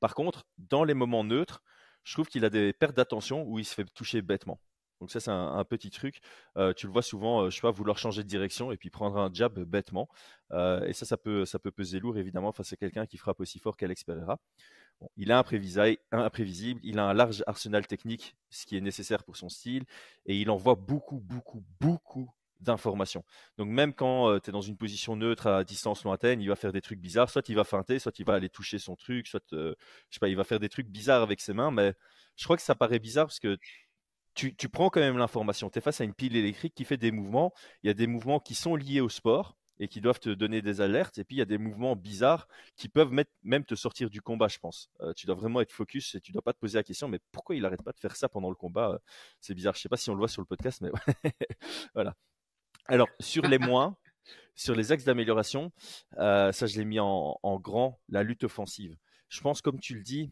Par 0.00 0.14
contre, 0.14 0.46
dans 0.58 0.84
les 0.84 0.94
moments 0.94 1.24
neutres, 1.24 1.62
je 2.04 2.14
trouve 2.14 2.28
qu'il 2.28 2.44
a 2.44 2.50
des 2.50 2.72
pertes 2.72 2.96
d'attention 2.96 3.44
où 3.44 3.58
il 3.58 3.64
se 3.64 3.74
fait 3.74 3.84
toucher 3.84 4.22
bêtement. 4.22 4.60
Donc 5.00 5.10
ça, 5.10 5.20
c'est 5.20 5.30
un, 5.30 5.64
petit 5.64 5.90
truc. 5.90 6.20
Tu 6.76 6.86
le 6.86 6.92
vois 6.92 7.02
souvent, 7.02 7.48
je 7.50 7.54
sais 7.54 7.62
pas, 7.62 7.70
vouloir 7.70 7.98
changer 7.98 8.22
de 8.22 8.28
direction 8.28 8.72
et 8.72 8.76
puis 8.76 8.90
prendre 8.90 9.18
un 9.18 9.32
jab 9.32 9.58
bêtement. 9.60 10.08
et 10.52 10.92
ça, 10.92 11.06
ça 11.06 11.16
peut, 11.16 11.44
ça 11.44 11.58
peut 11.58 11.70
peser 11.70 12.00
lourd, 12.00 12.18
évidemment, 12.18 12.52
face 12.52 12.72
à 12.72 12.76
quelqu'un 12.76 13.06
qui 13.06 13.16
frappe 13.16 13.40
aussi 13.40 13.58
fort 13.58 13.76
qu'Alex 13.76 14.04
Pereira 14.04 14.38
il 15.16 15.30
est 15.30 15.34
imprévisible, 15.34 16.80
il 16.82 16.98
a 16.98 17.04
un 17.04 17.14
large 17.14 17.42
arsenal 17.46 17.86
technique, 17.86 18.36
ce 18.50 18.66
qui 18.66 18.76
est 18.76 18.80
nécessaire 18.80 19.24
pour 19.24 19.36
son 19.36 19.48
style, 19.48 19.84
et 20.26 20.36
il 20.36 20.50
envoie 20.50 20.74
beaucoup, 20.74 21.20
beaucoup, 21.20 21.64
beaucoup 21.80 22.30
d'informations. 22.60 23.24
Donc 23.56 23.68
même 23.68 23.94
quand 23.94 24.30
euh, 24.30 24.38
tu 24.38 24.50
es 24.50 24.52
dans 24.52 24.60
une 24.60 24.76
position 24.76 25.16
neutre 25.16 25.46
à 25.46 25.64
distance 25.64 26.04
lointaine, 26.04 26.40
il 26.40 26.48
va 26.48 26.56
faire 26.56 26.72
des 26.72 26.82
trucs 26.82 27.00
bizarres, 27.00 27.30
soit 27.30 27.48
il 27.48 27.56
va 27.56 27.64
feinter, 27.64 27.98
soit 27.98 28.18
il 28.18 28.26
va 28.26 28.34
aller 28.34 28.50
toucher 28.50 28.78
son 28.78 28.96
truc, 28.96 29.26
soit 29.26 29.52
euh, 29.54 29.74
je 30.10 30.16
sais 30.16 30.20
pas, 30.20 30.28
il 30.28 30.36
va 30.36 30.44
faire 30.44 30.60
des 30.60 30.68
trucs 30.68 30.88
bizarres 30.88 31.22
avec 31.22 31.40
ses 31.40 31.54
mains, 31.54 31.70
mais 31.70 31.94
je 32.36 32.44
crois 32.44 32.56
que 32.56 32.62
ça 32.62 32.74
paraît 32.74 32.98
bizarre 32.98 33.26
parce 33.26 33.40
que 33.40 33.58
tu, 34.34 34.54
tu 34.54 34.68
prends 34.68 34.90
quand 34.90 35.00
même 35.00 35.18
l'information. 35.18 35.70
Tu 35.70 35.78
es 35.78 35.82
face 35.82 36.00
à 36.00 36.04
une 36.04 36.14
pile 36.14 36.36
électrique 36.36 36.74
qui 36.74 36.84
fait 36.84 36.96
des 36.96 37.10
mouvements. 37.10 37.52
Il 37.82 37.88
y 37.88 37.90
a 37.90 37.94
des 37.94 38.06
mouvements 38.06 38.40
qui 38.40 38.54
sont 38.54 38.76
liés 38.76 39.00
au 39.00 39.08
sport 39.08 39.56
et 39.80 39.88
qui 39.88 40.00
doivent 40.00 40.20
te 40.20 40.28
donner 40.28 40.62
des 40.62 40.80
alertes. 40.82 41.18
Et 41.18 41.24
puis 41.24 41.36
il 41.36 41.38
y 41.40 41.42
a 41.42 41.46
des 41.46 41.58
mouvements 41.58 41.96
bizarres 41.96 42.46
qui 42.76 42.88
peuvent 42.88 43.10
même 43.42 43.64
te 43.64 43.74
sortir 43.74 44.10
du 44.10 44.20
combat, 44.20 44.46
je 44.46 44.58
pense. 44.58 44.90
Euh, 45.00 45.12
tu 45.14 45.26
dois 45.26 45.34
vraiment 45.34 45.60
être 45.62 45.72
focus 45.72 46.14
et 46.14 46.20
tu 46.20 46.32
dois 46.32 46.42
pas 46.42 46.52
te 46.52 46.58
poser 46.58 46.78
la 46.78 46.84
question, 46.84 47.08
mais 47.08 47.18
pourquoi 47.32 47.56
il 47.56 47.64
arrête 47.64 47.82
pas 47.82 47.92
de 47.92 47.98
faire 47.98 48.14
ça 48.14 48.28
pendant 48.28 48.50
le 48.50 48.54
combat 48.54 48.90
euh, 48.90 48.98
C'est 49.40 49.54
bizarre. 49.54 49.74
Je 49.74 49.80
sais 49.80 49.88
pas 49.88 49.96
si 49.96 50.10
on 50.10 50.14
le 50.14 50.18
voit 50.18 50.28
sur 50.28 50.42
le 50.42 50.46
podcast, 50.46 50.82
mais 50.82 50.90
voilà. 51.94 52.14
Alors 52.86 53.08
sur 53.20 53.46
les 53.48 53.58
moins, 53.58 53.96
sur 54.54 54.74
les 54.74 54.92
axes 54.92 55.04
d'amélioration, 55.04 55.72
euh, 56.18 56.52
ça 56.52 56.66
je 56.66 56.78
l'ai 56.78 56.84
mis 56.84 57.00
en, 57.00 57.38
en 57.42 57.58
grand, 57.58 57.98
la 58.10 58.22
lutte 58.22 58.44
offensive. 58.44 58.96
Je 59.30 59.40
pense, 59.40 59.62
comme 59.62 59.80
tu 59.80 59.94
le 59.94 60.02
dis, 60.02 60.30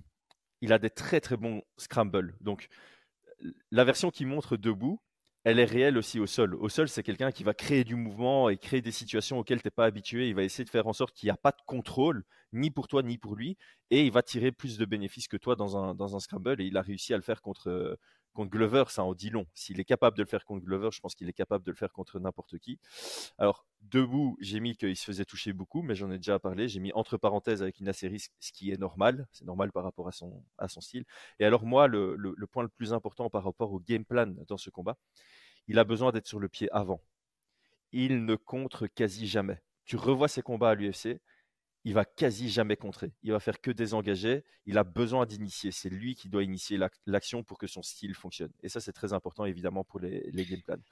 il 0.61 0.75
a 0.75 0.79
des 0.79 0.91
très 0.91 1.21
très 1.21 1.39
bons 1.39 1.63
scrambles. 1.79 2.37
Donc 2.43 2.69
la 3.71 3.85
version 3.85 4.11
qui 4.11 4.27
montre 4.27 4.57
debout, 4.59 5.01
elle 5.49 5.61
est 5.61 5.65
réelle 5.65 5.97
aussi 5.97 6.21
au 6.21 6.27
sol. 6.27 6.55
Au 6.57 6.69
sol, 6.69 6.91
c'est 6.91 7.03
quelqu'un 7.03 7.33
qui 7.33 7.43
va 7.43 7.55
créer 7.55 7.83
du 7.83 7.95
mouvement 7.95 8.51
et 8.51 8.59
créer 8.59 8.83
des 8.83 8.93
situations 8.93 9.39
auxquelles 9.39 9.63
tu 9.63 9.69
n'es 9.69 9.71
pas 9.71 9.87
habitué. 9.87 10.29
Il 10.29 10.35
va 10.35 10.43
essayer 10.43 10.63
de 10.65 10.69
faire 10.69 10.87
en 10.87 10.93
sorte 10.93 11.15
qu'il 11.15 11.27
n'y 11.27 11.31
a 11.31 11.39
pas 11.39 11.53
de 11.53 11.63
contrôle, 11.65 12.23
ni 12.53 12.71
pour 12.71 12.87
toi, 12.87 13.03
ni 13.03 13.17
pour 13.17 13.35
lui. 13.35 13.57
Et 13.91 14.05
il 14.05 14.13
va 14.13 14.23
tirer 14.23 14.53
plus 14.53 14.77
de 14.77 14.85
bénéfices 14.85 15.27
que 15.27 15.39
toi 15.39 15.57
dans 15.57 15.79
un, 15.79 15.95
dans 15.95 16.15
un 16.15 16.21
scramble. 16.21 16.61
Et 16.61 16.67
il 16.67 16.77
a 16.77 16.83
réussi 16.83 17.15
à 17.15 17.17
le 17.17 17.23
faire 17.23 17.41
contre, 17.41 17.99
contre 18.39 18.53
Glover, 18.53 18.85
ça 18.87 19.03
en 19.03 19.15
dit 19.15 19.31
long. 19.31 19.49
S'il 19.53 19.81
est 19.81 19.85
capable 19.85 20.17
de 20.17 20.23
le 20.23 20.29
faire 20.29 20.45
contre 20.45 20.65
Glover, 20.65 20.91
je 20.93 21.01
pense 21.01 21.17
qu'il 21.17 21.29
est 21.29 21.33
capable 21.33 21.65
de 21.65 21.73
le 21.73 21.77
faire 21.77 21.93
contre 21.93 22.21
n'importe 22.21 22.57
qui. 22.59 22.79
Alors, 23.37 23.67
debout, 23.81 24.37
j'ai 24.41 24.61
mis 24.61 24.77
qu'il 24.77 24.95
se 24.95 25.05
faisait 25.05 25.25
toucher 25.25 25.53
beaucoup, 25.53 25.83
mais 25.83 25.97
j'en 25.97 26.09
ai 26.13 26.19
déjà 26.19 26.39
parlé. 26.39 26.69
J'ai 26.69 26.79
mis 26.79 26.93
entre 26.93 27.17
parenthèses 27.17 27.63
avec 27.63 27.81
une 27.81 27.93
série, 27.93 28.21
ce 28.39 28.53
qui 28.53 28.71
est 28.71 28.77
normal. 28.77 29.27
C'est 29.33 29.45
normal 29.45 29.73
par 29.73 29.83
rapport 29.83 30.07
à 30.07 30.13
son, 30.13 30.45
à 30.57 30.69
son 30.69 30.81
style. 30.81 31.05
Et 31.41 31.45
alors, 31.45 31.67
moi, 31.67 31.89
le, 31.89 32.15
le, 32.15 32.47
point 32.47 32.63
le 32.63 32.69
plus 32.69 32.93
important 32.93 33.29
par 33.29 33.43
rapport 33.43 33.73
au 33.73 33.81
game 33.81 34.05
plan 34.05 34.33
dans 34.47 34.57
ce 34.57 34.71
combat, 34.71 34.97
il 35.67 35.81
a 35.81 35.83
besoin 35.83 36.13
d'être 36.13 36.29
sur 36.29 36.39
le 36.39 36.49
pied 36.49 36.69
avant. 36.71 37.03
Il 37.91 38.25
ne 38.25 38.37
contre 38.37 38.87
quasi 38.87 39.27
jamais. 39.27 39.61
Tu 39.85 39.97
revois 39.97 40.29
ses 40.29 40.43
combats 40.43 40.71
à 40.71 40.75
l'UFC, 40.77 41.21
il 41.85 41.95
va 41.95 42.05
quasi 42.05 42.51
jamais 42.51 42.77
contrer. 42.77 43.13
Il 43.23 43.33
va 43.33 43.41
faire 43.41 43.61
que 43.61 43.71
désengager. 43.71 44.45
Il 44.67 44.79
a 44.79 44.85
besoin 44.85 45.27
d'initier. 45.27 45.71
C'est 45.71 45.89
lui 45.89 46.15
qui 46.15 46.29
doit 46.29 46.43
initier 46.43 46.79
l'action 47.07 47.43
pour 47.43 47.59
que 47.59 47.67
son 47.67 47.83
style 47.83 48.15
fonctionne. 48.15 48.53
Et 48.63 48.69
ça, 48.69 48.81
c'est 48.81 48.93
très 48.93 49.13
important, 49.13 49.45
évidemment, 49.45 49.85
pour 49.85 50.01
les, 50.01 50.31
les 50.31 50.45
game. 50.45 50.83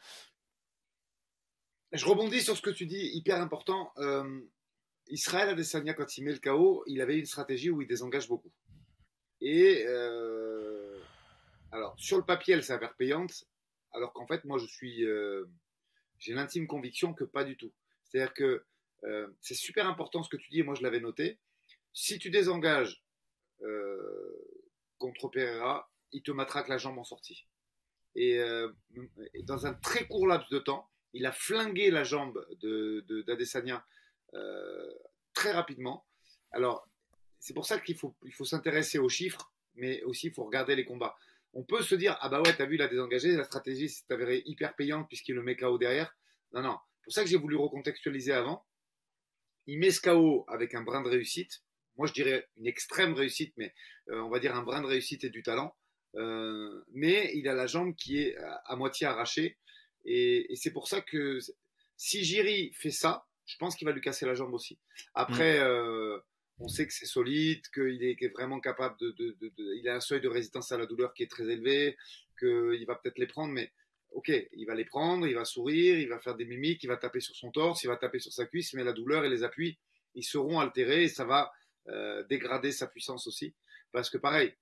Je 1.92 2.04
rebondis 2.04 2.42
sur 2.42 2.56
ce 2.56 2.62
que 2.62 2.70
tu 2.70 2.86
dis, 2.86 3.10
hyper 3.14 3.40
important. 3.40 3.92
Euh, 3.98 4.40
Israël 5.08 5.48
Adesanya, 5.48 5.94
quand 5.94 6.18
il 6.18 6.24
met 6.24 6.32
le 6.32 6.38
KO, 6.38 6.82
il 6.86 7.00
avait 7.00 7.18
une 7.18 7.26
stratégie 7.26 7.70
où 7.70 7.80
il 7.80 7.88
désengage 7.88 8.28
beaucoup. 8.28 8.52
Et 9.40 9.84
euh, 9.86 10.98
alors, 11.72 11.94
sur 11.98 12.16
le 12.16 12.24
papier, 12.24 12.54
elle 12.54 12.64
s'avère 12.64 12.94
payante, 12.96 13.44
alors 13.92 14.12
qu'en 14.12 14.26
fait, 14.26 14.44
moi, 14.44 14.58
je 14.58 14.66
suis, 14.66 15.04
euh, 15.04 15.44
j'ai 16.18 16.34
l'intime 16.34 16.66
conviction 16.66 17.14
que 17.14 17.24
pas 17.24 17.44
du 17.44 17.56
tout. 17.56 17.72
C'est-à-dire 18.04 18.34
que 18.34 18.64
euh, 19.04 19.28
c'est 19.40 19.54
super 19.54 19.86
important 19.86 20.22
ce 20.22 20.28
que 20.28 20.36
tu 20.36 20.50
dis, 20.50 20.60
et 20.60 20.62
moi 20.62 20.74
je 20.74 20.82
l'avais 20.82 21.00
noté. 21.00 21.38
Si 21.92 22.18
tu 22.18 22.30
désengages 22.30 23.02
euh, 23.62 24.62
contre 24.98 25.28
Pereira, 25.28 25.90
il 26.12 26.22
te 26.22 26.30
matraque 26.30 26.68
la 26.68 26.78
jambe 26.78 26.98
en 26.98 27.04
sortie. 27.04 27.46
Et, 28.14 28.40
dans 29.42 29.66
un 29.66 29.74
très 29.74 30.06
court 30.06 30.26
laps 30.26 30.48
de 30.48 30.58
temps, 30.58 30.88
il 31.12 31.26
a 31.26 31.32
flingué 31.32 31.90
la 31.90 32.02
jambe 32.02 32.46
d'Adesanya 33.26 33.84
de, 34.32 34.98
très 35.34 35.52
rapidement. 35.52 36.06
Alors, 36.50 36.88
c'est 37.38 37.52
pour 37.52 37.66
ça 37.66 37.78
qu'il 37.78 37.96
faut, 37.96 38.14
il 38.24 38.32
faut 38.32 38.46
s'intéresser 38.46 38.98
aux 38.98 39.10
chiffres, 39.10 39.52
mais 39.74 40.02
aussi 40.04 40.28
il 40.28 40.32
faut 40.32 40.44
regarder 40.44 40.74
les 40.74 40.84
combats. 40.84 41.14
On 41.52 41.62
peut 41.62 41.82
se 41.82 41.94
dire, 41.94 42.16
ah 42.20 42.28
bah 42.28 42.40
ouais, 42.40 42.56
t'as 42.56 42.66
vu, 42.66 42.76
il 42.76 42.82
a 42.82 42.88
désengagé, 42.88 43.36
la 43.36 43.44
stratégie 43.44 43.88
s'est 43.88 44.10
avérée 44.10 44.42
hyper 44.46 44.74
payante 44.74 45.08
puisqu'il 45.08 45.34
le 45.34 45.42
met 45.42 45.56
KO 45.56 45.78
derrière. 45.78 46.16
Non, 46.52 46.62
non. 46.62 46.78
C'est 47.00 47.04
pour 47.04 47.12
ça 47.12 47.22
que 47.22 47.28
j'ai 47.28 47.38
voulu 47.38 47.56
recontextualiser 47.56 48.32
avant 48.32 48.64
il 49.66 49.78
met 49.78 49.90
ce 49.90 50.00
KO 50.00 50.44
avec 50.48 50.74
un 50.74 50.82
brin 50.82 51.02
de 51.02 51.08
réussite. 51.08 51.62
Moi, 51.96 52.06
je 52.06 52.12
dirais 52.12 52.48
une 52.56 52.66
extrême 52.66 53.14
réussite, 53.14 53.54
mais 53.56 53.74
euh, 54.10 54.20
on 54.20 54.28
va 54.28 54.38
dire 54.38 54.54
un 54.54 54.62
brin 54.62 54.82
de 54.82 54.86
réussite 54.86 55.24
et 55.24 55.30
du 55.30 55.42
talent. 55.42 55.74
Euh, 56.14 56.84
mais 56.92 57.32
il 57.34 57.48
a 57.48 57.54
la 57.54 57.66
jambe 57.66 57.94
qui 57.94 58.18
est 58.18 58.36
à, 58.36 58.76
moitié 58.76 59.06
arrachée. 59.06 59.58
Et, 60.04 60.54
c'est 60.54 60.72
pour 60.72 60.88
ça 60.88 61.00
que 61.00 61.38
si 61.96 62.24
Jiri 62.24 62.72
fait 62.74 62.90
ça, 62.90 63.26
je 63.46 63.56
pense 63.58 63.76
qu'il 63.76 63.86
va 63.86 63.92
lui 63.92 64.00
casser 64.00 64.26
la 64.26 64.34
jambe 64.34 64.54
aussi. 64.54 64.78
Après, 65.14 65.58
mm. 65.58 65.62
euh, 65.62 66.18
on 66.58 66.68
sait 66.68 66.86
que 66.86 66.92
c'est 66.92 67.06
solide, 67.06 67.62
qu'il 67.72 68.02
est, 68.02 68.32
vraiment 68.34 68.60
capable 68.60 68.96
de, 68.98 69.36
Il 69.76 69.88
a 69.88 69.96
un 69.96 70.00
seuil 70.00 70.20
de 70.20 70.28
résistance 70.28 70.72
à 70.72 70.78
la 70.78 70.86
douleur 70.86 71.12
qui 71.12 71.22
est 71.22 71.30
très 71.30 71.44
élevé, 71.44 71.96
qu'il 72.38 72.84
va 72.86 72.94
peut-être 72.96 73.18
les 73.18 73.26
prendre, 73.26 73.52
mais 73.52 73.72
ok, 74.12 74.32
il 74.52 74.64
va 74.66 74.74
les 74.74 74.84
prendre, 74.84 75.26
il 75.26 75.34
va 75.34 75.44
sourire, 75.44 75.98
il 75.98 76.08
va 76.08 76.18
faire 76.18 76.34
des 76.34 76.44
mimiques, 76.44 76.82
il 76.82 76.88
va 76.88 76.96
taper 76.96 77.20
sur 77.20 77.34
son 77.36 77.50
torse, 77.50 77.82
il 77.84 77.88
va 77.88 77.96
taper 77.96 78.18
sur 78.18 78.32
sa 78.32 78.46
cuisse, 78.46 78.74
mais 78.74 78.84
la 78.84 78.92
douleur 78.92 79.24
et 79.24 79.28
les 79.28 79.42
appuis, 79.42 79.78
ils 80.14 80.24
seront 80.24 80.58
altérés 80.60 81.04
et 81.04 81.08
ça 81.08 81.24
va 81.24 81.52
euh, 81.88 82.24
dégrader 82.24 82.72
sa 82.72 82.86
puissance 82.86 83.26
aussi. 83.26 83.54
Parce 83.92 84.10
que 84.10 84.18
pareil, 84.18 84.54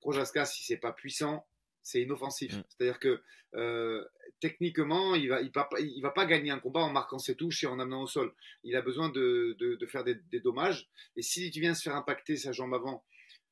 Projaska, 0.00 0.44
si 0.44 0.64
c'est 0.64 0.78
pas 0.78 0.92
puissant, 0.92 1.46
c'est 1.82 2.02
inoffensif. 2.02 2.56
Mm. 2.56 2.62
C'est-à-dire 2.68 2.98
que 2.98 3.22
euh, 3.54 4.04
techniquement, 4.40 5.14
il 5.14 5.28
va, 5.28 5.40
il 5.40 5.52
va, 5.52 5.68
il 5.78 6.00
va 6.02 6.10
pas 6.10 6.26
gagner 6.26 6.50
un 6.50 6.58
combat 6.58 6.80
en 6.80 6.90
marquant 6.90 7.18
ses 7.18 7.36
touches 7.36 7.62
et 7.62 7.66
en 7.66 7.78
amenant 7.78 8.02
au 8.02 8.06
sol. 8.06 8.34
Il 8.64 8.74
a 8.74 8.82
besoin 8.82 9.10
de, 9.10 9.56
de, 9.58 9.86
faire 9.86 10.02
des, 10.02 10.40
dommages. 10.40 10.88
Et 11.16 11.22
si 11.22 11.50
tu 11.50 11.60
viens 11.60 11.74
se 11.74 11.82
faire 11.82 11.94
impacter 11.94 12.36
sa 12.36 12.52
jambe 12.52 12.74
avant 12.74 13.04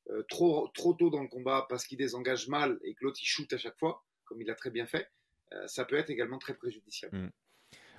euh, 0.09 0.23
trop, 0.23 0.67
trop 0.73 0.93
tôt 0.93 1.09
dans 1.09 1.21
le 1.21 1.29
combat 1.29 1.65
parce 1.69 1.87
qu'il 1.87 1.97
désengage 1.97 2.49
mal 2.49 2.79
et 2.83 2.93
que 2.93 3.05
l'autre 3.05 3.19
il 3.21 3.25
shoot 3.25 3.51
à 3.53 3.57
chaque 3.57 3.77
fois, 3.79 4.03
comme 4.25 4.41
il 4.41 4.49
a 4.49 4.55
très 4.55 4.71
bien 4.71 4.85
fait, 4.85 5.09
ça 5.67 5.85
peut 5.85 5.95
être 5.95 6.09
également 6.09 6.39
très 6.39 6.53
préjudiciable. 6.53 7.17
Mm. 7.17 7.31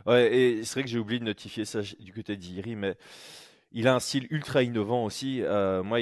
Ouais, 0.07 0.37
et 0.37 0.65
c'est 0.65 0.75
vrai 0.75 0.83
que 0.83 0.91
j'ai 0.91 0.99
oublié 0.99 1.19
de 1.19 1.25
notifier 1.25 1.65
ça 1.65 1.81
du 1.81 2.13
côté 2.13 2.37
d'Iri, 2.37 2.77
mais 2.77 2.97
il 3.75 3.89
a 3.89 3.95
un 3.95 4.01
style 4.01 4.27
ultra 4.31 4.63
innovant 4.63 5.05
aussi. 5.05 5.43
Euh, 5.43 5.83
moi, 5.83 5.99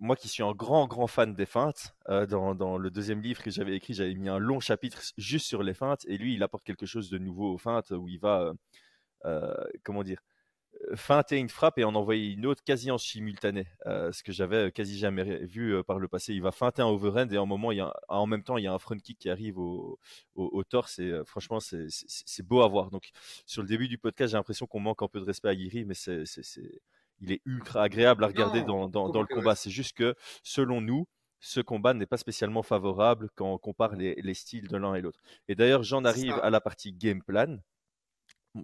moi 0.00 0.16
qui 0.16 0.28
suis 0.28 0.42
un 0.42 0.52
grand, 0.52 0.86
grand 0.86 1.06
fan 1.06 1.34
des 1.34 1.46
feintes, 1.46 1.94
euh, 2.08 2.26
dans, 2.26 2.78
le 2.78 2.90
deuxième 2.90 3.20
livre 3.20 3.42
que 3.42 3.50
j'avais 3.50 3.76
écrit, 3.76 3.92
j'avais 3.92 4.14
mis 4.14 4.28
un 4.28 4.38
long 4.38 4.58
chapitre 4.58 5.02
juste 5.18 5.46
sur 5.46 5.62
les 5.62 5.74
feintes. 5.74 6.04
Et 6.06 6.16
lui, 6.16 6.34
il 6.34 6.42
apporte 6.42 6.64
quelque 6.64 6.86
chose 6.86 7.10
de 7.10 7.18
nouveau 7.18 7.52
aux 7.52 7.58
feintes 7.58 7.90
où 7.90 8.08
il 8.08 8.18
va, 8.18 8.52
euh, 9.26 9.54
comment 9.82 10.02
dire, 10.02 10.20
feinter 10.94 11.38
une 11.38 11.48
frappe 11.48 11.78
et 11.78 11.84
en 11.84 11.94
envoyer 11.94 12.32
une 12.32 12.46
autre 12.46 12.62
quasi 12.64 12.90
en 12.90 12.98
simultané, 12.98 13.66
ce 13.84 14.22
que 14.22 14.32
j'avais 14.32 14.70
quasi 14.72 14.98
jamais 14.98 15.44
vu 15.46 15.82
par 15.84 15.98
le 15.98 16.08
passé. 16.08 16.34
Il 16.34 16.42
va 16.42 16.52
feinter 16.52 16.82
un 16.82 16.86
overhand 16.86 17.32
et 17.32 17.38
en, 17.38 17.46
moment, 17.46 17.72
il 17.72 17.78
y 17.78 17.80
a, 17.80 17.92
en 18.08 18.26
même 18.26 18.42
temps, 18.42 18.58
il 18.58 18.64
y 18.64 18.66
a 18.66 18.72
un 18.72 18.78
front 18.78 18.96
kick 18.96 19.18
qui 19.18 19.30
arrive 19.30 19.58
au, 19.58 19.98
torse 20.68 20.98
et 20.98 21.20
franchement, 21.26 21.58
c'est 21.60 22.46
beau 22.46 22.62
à 22.62 22.68
voir. 22.68 22.90
Donc, 22.90 23.10
sur 23.46 23.62
le 23.62 23.68
début 23.68 23.88
du 23.88 23.98
podcast, 23.98 24.32
j'ai 24.32 24.36
l'impression 24.36 24.66
qu'on 24.66 24.80
manque 24.80 25.02
un 25.02 25.08
peu 25.08 25.20
de 25.20 25.24
respect 25.24 25.48
à 25.48 25.54
Giri, 25.54 25.84
mais 25.84 25.94
c'est 25.94 26.24
il 27.20 27.32
est 27.32 27.40
ultra 27.44 27.82
agréable 27.82 28.24
à 28.24 28.26
regarder 28.28 28.62
dans, 28.62 28.86
le 28.86 29.34
combat. 29.34 29.54
C'est 29.54 29.70
juste 29.70 29.96
que, 29.96 30.14
selon 30.42 30.80
nous, 30.80 31.06
ce 31.40 31.60
combat 31.60 31.94
n'est 31.94 32.06
pas 32.06 32.16
spécialement 32.16 32.62
favorable 32.62 33.28
quand 33.34 33.52
on 33.52 33.58
compare 33.58 33.94
les, 33.96 34.34
styles 34.34 34.68
de 34.68 34.76
l'un 34.76 34.94
et 34.94 35.00
l'autre. 35.00 35.20
Et 35.48 35.54
d'ailleurs, 35.54 35.82
j'en 35.82 36.04
arrive 36.04 36.38
à 36.42 36.50
la 36.50 36.60
partie 36.60 36.92
game 36.92 37.22
plan. 37.22 37.58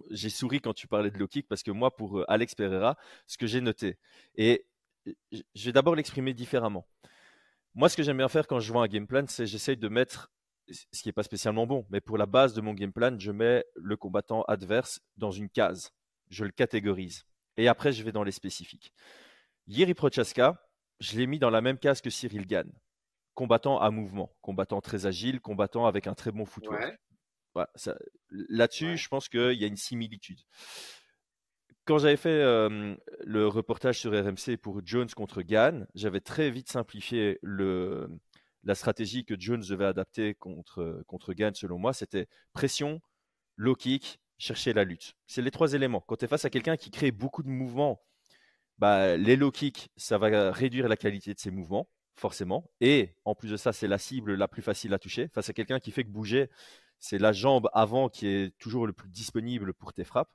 J'ai 0.09 0.29
souri 0.29 0.61
quand 0.61 0.73
tu 0.73 0.87
parlais 0.87 1.11
de 1.11 1.17
low 1.17 1.27
kick 1.27 1.47
parce 1.47 1.63
que 1.63 1.71
moi, 1.71 1.95
pour 1.95 2.19
euh, 2.19 2.25
Alex 2.31 2.55
Pereira, 2.55 2.97
ce 3.27 3.37
que 3.37 3.47
j'ai 3.47 3.61
noté, 3.61 3.97
et 4.35 4.65
je 5.31 5.65
vais 5.65 5.71
d'abord 5.71 5.95
l'exprimer 5.95 6.33
différemment. 6.33 6.87
Moi, 7.73 7.89
ce 7.89 7.97
que 7.97 8.03
j'aime 8.03 8.17
bien 8.17 8.29
faire 8.29 8.47
quand 8.47 8.59
je 8.59 8.71
vois 8.71 8.83
un 8.83 8.87
game 8.87 9.07
plan, 9.07 9.25
c'est 9.27 9.45
j'essaye 9.45 9.77
de 9.77 9.87
mettre 9.87 10.31
ce 10.69 11.01
qui 11.01 11.07
n'est 11.07 11.13
pas 11.13 11.23
spécialement 11.23 11.65
bon, 11.65 11.85
mais 11.89 12.01
pour 12.01 12.17
la 12.17 12.25
base 12.25 12.53
de 12.53 12.61
mon 12.61 12.73
game 12.73 12.93
plan, 12.93 13.17
je 13.17 13.31
mets 13.31 13.65
le 13.75 13.97
combattant 13.97 14.43
adverse 14.43 15.01
dans 15.17 15.31
une 15.31 15.49
case. 15.49 15.91
Je 16.29 16.45
le 16.45 16.51
catégorise. 16.51 17.25
Et 17.57 17.67
après, 17.67 17.91
je 17.91 18.03
vais 18.03 18.11
dans 18.11 18.23
les 18.23 18.31
spécifiques. 18.31 18.93
Yeri 19.67 19.93
Prochaska, 19.93 20.61
je 20.99 21.17
l'ai 21.17 21.27
mis 21.27 21.39
dans 21.39 21.49
la 21.49 21.61
même 21.61 21.77
case 21.77 22.01
que 22.01 22.09
Cyril 22.09 22.45
Gann. 22.45 22.71
Combattant 23.33 23.79
à 23.79 23.89
mouvement, 23.91 24.35
combattant 24.41 24.81
très 24.81 25.05
agile, 25.05 25.39
combattant 25.41 25.85
avec 25.85 26.07
un 26.07 26.13
très 26.13 26.31
bon 26.31 26.45
footwork. 26.45 26.99
Là-dessus, 28.31 28.97
je 28.97 29.07
pense 29.07 29.29
qu'il 29.29 29.53
y 29.53 29.63
a 29.63 29.67
une 29.67 29.77
similitude. 29.77 30.39
Quand 31.85 31.97
j'avais 31.97 32.17
fait 32.17 32.29
euh, 32.29 32.95
le 33.25 33.47
reportage 33.47 33.99
sur 33.99 34.11
RMC 34.11 34.57
pour 34.61 34.81
Jones 34.85 35.09
contre 35.09 35.41
Gann, 35.41 35.87
j'avais 35.95 36.21
très 36.21 36.49
vite 36.49 36.69
simplifié 36.69 37.39
le, 37.41 38.07
la 38.63 38.75
stratégie 38.75 39.25
que 39.25 39.35
Jones 39.39 39.63
devait 39.67 39.85
adapter 39.85 40.35
contre, 40.35 41.03
contre 41.07 41.33
Gann, 41.33 41.53
selon 41.53 41.79
moi. 41.79 41.93
C'était 41.93 42.27
pression, 42.53 43.01
low 43.57 43.75
kick, 43.75 44.19
chercher 44.37 44.73
la 44.73 44.83
lutte. 44.83 45.15
C'est 45.27 45.41
les 45.41 45.51
trois 45.51 45.73
éléments. 45.73 46.01
Quand 46.01 46.17
tu 46.17 46.25
es 46.25 46.27
face 46.27 46.45
à 46.45 46.49
quelqu'un 46.49 46.77
qui 46.77 46.91
crée 46.91 47.11
beaucoup 47.11 47.43
de 47.43 47.49
mouvements, 47.49 48.01
bah, 48.77 49.17
les 49.17 49.35
low 49.35 49.51
kicks, 49.51 49.89
ça 49.95 50.17
va 50.17 50.51
réduire 50.51 50.87
la 50.87 50.97
qualité 50.97 51.33
de 51.33 51.39
ses 51.39 51.51
mouvements, 51.51 51.87
forcément. 52.15 52.69
Et 52.79 53.15
en 53.25 53.35
plus 53.35 53.51
de 53.51 53.57
ça, 53.57 53.73
c'est 53.73 53.87
la 53.87 53.97
cible 53.97 54.35
la 54.35 54.47
plus 54.47 54.61
facile 54.61 54.93
à 54.93 54.99
toucher. 54.99 55.29
Face 55.33 55.49
à 55.49 55.53
quelqu'un 55.53 55.79
qui 55.79 55.91
fait 55.91 56.03
que 56.03 56.09
bouger, 56.09 56.49
c'est 57.01 57.17
la 57.17 57.33
jambe 57.33 57.69
avant 57.73 58.07
qui 58.07 58.27
est 58.27 58.57
toujours 58.59 58.87
le 58.87 58.93
plus 58.93 59.09
disponible 59.09 59.73
pour 59.73 59.91
tes 59.91 60.05
frappes. 60.05 60.31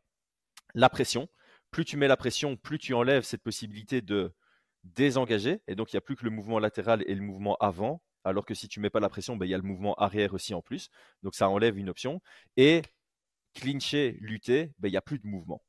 La 0.74 0.90
pression. 0.90 1.28
Plus 1.70 1.84
tu 1.84 1.96
mets 1.96 2.08
la 2.08 2.16
pression, 2.16 2.56
plus 2.56 2.78
tu 2.78 2.92
enlèves 2.92 3.22
cette 3.22 3.42
possibilité 3.42 4.02
de 4.02 4.34
désengager. 4.84 5.62
Et 5.68 5.74
donc, 5.74 5.92
il 5.92 5.96
n'y 5.96 5.98
a 5.98 6.02
plus 6.02 6.16
que 6.16 6.24
le 6.24 6.30
mouvement 6.30 6.58
latéral 6.58 7.02
et 7.06 7.14
le 7.14 7.22
mouvement 7.22 7.56
avant. 7.60 8.02
Alors 8.24 8.44
que 8.44 8.54
si 8.54 8.68
tu 8.68 8.80
mets 8.80 8.90
pas 8.90 9.00
la 9.00 9.08
pression, 9.08 9.36
bah, 9.36 9.46
il 9.46 9.50
y 9.50 9.54
a 9.54 9.58
le 9.58 9.62
mouvement 9.62 9.94
arrière 9.94 10.34
aussi 10.34 10.54
en 10.54 10.60
plus. 10.60 10.90
Donc, 11.22 11.34
ça 11.34 11.48
enlève 11.48 11.78
une 11.78 11.88
option. 11.88 12.20
Et 12.56 12.82
clincher, 13.54 14.16
lutter, 14.20 14.72
ben, 14.78 14.88
il 14.88 14.92
n'y 14.92 14.96
a 14.96 15.02
plus 15.02 15.18
de 15.18 15.26
mouvement. 15.26 15.62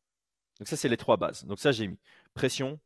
Donc 0.60 0.68
ça, 0.68 0.76
c'est 0.76 0.90
les 0.90 0.98
trois 0.98 1.18
bases. 1.18 1.46
Donc 1.46 1.60
ça, 1.60 1.72
j'ai 1.72 1.88
mis 1.88 2.00
pression, 2.34 2.80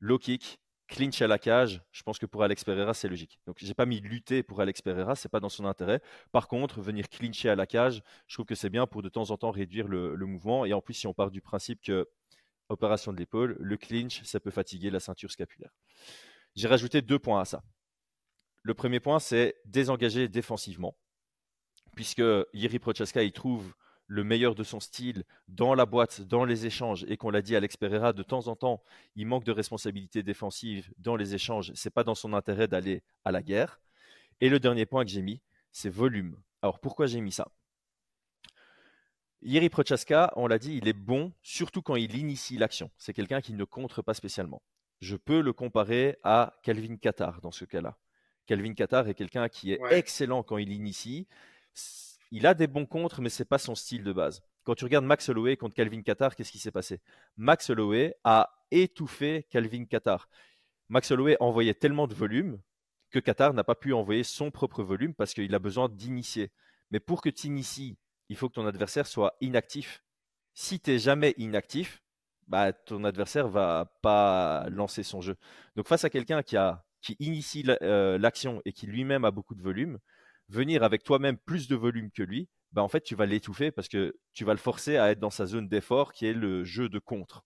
low 0.00 0.18
kick, 0.18 0.58
clinch 0.88 1.20
à 1.22 1.26
la 1.26 1.38
cage. 1.38 1.82
Je 1.92 2.02
pense 2.02 2.18
que 2.18 2.26
pour 2.26 2.42
Alex 2.42 2.64
Pereira, 2.64 2.94
c'est 2.94 3.08
logique. 3.08 3.40
Donc 3.46 3.56
j'ai 3.60 3.74
pas 3.74 3.86
mis 3.86 4.00
lutter 4.00 4.42
pour 4.42 4.60
Alex 4.60 4.82
Pereira, 4.82 5.16
c'est 5.16 5.28
pas 5.28 5.40
dans 5.40 5.48
son 5.48 5.64
intérêt. 5.64 6.00
Par 6.32 6.48
contre, 6.48 6.80
venir 6.80 7.08
clincher 7.08 7.48
à 7.48 7.56
la 7.56 7.66
cage, 7.66 8.02
je 8.26 8.36
trouve 8.36 8.46
que 8.46 8.54
c'est 8.54 8.70
bien 8.70 8.86
pour 8.86 9.02
de 9.02 9.08
temps 9.08 9.30
en 9.30 9.36
temps 9.36 9.50
réduire 9.50 9.88
le, 9.88 10.16
mouvement. 10.26 10.64
Et 10.64 10.72
en 10.72 10.80
plus, 10.80 10.94
si 10.94 11.06
on 11.06 11.14
part 11.14 11.30
du 11.30 11.40
principe 11.40 11.80
que 11.82 12.08
opération 12.68 13.12
de 13.12 13.18
l'épaule, 13.18 13.56
le 13.60 13.76
clinch, 13.76 14.22
ça 14.24 14.40
peut 14.40 14.50
fatiguer 14.50 14.90
la 14.90 15.00
ceinture 15.00 15.30
scapulaire. 15.30 15.70
J'ai 16.54 16.68
rajouté 16.68 17.02
deux 17.02 17.18
points 17.18 17.40
à 17.40 17.44
ça. 17.44 17.62
Le 18.62 18.74
premier 18.74 19.00
point, 19.00 19.18
c'est 19.18 19.56
désengager 19.66 20.28
défensivement, 20.28 20.96
puisque 21.94 22.22
Yeri 22.54 22.78
Prochaska, 22.78 23.22
il 23.22 23.32
trouve 23.32 23.74
le 24.06 24.24
meilleur 24.24 24.54
de 24.54 24.62
son 24.62 24.80
style 24.80 25.24
dans 25.48 25.74
la 25.74 25.86
boîte, 25.86 26.20
dans 26.20 26.44
les 26.44 26.66
échanges, 26.66 27.04
et 27.08 27.16
qu'on 27.16 27.30
l'a 27.30 27.42
dit, 27.42 27.56
Alex 27.56 27.76
Pereira, 27.76 28.12
de 28.12 28.22
temps 28.22 28.48
en 28.48 28.56
temps, 28.56 28.82
il 29.16 29.26
manque 29.26 29.44
de 29.44 29.52
responsabilité 29.52 30.22
défensive 30.22 30.92
dans 30.98 31.16
les 31.16 31.34
échanges. 31.34 31.72
C'est 31.74 31.90
pas 31.90 32.04
dans 32.04 32.14
son 32.14 32.32
intérêt 32.34 32.68
d'aller 32.68 33.02
à 33.24 33.32
la 33.32 33.42
guerre. 33.42 33.80
Et 34.40 34.48
le 34.48 34.60
dernier 34.60 34.86
point 34.86 35.04
que 35.04 35.10
j'ai 35.10 35.22
mis, 35.22 35.40
c'est 35.72 35.88
volume. 35.88 36.36
Alors 36.62 36.80
pourquoi 36.80 37.06
j'ai 37.06 37.20
mis 37.20 37.32
ça? 37.32 37.48
Yeri 39.42 39.68
Prochaska, 39.68 40.32
on 40.36 40.46
l'a 40.46 40.58
dit, 40.58 40.76
il 40.76 40.88
est 40.88 40.94
bon, 40.94 41.32
surtout 41.42 41.82
quand 41.82 41.96
il 41.96 42.16
initie 42.16 42.56
l'action. 42.56 42.90
C'est 42.96 43.12
quelqu'un 43.12 43.42
qui 43.42 43.52
ne 43.52 43.64
contre 43.64 44.00
pas 44.00 44.14
spécialement. 44.14 44.62
Je 45.00 45.16
peux 45.16 45.40
le 45.40 45.52
comparer 45.52 46.16
à 46.22 46.54
Calvin 46.62 46.96
Qatar 46.96 47.40
dans 47.42 47.50
ce 47.50 47.66
cas-là. 47.66 47.98
Calvin 48.46 48.72
Qatar 48.72 49.08
est 49.08 49.14
quelqu'un 49.14 49.48
qui 49.48 49.72
est 49.72 49.80
excellent 49.90 50.42
quand 50.42 50.56
il 50.56 50.72
initie 50.72 51.26
il 52.34 52.48
a 52.48 52.54
des 52.54 52.66
bons 52.66 52.84
contres, 52.84 53.22
mais 53.22 53.28
c'est 53.28 53.44
pas 53.44 53.58
son 53.58 53.76
style 53.76 54.02
de 54.02 54.12
base. 54.12 54.42
Quand 54.64 54.74
tu 54.74 54.82
regardes 54.82 55.04
Max 55.04 55.28
Holloway 55.28 55.56
contre 55.56 55.76
Calvin 55.76 56.02
Qatar, 56.02 56.34
qu'est-ce 56.34 56.50
qui 56.50 56.58
s'est 56.58 56.72
passé? 56.72 57.00
Max 57.36 57.70
Holloway 57.70 58.16
a 58.24 58.66
étouffé 58.72 59.46
Calvin 59.50 59.84
Qatar. 59.84 60.28
Max 60.88 61.12
Holloway 61.12 61.36
envoyait 61.38 61.74
tellement 61.74 62.08
de 62.08 62.14
volume 62.14 62.60
que 63.10 63.20
Qatar 63.20 63.54
n'a 63.54 63.62
pas 63.62 63.76
pu 63.76 63.92
envoyer 63.92 64.24
son 64.24 64.50
propre 64.50 64.82
volume 64.82 65.14
parce 65.14 65.32
qu'il 65.32 65.54
a 65.54 65.60
besoin 65.60 65.88
d'initier. 65.88 66.50
Mais 66.90 66.98
pour 66.98 67.22
que 67.22 67.28
tu 67.28 67.46
inities, 67.46 67.98
il 68.28 68.34
faut 68.34 68.48
que 68.48 68.54
ton 68.54 68.66
adversaire 68.66 69.06
soit 69.06 69.36
inactif. 69.40 70.02
Si 70.54 70.80
tu 70.80 70.90
n'es 70.90 70.98
jamais 70.98 71.34
inactif, 71.38 72.02
bah, 72.48 72.72
ton 72.72 73.04
adversaire 73.04 73.46
va 73.46 73.94
pas 74.02 74.66
lancer 74.70 75.04
son 75.04 75.20
jeu. 75.20 75.36
Donc 75.76 75.86
face 75.86 76.02
à 76.02 76.10
quelqu'un 76.10 76.42
qui, 76.42 76.56
qui 77.00 77.16
initie 77.20 77.64
euh, 77.80 78.18
l'action 78.18 78.60
et 78.64 78.72
qui 78.72 78.88
lui-même 78.88 79.24
a 79.24 79.30
beaucoup 79.30 79.54
de 79.54 79.62
volume, 79.62 80.00
venir 80.48 80.82
avec 80.82 81.02
toi-même 81.04 81.36
plus 81.38 81.68
de 81.68 81.76
volume 81.76 82.10
que 82.10 82.22
lui, 82.22 82.48
bah 82.72 82.82
en 82.82 82.88
fait, 82.88 83.02
tu 83.02 83.14
vas 83.14 83.26
l'étouffer 83.26 83.70
parce 83.70 83.88
que 83.88 84.16
tu 84.32 84.44
vas 84.44 84.52
le 84.52 84.58
forcer 84.58 84.96
à 84.96 85.10
être 85.10 85.20
dans 85.20 85.30
sa 85.30 85.46
zone 85.46 85.68
d'effort 85.68 86.12
qui 86.12 86.26
est 86.26 86.32
le 86.32 86.64
jeu 86.64 86.88
de 86.88 86.98
contre. 86.98 87.44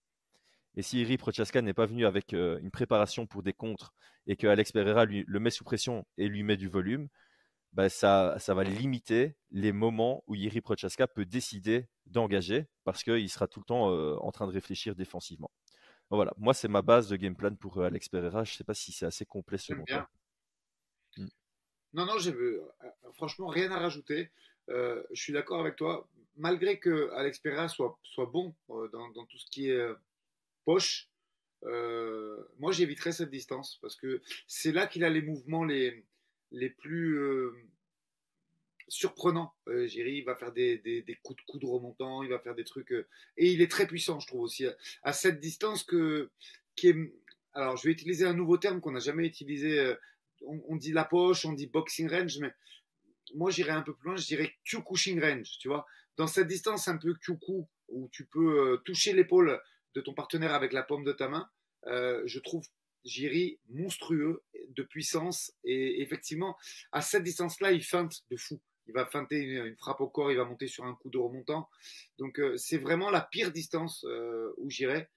Et 0.74 0.82
si 0.82 1.00
Iri 1.00 1.18
Prochaska 1.18 1.60
n'est 1.60 1.74
pas 1.74 1.86
venu 1.86 2.06
avec 2.06 2.34
euh, 2.34 2.58
une 2.60 2.70
préparation 2.70 3.26
pour 3.26 3.42
des 3.42 3.52
contres 3.52 3.92
et 4.26 4.36
que 4.36 4.46
Alex 4.46 4.72
Pereira 4.72 5.04
lui, 5.04 5.24
le 5.26 5.40
met 5.40 5.50
sous 5.50 5.64
pression 5.64 6.06
et 6.16 6.28
lui 6.28 6.42
met 6.42 6.56
du 6.56 6.68
volume, 6.68 7.08
bah 7.72 7.88
ça, 7.88 8.36
ça 8.38 8.54
va 8.54 8.64
limiter 8.64 9.36
les 9.50 9.72
moments 9.72 10.22
où 10.26 10.34
Iri 10.34 10.60
Prochaska 10.60 11.06
peut 11.06 11.26
décider 11.26 11.88
d'engager 12.06 12.66
parce 12.84 13.02
qu'il 13.02 13.28
sera 13.28 13.46
tout 13.46 13.60
le 13.60 13.64
temps 13.64 13.90
euh, 13.90 14.16
en 14.20 14.30
train 14.32 14.46
de 14.46 14.52
réfléchir 14.52 14.94
défensivement. 14.94 15.50
voilà, 16.10 16.32
moi 16.38 16.54
c'est 16.54 16.68
ma 16.68 16.80
base 16.80 17.08
de 17.08 17.16
game 17.16 17.36
plan 17.36 17.54
pour 17.54 17.78
euh, 17.78 17.86
Alex 17.86 18.08
Pereira. 18.08 18.44
Je 18.44 18.52
ne 18.52 18.56
sais 18.56 18.64
pas 18.64 18.74
si 18.74 18.92
c'est 18.92 19.06
assez 19.06 19.26
complet 19.26 19.58
selon 19.58 19.84
toi. 19.84 20.08
Non, 21.94 22.04
non, 22.04 22.18
j'ai 22.18 22.32
euh, 22.32 22.62
franchement 23.14 23.48
rien 23.48 23.70
à 23.70 23.78
rajouter. 23.78 24.30
Euh, 24.68 25.02
je 25.12 25.22
suis 25.22 25.32
d'accord 25.32 25.60
avec 25.60 25.76
toi. 25.76 26.08
Malgré 26.36 26.78
que 26.78 27.10
Alex 27.12 27.38
Pereira 27.38 27.68
soit, 27.68 27.98
soit 28.02 28.26
bon 28.26 28.54
euh, 28.70 28.88
dans, 28.88 29.24
tout 29.26 29.38
ce 29.38 29.50
qui 29.50 29.70
est 29.70 29.86
poche, 30.64 31.08
moi 31.62 32.70
j'éviterais 32.70 33.12
cette 33.12 33.30
distance 33.30 33.78
parce 33.82 33.96
que 33.96 34.22
c'est 34.46 34.70
là 34.70 34.86
qu'il 34.86 35.02
a 35.02 35.10
les 35.10 35.22
mouvements 35.22 35.64
les, 35.64 36.04
les 36.52 36.70
plus 36.70 37.18
surprenants. 38.86 39.52
Jerry, 39.66 40.18
il 40.18 40.24
va 40.24 40.36
faire 40.36 40.52
des, 40.52 40.78
des, 40.78 41.18
coups 41.22 41.42
de 41.42 41.50
coude 41.50 41.64
remontants, 41.64 42.22
il 42.22 42.28
va 42.28 42.38
faire 42.38 42.54
des 42.54 42.64
trucs. 42.64 42.92
et 42.92 43.50
il 43.50 43.60
est 43.60 43.70
très 43.70 43.88
puissant, 43.88 44.20
je 44.20 44.28
trouve 44.28 44.42
aussi, 44.42 44.66
à, 45.02 45.12
cette 45.12 45.40
distance 45.40 45.82
que, 45.82 46.30
qui 46.76 46.88
est. 46.88 47.12
Alors, 47.54 47.76
je 47.76 47.88
vais 47.88 47.92
utiliser 47.92 48.24
un 48.24 48.34
nouveau 48.34 48.58
terme 48.58 48.80
qu'on 48.80 48.92
n'a 48.92 49.00
jamais 49.00 49.26
utilisé 49.26 49.96
on, 50.46 50.76
dit 50.76 50.92
la 50.92 51.04
poche, 51.04 51.44
on 51.44 51.52
dit 51.52 51.66
boxing 51.66 52.08
range, 52.08 52.38
mais 52.38 52.52
moi 53.34 53.50
j'irais 53.50 53.72
un 53.72 53.82
peu 53.82 53.94
plus 53.94 54.08
loin, 54.08 54.16
je 54.16 54.26
dirais 54.26 54.54
Q-Cushing 54.64 55.20
range, 55.20 55.58
tu 55.58 55.68
vois. 55.68 55.86
Dans 56.16 56.26
cette 56.26 56.48
distance 56.48 56.88
un 56.88 56.98
peu 56.98 57.14
Q-Ku, 57.14 57.64
où 57.88 58.08
tu 58.12 58.26
peux 58.26 58.72
euh, 58.72 58.76
toucher 58.78 59.12
l'épaule 59.12 59.60
de 59.94 60.00
ton 60.00 60.14
partenaire 60.14 60.54
avec 60.54 60.72
la 60.72 60.82
paume 60.82 61.04
de 61.04 61.12
ta 61.12 61.28
main, 61.28 61.48
euh, 61.86 62.22
je 62.26 62.38
trouve 62.40 62.64
Jiri 63.04 63.58
monstrueux 63.68 64.42
de 64.70 64.82
puissance 64.82 65.52
et 65.64 66.02
effectivement 66.02 66.56
à 66.92 67.00
cette 67.00 67.22
distance-là 67.22 67.70
il 67.70 67.82
feinte 67.82 68.22
de 68.30 68.36
fou. 68.36 68.60
il 68.86 68.92
va 68.92 69.06
feinter 69.06 69.38
une, 69.38 69.76
frappe 69.76 70.00
au 70.00 70.08
corps, 70.08 70.32
il 70.32 70.36
va 70.36 70.44
monter 70.44 70.66
sur 70.66 70.84
un 70.84 70.94
coup 70.94 71.08
de 71.08 71.18
remontant. 71.18 71.70
Donc 72.18 72.40
euh, 72.40 72.56
c'est 72.56 72.78
vraiment 72.78 73.10
la 73.10 73.20
pire 73.20 73.52
distance 73.52 74.04
où 74.56 74.68
j'irai, 74.68 75.08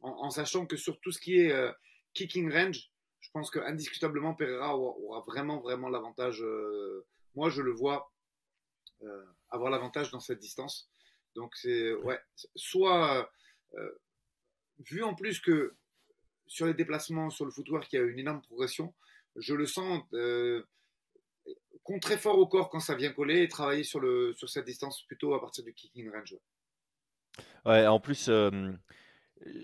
en, 0.00 0.30
sachant 0.30 0.66
que 0.66 0.76
sur 0.76 1.00
tout 1.00 1.10
ce 1.10 1.18
qui 1.18 1.38
est 1.38 1.52
kicking 2.12 2.52
range, 2.52 2.90
je 3.24 3.30
pense 3.32 3.50
que 3.50 3.58
indiscutablement 3.58 4.34
Pereira 4.34 4.76
aura, 4.76 5.20
vraiment 5.20 5.60
vraiment 5.60 5.88
l'avantage. 5.88 6.44
moi 7.34 7.48
je 7.48 7.62
le 7.62 7.72
vois 7.72 8.12
avoir 9.50 9.70
l'avantage 9.70 10.10
dans 10.10 10.20
cette 10.20 10.38
distance. 10.38 10.90
Donc 11.34 11.56
c'est 11.56 11.94
ouais, 11.94 12.20
soit 12.54 13.30
vu 14.90 15.02
en 15.02 15.14
plus 15.14 15.40
que 15.40 15.74
sur 16.46 16.66
les 16.66 16.74
déplacements, 16.74 17.30
sur 17.30 17.46
le 17.46 17.50
footwork, 17.50 17.90
il 17.92 17.96
y 17.96 17.98
a 17.98 18.02
une 18.02 18.18
énorme 18.18 18.42
progression. 18.42 18.94
Je 19.36 19.54
le 19.54 19.66
sens 19.66 20.02
très 22.00 22.18
fort 22.18 22.38
au 22.38 22.46
corps 22.46 22.70
quand 22.70 22.80
ça 22.80 22.94
vient 22.94 23.12
coller 23.12 23.42
et 23.42 23.48
travailler 23.48 23.84
sur, 23.84 24.00
le, 24.00 24.32
sur 24.34 24.48
cette 24.48 24.64
distance 24.64 25.02
plutôt 25.06 25.34
à 25.34 25.40
partir 25.40 25.64
du 25.64 25.72
kicking 25.72 26.10
range. 26.10 26.36
Ouais, 27.64 27.86
en 27.86 28.00
plus, 28.00 28.28
euh, 28.28 28.72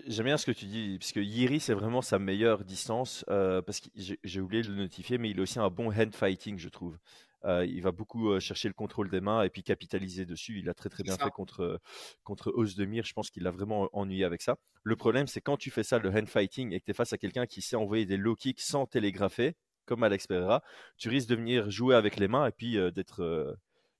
j'aime 0.07 0.25
bien 0.25 0.37
ce 0.37 0.45
que 0.45 0.51
tu 0.51 0.65
dis, 0.65 0.97
parce 0.99 1.11
que 1.11 1.19
Yiri, 1.19 1.59
c'est 1.59 1.73
vraiment 1.73 2.01
sa 2.01 2.19
meilleure 2.19 2.63
distance, 2.63 3.25
euh, 3.29 3.61
parce 3.61 3.79
que 3.79 3.89
j'ai 3.95 4.41
oublié 4.41 4.63
de 4.63 4.69
le 4.69 4.75
notifier, 4.75 5.17
mais 5.17 5.29
il 5.29 5.39
a 5.39 5.43
aussi 5.43 5.59
un 5.59 5.69
bon 5.69 5.91
hand 5.91 6.13
fighting, 6.13 6.57
je 6.57 6.69
trouve. 6.69 6.97
Euh, 7.43 7.65
il 7.65 7.81
va 7.81 7.91
beaucoup 7.91 8.39
chercher 8.39 8.67
le 8.67 8.75
contrôle 8.75 9.09
des 9.09 9.19
mains 9.19 9.41
et 9.41 9.49
puis 9.49 9.63
capitaliser 9.63 10.25
dessus. 10.25 10.59
Il 10.59 10.69
a 10.69 10.75
très 10.75 10.89
très 10.89 11.01
bien 11.01 11.17
fait 11.17 11.31
contre, 11.31 11.79
contre 12.23 12.51
Ozdemir. 12.55 13.03
Je 13.03 13.13
pense 13.13 13.31
qu'il 13.31 13.41
l'a 13.41 13.49
vraiment 13.49 13.89
ennuyé 13.93 14.25
avec 14.25 14.43
ça. 14.43 14.57
Le 14.83 14.95
problème, 14.95 15.25
c'est 15.25 15.41
quand 15.41 15.57
tu 15.57 15.71
fais 15.71 15.83
ça, 15.83 15.97
le 15.97 16.09
hand 16.09 16.27
fighting, 16.27 16.71
et 16.71 16.79
que 16.79 16.85
tu 16.85 16.91
es 16.91 16.93
face 16.93 17.13
à 17.13 17.17
quelqu'un 17.17 17.47
qui 17.47 17.61
sait 17.61 17.75
envoyer 17.75 18.05
des 18.05 18.17
low 18.17 18.35
kicks 18.35 18.61
sans 18.61 18.85
télégrapher, 18.85 19.55
comme 19.85 20.03
Alex 20.03 20.27
Pereira, 20.27 20.63
tu 20.97 21.09
risques 21.09 21.29
de 21.29 21.35
venir 21.35 21.69
jouer 21.69 21.95
avec 21.95 22.17
les 22.17 22.27
mains 22.27 22.47
et 22.47 22.51
puis 22.51 22.77
euh, 22.77 22.91
d'être, 22.91 23.21
euh, 23.23 23.53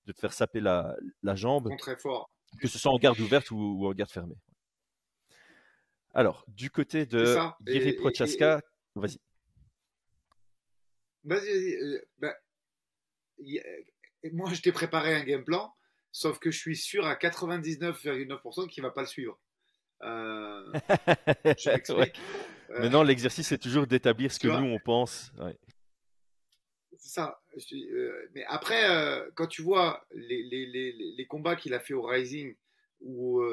de 0.05 0.13
te 0.13 0.19
faire 0.19 0.33
saper 0.33 0.59
la, 0.59 0.95
la 1.23 1.35
jambe. 1.35 1.69
Très 1.77 1.97
fort. 1.97 2.29
Que 2.59 2.67
ce 2.67 2.77
soit 2.77 2.91
en 2.91 2.97
garde 2.97 3.19
ouverte 3.19 3.51
ou, 3.51 3.87
en 3.87 3.91
garde 3.91 4.11
fermée. 4.11 4.35
Alors, 6.13 6.45
du 6.47 6.69
côté 6.69 7.05
de 7.05 7.37
Giri 7.65 7.93
Prochaska, 7.93 8.61
vas-y. 8.95 9.17
Vas-y, 11.23 11.75
euh, 11.75 12.01
ben, 12.17 12.33
moi, 14.33 14.51
je 14.53 14.61
t'ai 14.61 14.71
préparé 14.71 15.13
un 15.15 15.23
game 15.23 15.43
plan, 15.43 15.73
sauf 16.11 16.39
que 16.39 16.51
je 16.51 16.57
suis 16.57 16.75
sûr 16.75 17.05
à 17.05 17.15
99,9% 17.15 18.67
qu'il 18.67 18.83
ne 18.83 18.87
va 18.87 18.93
pas 18.93 19.01
le 19.01 19.07
suivre. 19.07 19.39
je 20.01 21.69
m'explique. 21.69 22.19
Maintenant, 22.69 23.03
l'exercice 23.03 23.51
est 23.51 23.57
toujours 23.59 23.85
d'établir 23.85 24.31
ce 24.31 24.39
que 24.39 24.47
nous, 24.47 24.73
on 24.73 24.79
pense. 24.79 25.31
Ouais 25.37 25.57
c'est 27.01 27.09
ça. 27.09 27.41
Euh, 27.73 28.29
mais 28.35 28.45
après, 28.45 28.89
euh, 28.89 29.29
quand 29.35 29.47
tu 29.47 29.63
vois 29.63 30.05
les, 30.13 30.43
les, 30.43 30.67
les, 30.67 30.91
les 31.17 31.25
combats 31.25 31.55
qu'il 31.55 31.73
a 31.73 31.79
fait 31.79 31.95
au 31.95 32.03
Rising, 32.03 32.55
où 33.01 33.43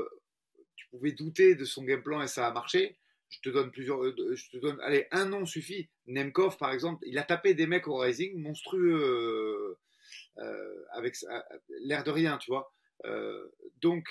euh, 0.92 0.96
tu 0.96 0.96
pouvais 0.96 1.12
douter 1.12 1.54
de 1.54 1.64
son 1.64 1.84
game 1.84 2.02
plan 2.02 2.22
et 2.22 2.28
ça 2.28 2.46
a 2.46 2.52
marché, 2.52 2.96
je 3.30 3.40
te 3.40 3.48
donne 3.48 3.70
plusieurs. 3.70 4.02
je 4.04 4.50
te 4.50 4.56
donne, 4.56 4.80
allez, 4.80 5.06
un 5.10 5.26
nom 5.26 5.46
suffit. 5.46 5.88
Nemkov, 6.06 6.56
par 6.56 6.72
exemple, 6.72 7.04
il 7.06 7.18
a 7.18 7.22
tapé 7.22 7.54
des 7.54 7.66
mecs 7.66 7.88
au 7.88 7.96
Rising 7.96 8.40
monstrueux 8.40 9.76
avec 10.92 11.16
l'air 11.80 12.04
de 12.04 12.10
rien, 12.10 12.38
tu 12.38 12.50
vois. 12.50 12.72
donc, 13.82 14.08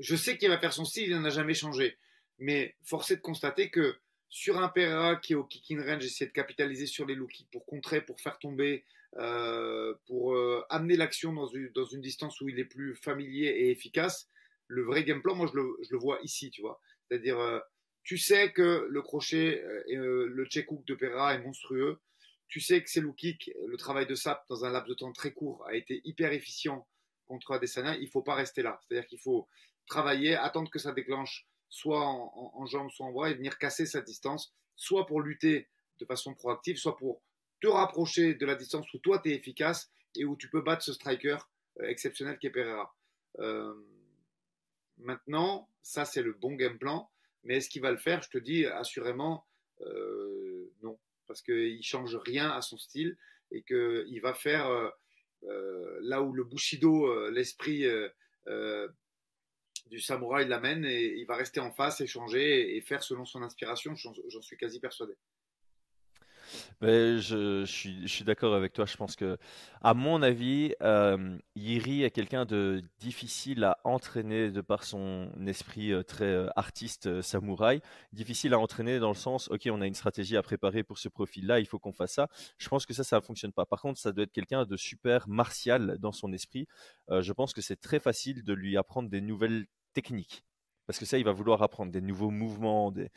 je 0.00 0.16
sais 0.16 0.36
qu'il 0.36 0.48
va 0.48 0.58
faire 0.58 0.72
son 0.72 0.84
style, 0.84 1.10
il 1.10 1.14
n'en 1.14 1.24
a 1.24 1.30
jamais 1.30 1.54
changé. 1.54 1.96
Mais 2.38 2.74
force 2.82 3.10
est 3.12 3.16
de 3.16 3.20
constater 3.20 3.70
que 3.70 3.96
sur 4.28 4.58
un 4.58 4.68
Pereira 4.68 5.16
qui 5.16 5.34
est 5.34 5.36
au 5.36 5.44
kicking 5.44 5.78
range, 5.78 6.06
essaie 6.06 6.26
de 6.26 6.32
capitaliser 6.32 6.86
sur 6.86 7.06
les 7.06 7.14
low 7.14 7.26
kicks 7.26 7.50
pour 7.52 7.66
contrer, 7.66 8.00
pour 8.00 8.18
faire 8.18 8.38
tomber, 8.38 8.84
euh, 9.18 9.94
pour 10.06 10.34
euh, 10.34 10.64
amener 10.70 10.96
l'action 10.96 11.34
dans 11.34 11.84
une 11.84 12.00
distance 12.00 12.40
où 12.40 12.48
il 12.48 12.58
est 12.58 12.64
plus 12.64 12.94
familier 12.94 13.48
et 13.48 13.70
efficace. 13.70 14.30
Le 14.72 14.82
vrai 14.84 15.04
game 15.04 15.20
plan, 15.20 15.34
moi 15.34 15.46
je 15.52 15.58
le, 15.58 15.98
vois 15.98 16.18
ici, 16.22 16.50
tu 16.50 16.62
vois. 16.62 16.80
C'est-à-dire, 17.08 17.38
euh, 17.38 17.60
tu 18.04 18.16
sais 18.16 18.52
que 18.52 18.86
le 18.88 19.02
crochet 19.02 19.62
et 19.86 19.96
le 19.96 20.44
check 20.46 20.70
hook 20.72 20.84
de 20.86 20.94
Pereira 20.94 21.34
est 21.34 21.42
monstrueux. 21.42 22.00
Tu 22.48 22.60
sais 22.60 22.82
que 22.82 22.90
c'est 22.90 23.00
low 23.00 23.12
kick, 23.12 23.50
le 23.66 23.76
travail 23.76 24.06
de 24.06 24.14
Sap 24.14 24.44
dans 24.48 24.64
un 24.64 24.70
laps 24.70 24.88
de 24.88 24.94
temps 24.94 25.12
très 25.12 25.32
court 25.32 25.64
a 25.66 25.74
été 25.74 26.00
hyper 26.04 26.32
efficient 26.32 26.86
contre 27.26 27.52
Adesanya. 27.52 27.96
Il 27.96 28.08
faut 28.08 28.22
pas 28.22 28.34
rester 28.34 28.62
là. 28.62 28.78
C'est-à-dire 28.82 29.06
qu'il 29.06 29.20
faut 29.20 29.48
travailler, 29.86 30.34
attendre 30.34 30.70
que 30.70 30.78
ça 30.78 30.92
déclenche 30.92 31.46
soit 31.68 32.04
en, 32.04 32.66
jambes, 32.66 32.90
soit 32.90 33.06
en 33.06 33.12
bras, 33.12 33.30
et 33.30 33.34
venir 33.34 33.56
casser 33.56 33.86
sa 33.86 34.02
distance, 34.02 34.54
soit 34.76 35.06
pour 35.06 35.22
lutter 35.22 35.68
de 35.98 36.04
façon 36.04 36.34
proactive, 36.34 36.76
soit 36.76 36.96
pour 36.98 37.22
te 37.62 37.66
rapprocher 37.66 38.34
de 38.34 38.44
la 38.44 38.54
distance 38.54 38.92
où 38.92 38.98
toi 38.98 39.18
tu 39.18 39.30
es 39.30 39.34
efficace 39.34 39.90
et 40.16 40.26
où 40.26 40.36
tu 40.36 40.50
peux 40.50 40.60
battre 40.60 40.82
ce 40.82 40.92
striker 40.92 41.38
euh, 41.80 41.88
exceptionnel 41.88 42.38
qui 42.38 42.48
est 42.48 42.50
Pereira. 42.50 42.94
Euh, 43.38 43.72
maintenant, 45.02 45.68
ça 45.82 46.04
c'est 46.04 46.22
le 46.22 46.32
bon 46.32 46.52
game 46.54 46.78
plan, 46.78 47.10
mais 47.44 47.56
est-ce 47.56 47.68
qu'il 47.68 47.82
va 47.82 47.90
le 47.90 47.98
faire? 47.98 48.22
Je 48.22 48.30
te 48.30 48.38
dis 48.38 48.66
assurément 48.66 49.46
euh, 49.80 50.70
non, 50.82 50.98
parce 51.26 51.42
qu'il 51.42 51.76
ne 51.76 51.82
change 51.82 52.16
rien 52.16 52.50
à 52.50 52.62
son 52.62 52.78
style 52.78 53.16
et 53.50 53.62
qu'il 53.62 54.20
va 54.22 54.34
faire 54.34 54.68
là 55.42 56.22
où 56.22 56.32
le 56.32 56.44
Bushido, 56.44 57.30
l'esprit 57.30 57.84
du 59.92 60.00
samouraï 60.00 60.48
l'amène 60.48 60.84
et 60.84 61.18
il 61.18 61.26
va 61.26 61.36
rester 61.36 61.60
en 61.60 61.70
face, 61.70 62.00
échanger 62.00 62.76
et, 62.76 62.80
faire 62.80 63.02
selon 63.02 63.24
son 63.24 63.42
inspiration, 63.42 63.94
j'en 63.94 64.42
suis 64.42 64.56
quasi 64.56 64.80
persuadé. 64.80 65.14
Mais 66.80 67.18
je, 67.18 67.64
suis, 67.64 68.02
je 68.02 68.12
suis 68.12 68.24
d'accord 68.24 68.54
avec 68.54 68.72
toi. 68.72 68.86
Je 68.86 68.96
pense 68.96 69.16
que, 69.16 69.38
à 69.82 69.94
mon 69.94 70.22
avis, 70.22 70.74
euh, 70.82 71.38
Yiri 71.56 72.02
est 72.02 72.10
quelqu'un 72.10 72.44
de 72.44 72.82
difficile 72.98 73.64
à 73.64 73.78
entraîner 73.84 74.50
de 74.50 74.60
par 74.60 74.84
son 74.84 75.30
esprit 75.46 75.92
euh, 75.92 76.02
très 76.02 76.24
euh, 76.24 76.48
artiste 76.56 77.06
euh, 77.06 77.22
samouraï. 77.22 77.80
Difficile 78.12 78.54
à 78.54 78.58
entraîner 78.58 78.98
dans 78.98 79.08
le 79.08 79.14
sens, 79.14 79.48
ok, 79.48 79.68
on 79.70 79.80
a 79.80 79.86
une 79.86 79.94
stratégie 79.94 80.36
à 80.36 80.42
préparer 80.42 80.82
pour 80.82 80.98
ce 80.98 81.08
profil-là, 81.08 81.60
il 81.60 81.66
faut 81.66 81.78
qu'on 81.78 81.92
fasse 81.92 82.14
ça. 82.14 82.28
Je 82.58 82.68
pense 82.68 82.86
que 82.86 82.94
ça, 82.94 83.04
ça 83.04 83.16
ne 83.16 83.22
fonctionne 83.22 83.52
pas. 83.52 83.66
Par 83.66 83.80
contre, 83.80 83.98
ça 83.98 84.12
doit 84.12 84.24
être 84.24 84.32
quelqu'un 84.32 84.64
de 84.64 84.76
super 84.76 85.28
martial 85.28 85.96
dans 85.98 86.12
son 86.12 86.32
esprit. 86.32 86.66
je 87.10 87.32
pense 87.32 87.52
que 87.52 87.60
c'est 87.60 87.80
très 87.80 88.00
facile 88.00 88.42
de 88.44 88.52
lui 88.52 88.76
apprendre 88.76 89.08
des 89.08 89.20
nouvelles 89.20 89.66
techniques. 89.94 90.44
Parce 90.86 90.98
que 90.98 91.04
ça, 91.04 91.18
il 91.18 91.24
va 91.24 91.32
vouloir 91.32 91.62
apprendre 91.62 91.92
des 91.92 92.00
nouveaux 92.00 92.30
mouvements, 92.30 92.90
des, 92.90 93.10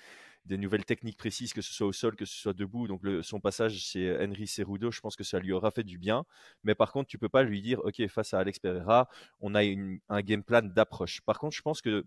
des 0.46 0.58
nouvelles 0.58 0.86
techniques 0.86 1.18
précises, 1.18 1.54
que 1.54 1.62
ce 1.62 1.74
soit 1.74 1.88
au 1.88 1.92
sol, 1.94 2.16
que 2.16 2.26
ce 2.26 2.36
soit 2.36 2.54
debout. 2.54 2.88
Donc 2.88 3.02
son 3.24 3.40
passage 3.40 3.78
chez 3.78 4.16
Henry 4.20 4.48
Cerudo, 4.48 4.92
je 4.92 5.02
pense 5.02 5.16
que 5.16 5.24
ça 5.24 5.40
lui 5.40 5.52
aura 5.52 5.72
fait 5.72 5.84
du 5.84 5.98
bien. 5.98 6.26
Mais 6.64 6.76
par 6.76 6.92
contre, 6.92 7.08
tu 7.08 7.18
peux 7.18 7.30
pas 7.30 7.44
lui 7.44 7.62
dire, 7.62 7.80
ok, 7.84 8.08
face 8.08 8.34
à 8.34 8.40
Alex 8.40 8.60
Pereira, 8.60 9.10
on 9.40 9.56
a 9.56 9.62
un 9.62 10.22
game 10.22 10.44
plan 10.44 10.62
d'approche. 10.62 11.22
Par 11.22 11.40
contre, 11.40 11.56
je 11.56 11.62
pense 11.62 11.82
que 11.82 12.06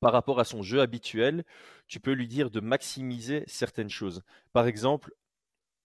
par 0.00 0.12
rapport 0.12 0.38
à 0.38 0.44
son 0.44 0.62
jeu 0.62 0.80
habituel, 0.80 1.44
tu 1.88 2.00
peux 2.00 2.12
lui 2.12 2.28
dire 2.28 2.50
de 2.50 2.60
maximiser 2.60 3.42
certaines 3.46 3.90
choses. 3.90 4.22
Par 4.52 4.66
exemple, 4.66 5.12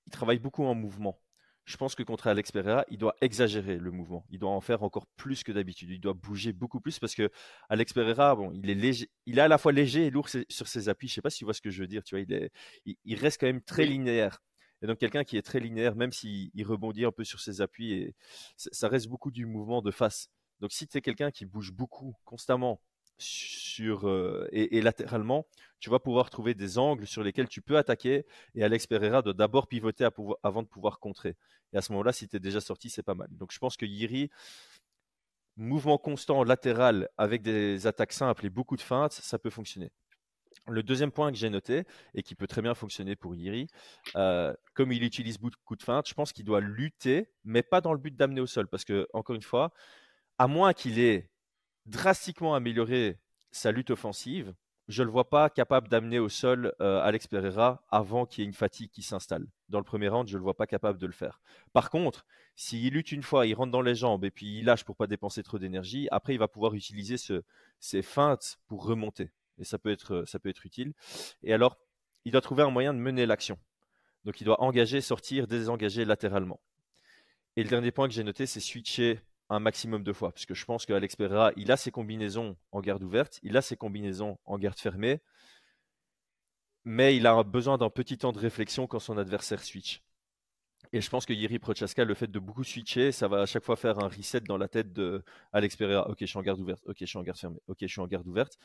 il 0.05 0.11
travaille 0.11 0.39
beaucoup 0.39 0.65
en 0.65 0.75
mouvement 0.75 1.19
je 1.65 1.77
pense 1.77 1.95
que 1.95 2.03
contre 2.03 2.27
Alex 2.27 2.51
Pereira, 2.51 2.85
il 2.89 2.97
doit 2.97 3.15
exagérer 3.21 3.77
le 3.77 3.91
mouvement. 3.91 4.25
Il 4.29 4.39
doit 4.39 4.49
en 4.49 4.59
faire 4.59 4.83
encore 4.83 5.07
plus 5.15 5.43
que 5.43 5.51
d'habitude. 5.51 5.89
Il 5.91 5.99
doit 5.99 6.13
bouger 6.13 6.51
beaucoup 6.51 6.81
plus 6.81 6.99
parce 6.99 7.15
que 7.15 7.29
Alex 7.69 7.93
Pereira, 7.93 8.35
bon, 8.35 8.51
il 8.51 8.69
est 8.69 8.75
léger, 8.75 9.09
il 9.25 9.39
est 9.39 9.41
à 9.41 9.47
la 9.47 9.57
fois 9.57 9.71
léger 9.71 10.07
et 10.07 10.09
lourd 10.09 10.27
sur 10.27 10.67
ses 10.67 10.89
appuis. 10.89 11.07
Je 11.07 11.15
sais 11.15 11.21
pas 11.21 11.29
si 11.29 11.39
tu 11.39 11.45
vois 11.45 11.53
ce 11.53 11.61
que 11.61 11.69
je 11.69 11.81
veux 11.81 11.87
dire. 11.87 12.03
Tu 12.03 12.15
vois, 12.15 12.21
il, 12.21 12.33
est, 12.33 12.51
il, 13.05 13.17
reste 13.17 13.39
quand 13.39 13.47
même 13.47 13.61
très 13.61 13.85
linéaire. 13.85 14.39
Et 14.81 14.87
donc 14.87 14.97
quelqu'un 14.97 15.23
qui 15.23 15.37
est 15.37 15.41
très 15.41 15.61
linéaire, 15.61 15.95
même 15.95 16.11
s'il 16.11 16.51
rebondit 16.65 17.05
un 17.05 17.11
peu 17.11 17.23
sur 17.23 17.39
ses 17.39 17.61
appuis, 17.61 17.93
et 17.93 18.15
ça 18.57 18.89
reste 18.89 19.07
beaucoup 19.07 19.31
du 19.31 19.45
mouvement 19.45 19.81
de 19.81 19.91
face. 19.91 20.27
Donc 20.59 20.73
si 20.73 20.87
tu 20.87 20.97
es 20.97 21.01
quelqu'un 21.01 21.31
qui 21.31 21.45
bouge 21.45 21.71
beaucoup, 21.71 22.13
constamment, 22.25 22.81
sur, 23.17 24.07
euh, 24.07 24.47
et, 24.51 24.81
latéralement, 24.81 25.45
tu 25.79 25.89
vas 25.89 25.99
pouvoir 25.99 26.29
trouver 26.29 26.53
des 26.53 26.77
angles 26.77 27.07
sur 27.07 27.23
lesquels 27.23 27.47
tu 27.47 27.61
peux 27.61 27.77
attaquer. 27.77 28.25
Et 28.55 28.63
Alex 28.63 28.87
Pereira 28.87 29.21
doit 29.21 29.33
d'abord 29.33 29.67
pivoter 29.67 30.07
avant 30.43 30.63
de 30.63 30.67
pouvoir 30.67 30.99
contrer. 30.99 31.35
Et 31.73 31.77
à 31.77 31.81
ce 31.81 31.91
moment-là, 31.91 32.13
si 32.13 32.27
tu 32.27 32.37
es 32.37 32.39
déjà 32.39 32.61
sorti, 32.61 32.89
c'est 32.89 33.03
pas 33.03 33.15
mal. 33.15 33.27
Donc 33.31 33.51
je 33.51 33.59
pense 33.59 33.77
que 33.77 33.85
Yiri, 33.85 34.29
mouvement 35.55 35.97
constant 35.97 36.43
latéral 36.43 37.09
avec 37.17 37.41
des 37.41 37.87
attaques 37.87 38.13
simples 38.13 38.45
et 38.45 38.49
beaucoup 38.49 38.75
de 38.75 38.81
feintes, 38.81 39.13
ça 39.13 39.39
peut 39.39 39.49
fonctionner. 39.49 39.91
Le 40.67 40.81
deuxième 40.81 41.11
point 41.11 41.31
que 41.31 41.37
j'ai 41.37 41.49
noté 41.49 41.83
et 42.13 42.23
qui 42.23 42.35
peut 42.35 42.47
très 42.47 42.61
bien 42.61 42.73
fonctionner 42.73 43.15
pour 43.15 43.35
Yiri, 43.35 43.67
euh, 44.15 44.53
comme 44.73 44.93
il 44.93 45.03
utilise 45.03 45.37
beaucoup 45.37 45.75
de 45.75 45.83
feintes, 45.83 46.07
je 46.07 46.13
pense 46.13 46.31
qu'il 46.31 46.45
doit 46.45 46.61
lutter, 46.61 47.29
mais 47.43 47.63
pas 47.63 47.81
dans 47.81 47.91
le 47.91 47.99
but 47.99 48.15
d'amener 48.15 48.39
au 48.39 48.47
sol. 48.47 48.67
Parce 48.67 48.85
que, 48.85 49.07
encore 49.13 49.35
une 49.35 49.41
fois, 49.41 49.73
à 50.37 50.47
moins 50.47 50.73
qu'il 50.73 50.99
ait 50.99 51.29
drastiquement 51.85 52.55
amélioré 52.55 53.19
sa 53.51 53.71
lutte 53.71 53.91
offensive, 53.91 54.53
je 54.87 55.01
ne 55.01 55.05
le 55.05 55.11
vois 55.11 55.29
pas 55.29 55.49
capable 55.49 55.87
d'amener 55.87 56.19
au 56.19 56.27
sol 56.27 56.73
euh, 56.81 57.01
Alex 57.01 57.27
Pereira 57.27 57.83
avant 57.89 58.25
qu'il 58.25 58.41
y 58.41 58.45
ait 58.45 58.47
une 58.47 58.53
fatigue 58.53 58.91
qui 58.91 59.01
s'installe. 59.01 59.47
Dans 59.69 59.77
le 59.77 59.85
premier 59.85 60.09
round, 60.09 60.27
je 60.27 60.33
ne 60.33 60.39
le 60.39 60.43
vois 60.43 60.57
pas 60.57 60.67
capable 60.67 60.99
de 60.99 61.05
le 61.05 61.13
faire. 61.13 61.41
Par 61.71 61.89
contre, 61.89 62.25
s'il 62.55 62.93
lutte 62.93 63.11
une 63.11 63.23
fois, 63.23 63.45
il 63.47 63.53
rentre 63.53 63.71
dans 63.71 63.81
les 63.81 63.95
jambes 63.95 64.25
et 64.25 64.31
puis 64.31 64.59
il 64.59 64.65
lâche 64.65 64.83
pour 64.83 64.97
pas 64.97 65.07
dépenser 65.07 65.41
trop 65.41 65.57
d'énergie, 65.57 66.07
après 66.11 66.33
il 66.33 66.37
va 66.37 66.49
pouvoir 66.49 66.73
utiliser 66.73 67.15
ses 67.79 68.01
feintes 68.01 68.57
pour 68.67 68.85
remonter. 68.85 69.31
Et 69.57 69.63
ça 69.63 69.77
peut, 69.77 69.91
être, 69.91 70.25
ça 70.27 70.39
peut 70.39 70.49
être 70.49 70.65
utile. 70.65 70.93
Et 71.43 71.53
alors, 71.53 71.77
il 72.25 72.31
doit 72.31 72.41
trouver 72.41 72.63
un 72.63 72.71
moyen 72.71 72.93
de 72.93 72.99
mener 72.99 73.25
l'action. 73.25 73.57
Donc 74.25 74.41
il 74.41 74.45
doit 74.45 74.61
engager, 74.61 74.99
sortir, 75.01 75.47
désengager 75.47 76.05
latéralement. 76.05 76.59
Et 77.55 77.63
le 77.63 77.69
dernier 77.69 77.91
point 77.91 78.07
que 78.07 78.13
j'ai 78.13 78.23
noté, 78.23 78.45
c'est 78.45 78.59
switcher 78.59 79.21
un 79.53 79.59
maximum 79.59 80.03
de 80.03 80.13
fois. 80.13 80.31
Parce 80.31 80.45
que 80.45 80.53
je 80.53 80.65
pense 80.65 80.85
qu'Alex 80.85 81.15
Pereira, 81.15 81.51
il 81.55 81.71
a 81.71 81.77
ses 81.77 81.91
combinaisons 81.91 82.57
en 82.71 82.81
garde 82.81 83.03
ouverte, 83.03 83.39
il 83.43 83.57
a 83.57 83.61
ses 83.61 83.77
combinaisons 83.77 84.37
en 84.45 84.57
garde 84.57 84.79
fermée, 84.79 85.21
mais 86.85 87.15
il 87.15 87.27
a 87.27 87.43
besoin 87.43 87.77
d'un 87.77 87.89
petit 87.89 88.17
temps 88.17 88.31
de 88.31 88.39
réflexion 88.39 88.87
quand 88.87 88.99
son 88.99 89.17
adversaire 89.17 89.63
switch. 89.63 90.03
Et 90.91 91.01
je 91.01 91.09
pense 91.09 91.25
que 91.25 91.33
Yiri 91.33 91.57
Prochaska, 91.59 92.05
le 92.05 92.13
fait 92.13 92.27
de 92.27 92.39
beaucoup 92.39 92.63
switcher, 92.63 93.11
ça 93.11 93.27
va 93.27 93.41
à 93.41 93.45
chaque 93.47 93.63
fois 93.63 93.75
faire 93.75 93.97
un 93.99 94.07
reset 94.09 94.41
dans 94.41 94.57
la 94.57 94.67
tête 94.67 94.93
de 94.93 95.23
Alex 95.51 95.75
Pereira. 95.75 96.07
Ok, 96.09 96.17
je 96.21 96.25
suis 96.25 96.37
en 96.37 96.43
garde 96.43 96.59
ouverte. 96.59 96.83
Ok, 96.85 96.97
je 96.99 97.05
suis 97.05 97.17
en 97.17 97.23
garde 97.23 97.39
fermée. 97.39 97.59
Ok, 97.67 97.77
je 97.81 97.87
suis 97.87 98.01
en 98.01 98.07
garde 98.07 98.27
ouverte. 98.27 98.57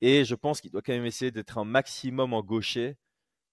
Et 0.00 0.24
je 0.24 0.34
pense 0.34 0.60
qu'il 0.60 0.70
doit 0.70 0.82
quand 0.82 0.94
même 0.94 1.04
essayer 1.04 1.30
d'être 1.30 1.58
un 1.58 1.64
maximum 1.64 2.32
en 2.32 2.42
gaucher 2.42 2.96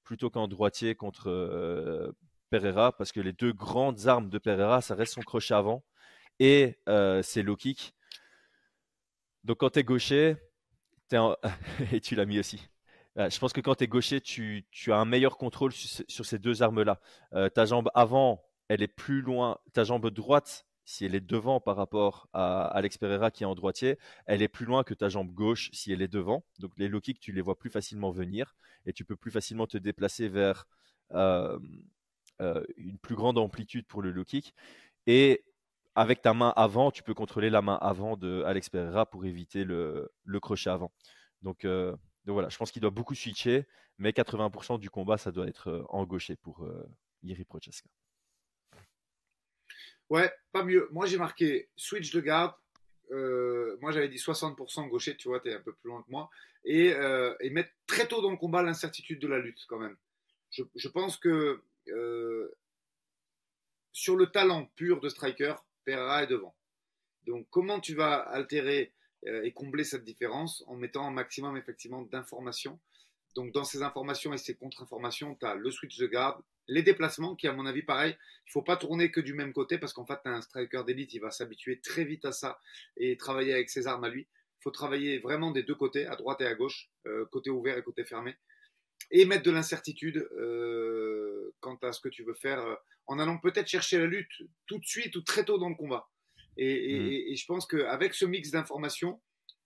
plutôt 0.03 0.29
qu'en 0.29 0.47
droitier 0.47 0.95
contre 0.95 1.29
euh, 1.29 2.11
Pereira, 2.49 2.95
parce 2.97 3.11
que 3.11 3.19
les 3.19 3.33
deux 3.33 3.53
grandes 3.53 4.07
armes 4.07 4.29
de 4.29 4.37
Pereira, 4.37 4.81
ça 4.81 4.95
reste 4.95 5.13
son 5.13 5.21
crochet 5.21 5.53
avant 5.53 5.83
et 6.41 6.79
euh, 6.89 7.21
c'est 7.21 7.43
low 7.43 7.55
kick. 7.55 7.93
Donc 9.43 9.59
quand 9.59 9.69
tu 9.69 9.79
es 9.79 9.83
gaucher, 9.83 10.35
et 11.91 12.01
tu 12.01 12.15
l'as 12.15 12.25
mis 12.25 12.39
aussi. 12.39 12.67
Euh, 13.17 13.29
je 13.29 13.37
pense 13.37 13.53
que 13.53 13.61
quand 13.61 13.75
tu 13.75 13.83
es 13.83 13.87
gaucher, 13.87 14.21
tu, 14.21 14.65
as 14.87 14.95
un 14.95 15.05
meilleur 15.05 15.37
contrôle 15.37 15.71
sur, 15.71 16.25
ces 16.25 16.39
deux 16.39 16.63
armes-là. 16.63 16.99
Euh, 17.33 17.49
ta 17.49 17.65
jambe 17.65 17.91
avant, 17.93 18.43
elle 18.69 18.81
est 18.81 18.87
plus 18.87 19.21
loin. 19.21 19.59
Ta 19.73 19.83
jambe 19.83 20.09
droite, 20.09 20.65
si 20.83 21.05
elle 21.05 21.13
est 21.13 21.19
devant 21.19 21.59
par 21.59 21.75
rapport 21.75 22.27
à 22.33 22.63
Alex 22.63 22.97
Pereira 22.97 23.29
qui 23.29 23.43
est 23.43 23.45
en 23.45 23.53
droitier, 23.53 23.99
elle 24.25 24.41
est 24.41 24.47
plus 24.47 24.65
loin 24.65 24.83
que 24.83 24.95
ta 24.95 25.09
jambe 25.09 25.31
gauche 25.31 25.69
si 25.73 25.91
elle 25.91 26.01
est 26.01 26.07
devant. 26.07 26.43
Donc 26.57 26.71
les 26.77 26.87
low 26.87 27.01
kicks, 27.01 27.19
tu 27.19 27.33
les 27.33 27.41
vois 27.41 27.59
plus 27.59 27.69
facilement 27.69 28.09
venir 28.09 28.55
et 28.87 28.93
tu 28.93 29.05
peux 29.05 29.15
plus 29.15 29.29
facilement 29.29 29.67
te 29.67 29.77
déplacer 29.77 30.27
vers 30.27 30.65
une 32.39 32.97
plus 32.99 33.15
grande 33.15 33.37
amplitude 33.37 33.85
pour 33.85 34.01
le 34.01 34.09
low 34.09 34.23
kick. 34.23 34.55
Et 35.05 35.43
avec 35.95 36.21
ta 36.21 36.33
main 36.33 36.53
avant, 36.55 36.91
tu 36.91 37.03
peux 37.03 37.13
contrôler 37.13 37.49
la 37.49 37.61
main 37.61 37.77
avant 37.81 38.15
de 38.15 38.43
Alex 38.45 38.69
Pereira 38.69 39.05
pour 39.05 39.25
éviter 39.25 39.63
le, 39.63 40.09
crochet 40.41 40.69
avant. 40.69 40.91
Donc, 41.41 41.65
euh, 41.65 41.91
donc 42.25 42.33
voilà, 42.33 42.49
je 42.49 42.57
pense 42.57 42.71
qu'il 42.71 42.81
doit 42.81 42.91
beaucoup 42.91 43.15
switcher, 43.15 43.65
mais 43.97 44.11
80% 44.11 44.79
du 44.79 44.89
combat, 44.89 45.17
ça 45.17 45.31
doit 45.31 45.47
être 45.47 45.69
euh, 45.69 45.83
en 45.89 46.05
gaucher 46.05 46.35
pour 46.35 46.63
euh, 46.63 46.87
Iri 47.23 47.43
Prochaska. 47.43 47.89
Ouais, 50.09 50.31
pas 50.51 50.63
mieux. 50.63 50.87
Moi, 50.91 51.05
j'ai 51.07 51.17
marqué 51.17 51.69
switch 51.75 52.11
de 52.11 52.21
garde. 52.21 52.53
moi, 53.09 53.91
j'avais 53.91 54.09
dit 54.09 54.17
60% 54.17 54.87
gaucher, 54.87 55.15
tu 55.17 55.27
vois, 55.27 55.39
tu 55.39 55.49
es 55.49 55.55
un 55.55 55.61
peu 55.61 55.73
plus 55.73 55.89
loin 55.89 56.03
que 56.03 56.11
moi. 56.11 56.29
Et, 56.63 56.93
mettre 57.49 57.71
très 57.87 58.07
tôt 58.07 58.21
dans 58.21 58.31
le 58.31 58.37
combat 58.37 58.61
l'incertitude 58.61 59.19
de 59.19 59.27
la 59.27 59.39
lutte, 59.39 59.65
quand 59.67 59.79
même. 59.79 59.97
Je, 60.51 60.63
je 60.75 60.89
pense 60.89 61.17
que 61.17 61.63
sur 63.93 64.15
le 64.15 64.27
talent 64.27 64.65
pur 64.75 64.99
de 64.99 65.09
striker, 65.09 65.55
Pereira 65.85 66.23
est 66.23 66.27
devant. 66.27 66.55
Donc 67.25 67.47
comment 67.49 67.79
tu 67.79 67.95
vas 67.95 68.15
altérer 68.15 68.93
euh, 69.27 69.43
et 69.43 69.51
combler 69.51 69.83
cette 69.83 70.03
différence 70.03 70.63
en 70.67 70.75
mettant 70.75 71.05
un 71.05 71.11
maximum 71.11 71.57
effectivement 71.57 72.01
d'informations? 72.01 72.79
Donc 73.35 73.53
dans 73.53 73.63
ces 73.63 73.81
informations 73.81 74.33
et 74.33 74.37
ces 74.37 74.55
contre-informations, 74.55 75.35
tu 75.35 75.45
as 75.45 75.55
le 75.55 75.71
switch 75.71 75.97
de 75.97 76.07
garde, 76.07 76.41
les 76.67 76.83
déplacements 76.83 77.35
qui 77.35 77.47
à 77.47 77.53
mon 77.53 77.65
avis 77.65 77.83
pareil, 77.83 78.17
il 78.47 78.51
faut 78.51 78.61
pas 78.61 78.77
tourner 78.77 79.11
que 79.11 79.21
du 79.21 79.33
même 79.33 79.53
côté 79.53 79.77
parce 79.77 79.93
qu'en 79.93 80.05
fait 80.05 80.19
tu 80.23 80.29
as 80.29 80.33
un 80.33 80.41
striker 80.41 80.83
d'élite, 80.85 81.13
il 81.13 81.19
va 81.19 81.31
s'habituer 81.31 81.79
très 81.79 82.03
vite 82.03 82.25
à 82.25 82.31
ça 82.31 82.59
et 82.97 83.17
travailler 83.17 83.53
avec 83.53 83.69
ses 83.69 83.87
armes 83.87 84.03
à 84.03 84.09
lui. 84.09 84.27
Il 84.59 84.63
faut 84.63 84.71
travailler 84.71 85.19
vraiment 85.19 85.51
des 85.51 85.63
deux 85.63 85.75
côtés, 85.75 86.05
à 86.05 86.15
droite 86.15 86.41
et 86.41 86.45
à 86.45 86.53
gauche, 86.53 86.91
euh, 87.07 87.25
côté 87.31 87.49
ouvert 87.49 87.77
et 87.77 87.83
côté 87.83 88.03
fermé 88.03 88.35
et 89.09 89.25
mettre 89.25 89.43
de 89.43 89.51
l'incertitude 89.51 90.17
euh, 90.37 91.53
quant 91.59 91.77
à 91.81 91.91
ce 91.91 91.99
que 91.99 92.09
tu 92.09 92.23
veux 92.23 92.33
faire 92.33 92.77
en 93.07 93.19
allant 93.19 93.37
peut-être 93.37 93.67
chercher 93.67 93.97
la 93.97 94.05
lutte 94.05 94.31
tout 94.67 94.79
de 94.79 94.85
suite 94.85 95.15
ou 95.15 95.21
très 95.21 95.43
tôt 95.43 95.57
dans 95.57 95.69
le 95.69 95.75
combat. 95.75 96.09
Et, 96.57 97.31
mm. 97.31 97.35
je 97.35 97.45
pense 97.45 97.65
qu'avec 97.65 98.13
ce 98.13 98.25
mix 98.25 98.51
d'informations, 98.51 99.21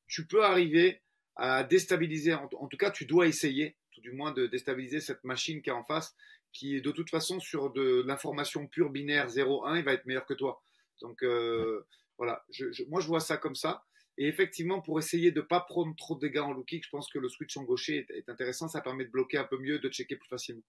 tu 0.08 0.26
peux 0.26 0.44
arriver 0.44 1.02
à 1.36 1.64
déstabiliser, 1.64 2.34
en, 2.34 2.48
tout 2.48 2.78
cas 2.78 2.92
tu 2.92 3.06
dois 3.06 3.28
essayer, 3.28 3.76
tout 3.92 4.02
du 4.02 4.12
moins 4.12 4.32
de 4.32 4.48
déstabiliser 4.48 5.02
cette 5.02 5.24
machine 5.24 5.62
qui 5.62 5.70
est 5.70 5.74
en 5.74 5.84
face, 5.84 6.16
qui 6.54 6.78
est 6.78 6.82
de 6.82 6.92
toute 6.92 7.10
façon 7.10 7.40
sur 7.40 7.72
de, 7.72 8.04
l'information 8.08 8.68
pure 8.68 8.90
binaire 8.90 9.28
0-1, 9.28 9.78
il 9.78 9.84
va 9.84 9.94
être 9.94 10.06
meilleur 10.06 10.26
que 10.26 10.34
toi. 10.34 10.62
Donc 11.02 11.24
euh, 11.24 11.86
voilà, 12.18 12.46
moi 12.88 13.02
je 13.02 13.08
vois 13.08 13.20
ça 13.20 13.38
comme 13.38 13.56
ça. 13.56 13.84
Et 14.18 14.28
effectivement, 14.28 14.82
pour 14.82 14.98
essayer 15.00 15.32
de 15.32 15.42
ne 15.42 15.46
pas 15.46 15.60
prendre 15.60 15.94
trop 15.96 16.16
de 16.16 16.22
dégâts 16.22 16.40
en 16.40 16.54
low 16.54 16.64
kick, 16.64 16.86
je 16.86 16.90
pense 16.90 17.10
que 17.10 17.20
le 17.20 17.28
switch 17.28 17.58
en 17.58 17.64
gaucher 17.64 18.06
est, 18.10 18.30
intéressant, 18.30 18.68
ça 18.68 18.82
permet 18.82 19.06
de 19.06 19.10
bloquer 19.10 19.38
un 19.38 19.44
peu 19.44 19.58
mieux, 19.58 19.80
de 19.80 19.90
checker 19.90 20.16
plus 20.16 20.30
facilement. 20.30 20.64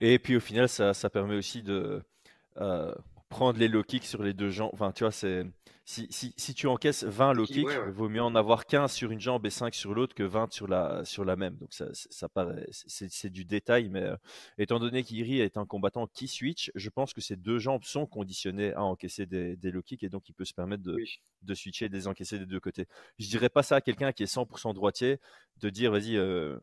Et 0.00 0.18
puis 0.18 0.36
au 0.36 0.40
final, 0.40 0.68
ça, 0.68 0.94
ça 0.94 1.10
permet 1.10 1.36
aussi 1.36 1.62
de 1.62 2.02
euh, 2.58 2.94
prendre 3.28 3.58
les 3.58 3.68
low 3.68 3.82
kicks 3.82 4.04
sur 4.04 4.22
les 4.22 4.34
deux 4.34 4.50
jambes. 4.50 4.70
Enfin, 4.72 4.92
tu 4.92 5.04
vois, 5.04 5.10
c'est 5.10 5.44
si, 5.84 6.06
si, 6.10 6.32
si, 6.36 6.54
tu 6.54 6.68
encaisses 6.68 7.02
20 7.02 7.32
low 7.32 7.44
kicks, 7.44 7.66
il 7.68 7.92
vaut 7.92 8.08
mieux 8.08 8.22
en 8.22 8.34
avoir 8.36 8.66
15 8.66 8.92
sur 8.92 9.10
une 9.10 9.20
jambe 9.20 9.44
et 9.46 9.50
5 9.50 9.74
sur 9.74 9.94
l'autre 9.94 10.14
que 10.14 10.22
20 10.22 10.52
sur 10.52 10.68
la, 10.68 11.04
sur 11.04 11.24
la 11.24 11.34
même. 11.34 11.56
Donc 11.56 11.72
ça, 11.74 11.86
ça 11.92 12.28
paraît, 12.28 12.66
c'est 12.70 13.30
du 13.30 13.44
détail, 13.44 13.88
mais 13.88 14.02
euh, 14.02 14.16
étant 14.58 14.78
donné 14.78 15.02
qu'Iri 15.02 15.40
est 15.40 15.56
un 15.56 15.66
combattant 15.66 16.06
qui 16.06 16.28
switch, 16.28 16.70
je 16.76 16.88
pense 16.88 17.12
que 17.12 17.20
ces 17.20 17.36
deux 17.36 17.58
jambes 17.58 17.82
sont 17.82 18.06
conditionnées 18.06 18.72
à 18.74 18.84
encaisser 18.84 19.26
des, 19.26 19.56
des 19.56 19.70
low 19.72 19.82
kicks 19.82 20.04
et 20.04 20.08
donc 20.08 20.28
il 20.28 20.34
peut 20.34 20.44
se 20.44 20.54
permettre 20.54 20.84
de, 20.84 20.96
de 21.42 21.54
switcher 21.54 21.86
et 21.86 21.88
de 21.88 21.94
les 21.94 22.06
encaisser 22.06 22.38
des 22.38 22.46
deux 22.46 22.60
côtés. 22.60 22.86
Je 23.18 23.28
dirais 23.28 23.48
pas 23.48 23.64
ça 23.64 23.76
à 23.76 23.80
quelqu'un 23.80 24.12
qui 24.12 24.22
est 24.22 24.32
100% 24.32 24.74
droitier, 24.74 25.18
de 25.60 25.68
dire 25.68 25.90
vas-y, 25.90 26.16
euh, 26.16 26.58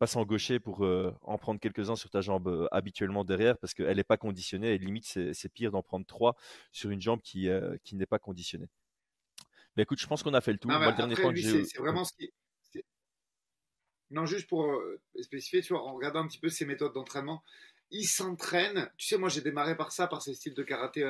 passe 0.00 0.16
en 0.16 0.24
gaucher 0.24 0.58
pour 0.58 0.82
euh, 0.86 1.14
en 1.20 1.36
prendre 1.36 1.60
quelques-uns 1.60 1.94
sur 1.94 2.08
ta 2.08 2.22
jambe 2.22 2.48
euh, 2.48 2.66
habituellement 2.72 3.22
derrière 3.22 3.58
parce 3.58 3.74
qu'elle 3.74 3.96
n'est 3.96 4.02
pas 4.02 4.16
conditionnée 4.16 4.72
et 4.72 4.78
limite 4.78 5.04
c'est 5.04 5.48
pire 5.50 5.70
d'en 5.70 5.82
prendre 5.82 6.06
trois 6.06 6.36
sur 6.72 6.88
une 6.88 7.02
jambe 7.02 7.20
qui, 7.20 7.50
euh, 7.50 7.76
qui 7.84 7.96
n'est 7.96 8.06
pas 8.06 8.18
conditionnée. 8.18 8.70
Mais 9.76 9.82
écoute, 9.82 10.00
je 10.00 10.06
pense 10.06 10.22
qu'on 10.22 10.32
a 10.32 10.40
fait 10.40 10.52
le 10.52 10.58
tour. 10.58 10.72
C'est 10.72 11.78
vraiment 11.78 12.04
ce 12.04 12.14
qui. 12.14 12.32
Non, 14.10 14.26
juste 14.26 14.48
pour 14.48 14.66
spécifier, 15.20 15.62
tu 15.62 15.74
vois, 15.74 15.84
en 15.84 15.94
regardant 15.94 16.20
un 16.20 16.26
petit 16.26 16.40
peu 16.40 16.48
ses 16.48 16.64
méthodes 16.64 16.94
d'entraînement, 16.94 17.44
il 17.90 18.06
s'entraîne. 18.06 18.90
Tu 18.96 19.06
sais, 19.06 19.18
moi 19.18 19.28
j'ai 19.28 19.42
démarré 19.42 19.76
par 19.76 19.92
ça, 19.92 20.08
par 20.08 20.22
ces 20.22 20.34
styles 20.34 20.54
de 20.54 20.62
karaté 20.64 21.04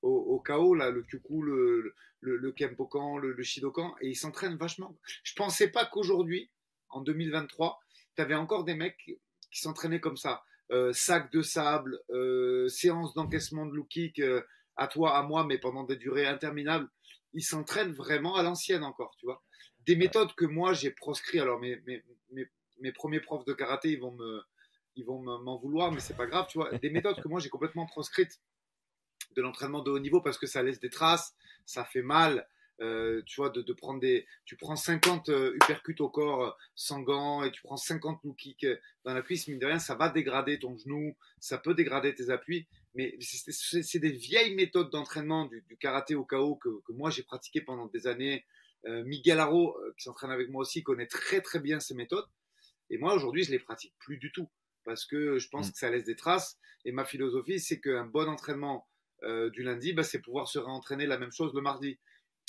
au, 0.00 0.42
KO, 0.44 0.74
là, 0.74 0.90
le 0.90 1.02
Kyoku, 1.02 1.42
le, 1.42 1.94
le, 2.20 2.36
le 2.38 2.52
Kempokan, 2.52 3.18
le, 3.18 3.32
le 3.32 3.42
Shidokan, 3.44 3.94
et 4.00 4.08
il 4.08 4.16
s'entraîne 4.16 4.56
vachement. 4.56 4.96
Je 5.22 5.34
pensais 5.34 5.68
pas 5.68 5.84
qu'aujourd'hui, 5.84 6.50
en 6.88 7.02
2023, 7.02 7.78
tu 8.16 8.22
avais 8.22 8.34
encore 8.34 8.64
des 8.64 8.74
mecs 8.74 9.04
qui 9.50 9.60
s'entraînaient 9.60 10.00
comme 10.00 10.16
ça. 10.16 10.44
Euh, 10.70 10.92
sac 10.92 11.30
de 11.32 11.42
sable, 11.42 12.00
euh, 12.10 12.66
séance 12.68 13.12
d'encaissement 13.14 13.66
de 13.66 13.74
low 13.74 13.84
kick, 13.84 14.18
euh, 14.20 14.40
à 14.76 14.88
toi, 14.88 15.18
à 15.18 15.22
moi, 15.22 15.44
mais 15.44 15.58
pendant 15.58 15.84
des 15.84 15.96
durées 15.96 16.26
interminables. 16.26 16.88
Ils 17.34 17.42
s'entraînent 17.42 17.92
vraiment 17.92 18.36
à 18.36 18.42
l'ancienne 18.42 18.84
encore, 18.84 19.14
tu 19.18 19.26
vois. 19.26 19.42
Des 19.86 19.96
méthodes 19.96 20.34
que 20.34 20.44
moi 20.44 20.72
j'ai 20.72 20.90
proscrit. 20.90 21.40
Alors 21.40 21.60
mes, 21.60 21.76
mes, 21.86 22.02
mes, 22.30 22.46
mes, 22.80 22.92
premiers 22.92 23.20
profs 23.20 23.44
de 23.44 23.52
karaté, 23.52 23.90
ils 23.90 24.00
vont 24.00 24.12
me, 24.12 24.42
ils 24.96 25.04
vont 25.04 25.20
m'en 25.20 25.58
vouloir, 25.58 25.92
mais 25.92 26.00
c'est 26.00 26.16
pas 26.16 26.26
grave, 26.26 26.46
tu 26.48 26.58
vois. 26.58 26.70
Des 26.78 26.90
méthodes 26.90 27.20
que 27.20 27.28
moi 27.28 27.40
j'ai 27.40 27.48
complètement 27.48 27.86
proscrites 27.86 28.40
de 29.36 29.42
l'entraînement 29.42 29.82
de 29.82 29.90
haut 29.90 29.98
niveau 29.98 30.20
parce 30.20 30.38
que 30.38 30.46
ça 30.46 30.62
laisse 30.62 30.80
des 30.80 30.90
traces, 30.90 31.34
ça 31.64 31.84
fait 31.84 32.02
mal, 32.02 32.46
euh, 32.82 33.22
tu 33.26 33.36
vois, 33.36 33.50
de, 33.50 33.72
prendre 33.72 34.00
des. 34.00 34.26
Tu 34.44 34.56
prends 34.56 34.74
50 34.74 35.28
euh, 35.28 35.54
uppercuts 35.54 36.00
au 36.00 36.08
corps 36.08 36.42
euh, 36.42 36.50
sans 36.74 37.00
gants 37.00 37.44
et 37.44 37.52
tu 37.52 37.62
prends 37.62 37.76
50 37.76 38.24
low 38.24 38.32
kicks 38.32 38.66
dans 39.04 39.14
la 39.14 39.22
cuisse, 39.22 39.46
mine 39.46 39.60
de 39.60 39.66
rien, 39.66 39.78
ça 39.78 39.94
va 39.94 40.08
dégrader 40.08 40.58
ton 40.58 40.76
genou, 40.76 41.16
ça 41.38 41.58
peut 41.58 41.74
dégrader 41.74 42.12
tes 42.12 42.30
appuis, 42.30 42.66
mais 42.94 43.16
c'est 43.20 43.98
des 44.00 44.10
vieilles 44.10 44.54
méthodes 44.54 44.90
d'entraînement 44.90 45.46
du, 45.46 45.64
karaté 45.78 46.16
au 46.16 46.24
KO 46.24 46.56
que, 46.56 46.68
moi 46.92 47.10
j'ai 47.10 47.22
pratiqué 47.22 47.60
pendant 47.60 47.86
des 47.86 48.06
années. 48.06 48.44
Miguel 48.84 49.38
Haro, 49.38 49.78
qui 49.96 50.02
s'entraîne 50.02 50.32
avec 50.32 50.50
moi 50.50 50.62
aussi, 50.62 50.82
connaît 50.82 51.06
très 51.06 51.40
très 51.40 51.60
bien 51.60 51.78
ces 51.78 51.94
méthodes. 51.94 52.26
Et 52.90 52.98
moi 52.98 53.14
aujourd'hui, 53.14 53.44
je 53.44 53.52
les 53.52 53.60
pratique 53.60 53.94
plus 54.00 54.18
du 54.18 54.32
tout 54.32 54.50
parce 54.84 55.06
que 55.06 55.38
je 55.38 55.48
pense 55.48 55.68
mm. 55.68 55.72
que 55.72 55.78
ça 55.78 55.90
laisse 55.90 56.04
des 56.04 56.16
traces. 56.16 56.58
Et 56.84 56.90
ma 56.90 57.04
philosophie, 57.04 57.60
c'est 57.60 57.80
qu'un 57.80 58.06
bon 58.06 58.28
entraînement 58.28 58.88
du 59.52 59.62
lundi, 59.62 59.92
bah, 59.92 60.02
c'est 60.02 60.20
pouvoir 60.20 60.48
se 60.48 60.58
réentraîner 60.58 61.06
la 61.06 61.16
même 61.16 61.30
chose 61.30 61.54
le 61.54 61.60
mardi. 61.60 62.00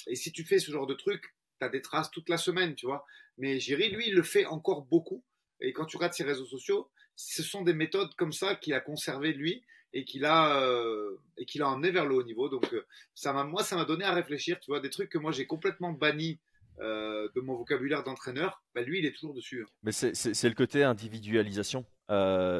Et 0.07 0.15
si 0.15 0.31
tu 0.31 0.43
fais 0.43 0.59
ce 0.59 0.71
genre 0.71 0.87
de 0.87 0.93
truc, 0.93 1.35
tu 1.59 1.65
as 1.65 1.69
des 1.69 1.81
traces 1.81 2.11
toute 2.11 2.29
la 2.29 2.37
semaine, 2.37 2.75
tu 2.75 2.85
vois. 2.85 3.05
Mais 3.37 3.59
Jerry, 3.59 3.89
lui, 3.89 4.07
il 4.07 4.15
le 4.15 4.23
fait 4.23 4.45
encore 4.45 4.83
beaucoup. 4.83 5.23
Et 5.59 5.73
quand 5.73 5.85
tu 5.85 5.97
regardes 5.97 6.13
ses 6.13 6.23
réseaux 6.23 6.45
sociaux, 6.45 6.89
ce 7.15 7.43
sont 7.43 7.61
des 7.61 7.73
méthodes 7.73 8.13
comme 8.15 8.33
ça 8.33 8.55
qu'il 8.55 8.73
a 8.73 8.79
conservé 8.79 9.33
lui 9.33 9.63
et 9.93 10.05
qu'il 10.05 10.25
a 10.25 10.61
euh, 10.61 11.17
a 11.37 11.91
vers 11.91 12.05
le 12.05 12.15
haut 12.15 12.23
niveau. 12.23 12.49
Donc 12.49 12.73
euh, 12.73 12.85
ça 13.13 13.33
m'a 13.33 13.43
moi 13.43 13.63
ça 13.63 13.75
m'a 13.75 13.85
donné 13.85 14.03
à 14.03 14.13
réfléchir, 14.13 14.59
tu 14.59 14.71
vois, 14.71 14.79
des 14.79 14.89
trucs 14.89 15.09
que 15.09 15.17
moi 15.17 15.31
j'ai 15.31 15.45
complètement 15.45 15.91
banni 15.91 16.39
euh, 16.79 17.29
de 17.35 17.41
mon 17.41 17.55
vocabulaire 17.55 18.03
d'entraîneur. 18.03 18.63
Bah, 18.73 18.81
lui 18.81 18.99
il 18.99 19.05
est 19.05 19.13
toujours 19.13 19.33
dessus. 19.33 19.63
Hein. 19.63 19.71
Mais 19.83 19.91
c'est 19.91 20.49
le 20.49 20.55
côté 20.55 20.83
individualisation. 20.83 21.85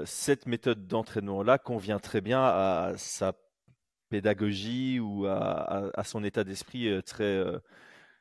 cette 0.05 0.45
méthode 0.45 0.87
d'entraînement 0.87 1.43
là 1.43 1.57
convient 1.57 1.99
très 1.99 2.21
bien 2.21 2.41
à 2.41 2.93
sa 2.97 3.33
pédagogie 4.14 4.99
ou 4.99 5.26
à, 5.26 6.03
son 6.03 6.24
état 6.24 6.43
d'esprit 6.43 6.88
euh, 6.88 7.01
très 7.01 7.24
euh, 7.24 7.57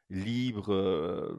libre, 0.08 0.72
euh, 0.72 1.38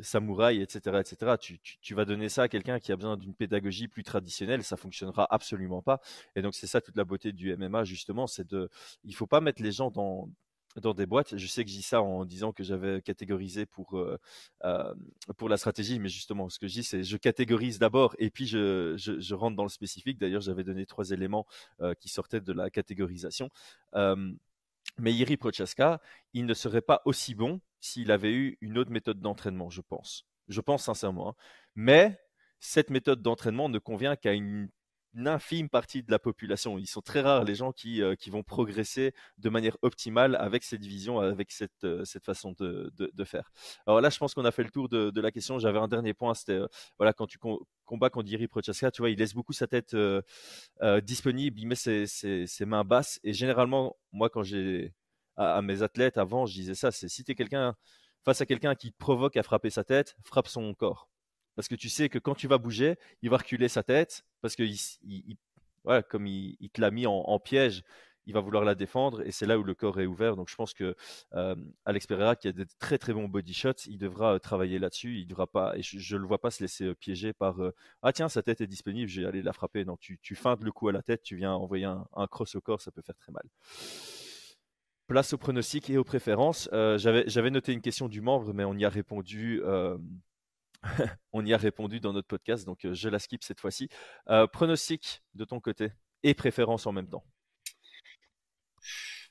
samouraï, 0.00 0.62
etc., 0.62 1.00
etc. 1.00 1.36
Tu, 1.82 1.94
vas 1.94 2.06
donner 2.06 2.30
ça 2.30 2.44
à 2.44 2.48
quelqu'un 2.48 2.78
qui 2.78 2.92
a 2.92 2.96
besoin 2.96 3.18
d'une 3.18 3.34
pédagogie 3.34 3.88
plus 3.88 4.02
traditionnelle, 4.02 4.64
ça 4.64 4.78
fonctionnera 4.78 5.26
absolument 5.30 5.82
pas. 5.82 6.00
Et 6.34 6.40
donc 6.40 6.54
c'est 6.54 6.66
ça 6.66 6.80
toute 6.80 6.96
la 6.96 7.04
beauté 7.04 7.32
du 7.32 7.54
MMA 7.54 7.84
justement, 7.84 8.26
c'est 8.26 8.48
de, 8.48 8.70
il 9.04 9.14
faut 9.14 9.26
pas 9.26 9.42
mettre 9.42 9.62
les 9.62 9.72
gens 9.72 9.90
dans 9.90 10.30
dans 10.76 10.94
des 10.94 11.06
boîtes. 11.06 11.36
Je 11.36 11.46
sais 11.46 11.64
que 11.64 11.70
je 11.70 11.76
dis 11.76 11.82
ça 11.82 12.02
en 12.02 12.24
disant 12.24 12.52
que 12.52 12.62
j'avais 12.62 13.02
catégorisé 13.02 13.66
pour, 13.66 13.98
euh, 13.98 14.18
euh, 14.64 14.94
pour 15.36 15.48
la 15.48 15.56
stratégie, 15.56 15.98
mais 15.98 16.08
justement, 16.08 16.48
ce 16.48 16.58
que 16.58 16.68
je 16.68 16.74
dis, 16.74 16.82
c'est 16.84 17.02
je 17.02 17.16
catégorise 17.16 17.78
d'abord 17.78 18.14
et 18.18 18.30
puis 18.30 18.46
je, 18.46 19.34
rentre 19.34 19.56
dans 19.56 19.64
le 19.64 19.70
spécifique. 19.70 20.18
D'ailleurs, 20.18 20.40
j'avais 20.40 20.64
donné 20.64 20.86
trois 20.86 21.10
éléments 21.10 21.46
euh, 21.80 21.94
qui 21.94 22.08
sortaient 22.08 22.40
de 22.40 22.52
la 22.52 22.70
catégorisation. 22.70 23.50
mais 23.94 25.12
Yiri 25.12 25.36
Prochaska, 25.36 26.00
il 26.34 26.46
ne 26.46 26.54
serait 26.54 26.82
pas 26.82 27.02
aussi 27.04 27.34
bon 27.34 27.60
s'il 27.80 28.10
avait 28.10 28.32
eu 28.32 28.58
une 28.60 28.78
autre 28.78 28.90
méthode 28.90 29.20
d'entraînement, 29.20 29.70
je 29.70 29.80
pense. 29.80 30.26
Je 30.48 30.60
pense 30.60 30.84
sincèrement. 30.84 31.30
Hein. 31.30 31.34
Mais 31.74 32.20
cette 32.58 32.90
méthode 32.90 33.22
d'entraînement 33.22 33.68
ne 33.68 33.78
convient 33.78 34.16
qu'à 34.16 34.32
une 34.32 34.68
une 35.14 35.28
infime 35.28 35.68
partie 35.68 36.02
de 36.02 36.10
la 36.10 36.18
population. 36.18 36.78
Ils 36.78 36.86
sont 36.86 37.00
très 37.00 37.20
rares 37.20 37.44
les 37.44 37.54
gens 37.54 37.72
qui, 37.72 38.02
euh, 38.02 38.14
qui 38.14 38.30
vont 38.30 38.42
progresser 38.42 39.12
de 39.38 39.48
manière 39.48 39.76
optimale 39.82 40.36
avec 40.36 40.62
cette 40.62 40.84
vision, 40.84 41.18
avec 41.18 41.50
cette, 41.50 41.84
euh, 41.84 42.04
cette 42.04 42.24
façon 42.24 42.54
de, 42.58 42.92
de, 42.96 43.24
faire. 43.24 43.50
Alors 43.86 44.00
là, 44.00 44.10
je 44.10 44.18
pense 44.18 44.34
qu'on 44.34 44.44
a 44.44 44.50
fait 44.50 44.62
le 44.62 44.70
tour 44.70 44.88
de, 44.88 45.20
la 45.20 45.30
question. 45.30 45.58
J'avais 45.58 45.78
un 45.78 45.88
dernier 45.88 46.14
point, 46.14 46.34
c'était 46.34 46.52
euh, 46.52 46.66
voilà 46.98 47.12
quand 47.12 47.26
tu 47.26 47.38
combats 47.84 48.10
contre 48.10 48.30
Iri 48.30 48.48
Prochaska, 48.48 48.90
tu 48.90 49.02
vois, 49.02 49.10
il 49.10 49.18
laisse 49.18 49.34
beaucoup 49.34 49.52
sa 49.52 49.66
tête 49.66 49.96
disponible, 51.02 51.58
il 51.58 51.66
met 51.66 51.74
ses, 51.74 52.06
ses, 52.06 52.64
mains 52.64 52.84
basses. 52.84 53.20
Et 53.24 53.32
généralement, 53.32 53.96
moi, 54.12 54.30
quand 54.30 54.42
j'ai 54.42 54.94
à, 55.36 55.60
mes 55.62 55.82
athlètes 55.82 56.18
avant, 56.18 56.46
je 56.46 56.54
disais 56.54 56.74
ça, 56.74 56.90
c'est 56.90 57.08
si 57.08 57.24
tu 57.24 57.32
es 57.32 57.34
quelqu'un 57.34 57.74
face 58.24 58.40
à 58.40 58.46
quelqu'un 58.46 58.74
qui 58.74 58.90
provoque 58.92 59.36
à 59.36 59.42
frapper 59.42 59.70
sa 59.70 59.84
tête, 59.84 60.16
frappe 60.24 60.48
son 60.48 60.72
corps 60.74 61.08
parce 61.60 61.68
que 61.68 61.74
tu 61.74 61.90
sais 61.90 62.08
que 62.08 62.18
quand 62.18 62.34
tu 62.34 62.48
vas 62.48 62.56
bouger, 62.56 62.96
il 63.20 63.28
va 63.28 63.36
reculer 63.36 63.68
sa 63.68 63.82
tête, 63.82 64.24
parce 64.40 64.56
que 64.56 64.62
comme 66.08 66.26
il, 66.26 66.70
te 66.72 66.80
l'a 66.80 66.90
mis 66.90 67.06
en, 67.06 67.38
piège, 67.38 67.82
il 68.24 68.32
va 68.32 68.40
vouloir 68.40 68.64
la 68.64 68.74
défendre, 68.74 69.20
et 69.26 69.30
c'est 69.30 69.44
là 69.44 69.58
où 69.58 69.62
le 69.62 69.74
corps 69.74 70.00
est 70.00 70.06
ouvert. 70.06 70.36
Donc 70.36 70.48
je 70.48 70.54
pense 70.54 70.72
que 70.72 70.96
euh, 71.34 71.54
Alex 71.84 72.06
Pereira, 72.06 72.34
qui 72.34 72.48
a 72.48 72.52
des 72.52 72.64
très 72.78 72.96
très 72.96 73.12
bons 73.12 73.28
body 73.28 73.52
shots, 73.52 73.84
il 73.88 73.98
devra 73.98 74.36
euh, 74.36 74.38
travailler 74.38 74.78
là-dessus. 74.78 75.18
Il 75.18 75.26
devra 75.26 75.46
pas, 75.46 75.76
et 75.76 75.82
je 75.82 76.16
ne 76.16 76.22
le 76.22 76.26
vois 76.26 76.40
pas 76.40 76.50
se 76.50 76.64
laisser 76.64 76.84
euh, 76.86 76.94
piéger 76.94 77.34
par 77.34 77.58
ah 78.00 78.12
tiens 78.14 78.30
sa 78.30 78.42
tête 78.42 78.62
est 78.62 78.66
disponible, 78.66 79.10
je 79.10 79.20
vais 79.20 79.26
aller 79.26 79.42
la 79.42 79.52
frapper. 79.52 79.84
Non, 79.84 79.98
tu, 79.98 80.18
tu 80.22 80.36
feintes 80.36 80.64
le 80.64 80.72
coup 80.72 80.88
à 80.88 80.92
la 80.92 81.02
tête, 81.02 81.22
tu 81.22 81.36
viens 81.36 81.52
envoyer 81.52 81.84
un, 81.84 82.06
un 82.16 82.26
cross 82.26 82.54
au 82.54 82.62
corps, 82.62 82.80
ça 82.80 82.90
peut 82.90 83.02
faire 83.02 83.18
très 83.18 83.32
mal 83.32 83.44
place 85.06 85.32
au 85.32 85.38
pronostic 85.38 85.90
et 85.90 85.98
aux 85.98 86.04
préférences. 86.04 86.70
J'avais 86.72 87.50
noté 87.50 87.72
une 87.72 87.80
question 87.80 88.08
du 88.08 88.20
membre, 88.20 88.54
mais 88.54 88.64
on 88.64 88.74
y 88.74 88.84
a 88.84 88.88
répondu 88.88 89.60
on 91.32 91.44
y 91.44 91.52
a 91.52 91.56
répondu 91.56 92.00
dans 92.00 92.12
notre 92.12 92.28
podcast, 92.28 92.64
donc 92.64 92.84
euh, 92.84 92.94
je 92.94 93.08
la 93.08 93.18
skip 93.18 93.42
cette 93.42 93.60
fois-ci. 93.60 93.88
Euh, 94.28 94.46
pronostic 94.46 95.22
de 95.34 95.44
ton 95.44 95.60
côté 95.60 95.92
et 96.22 96.34
préférence 96.34 96.86
en 96.86 96.92
même 96.92 97.08
temps. 97.08 97.24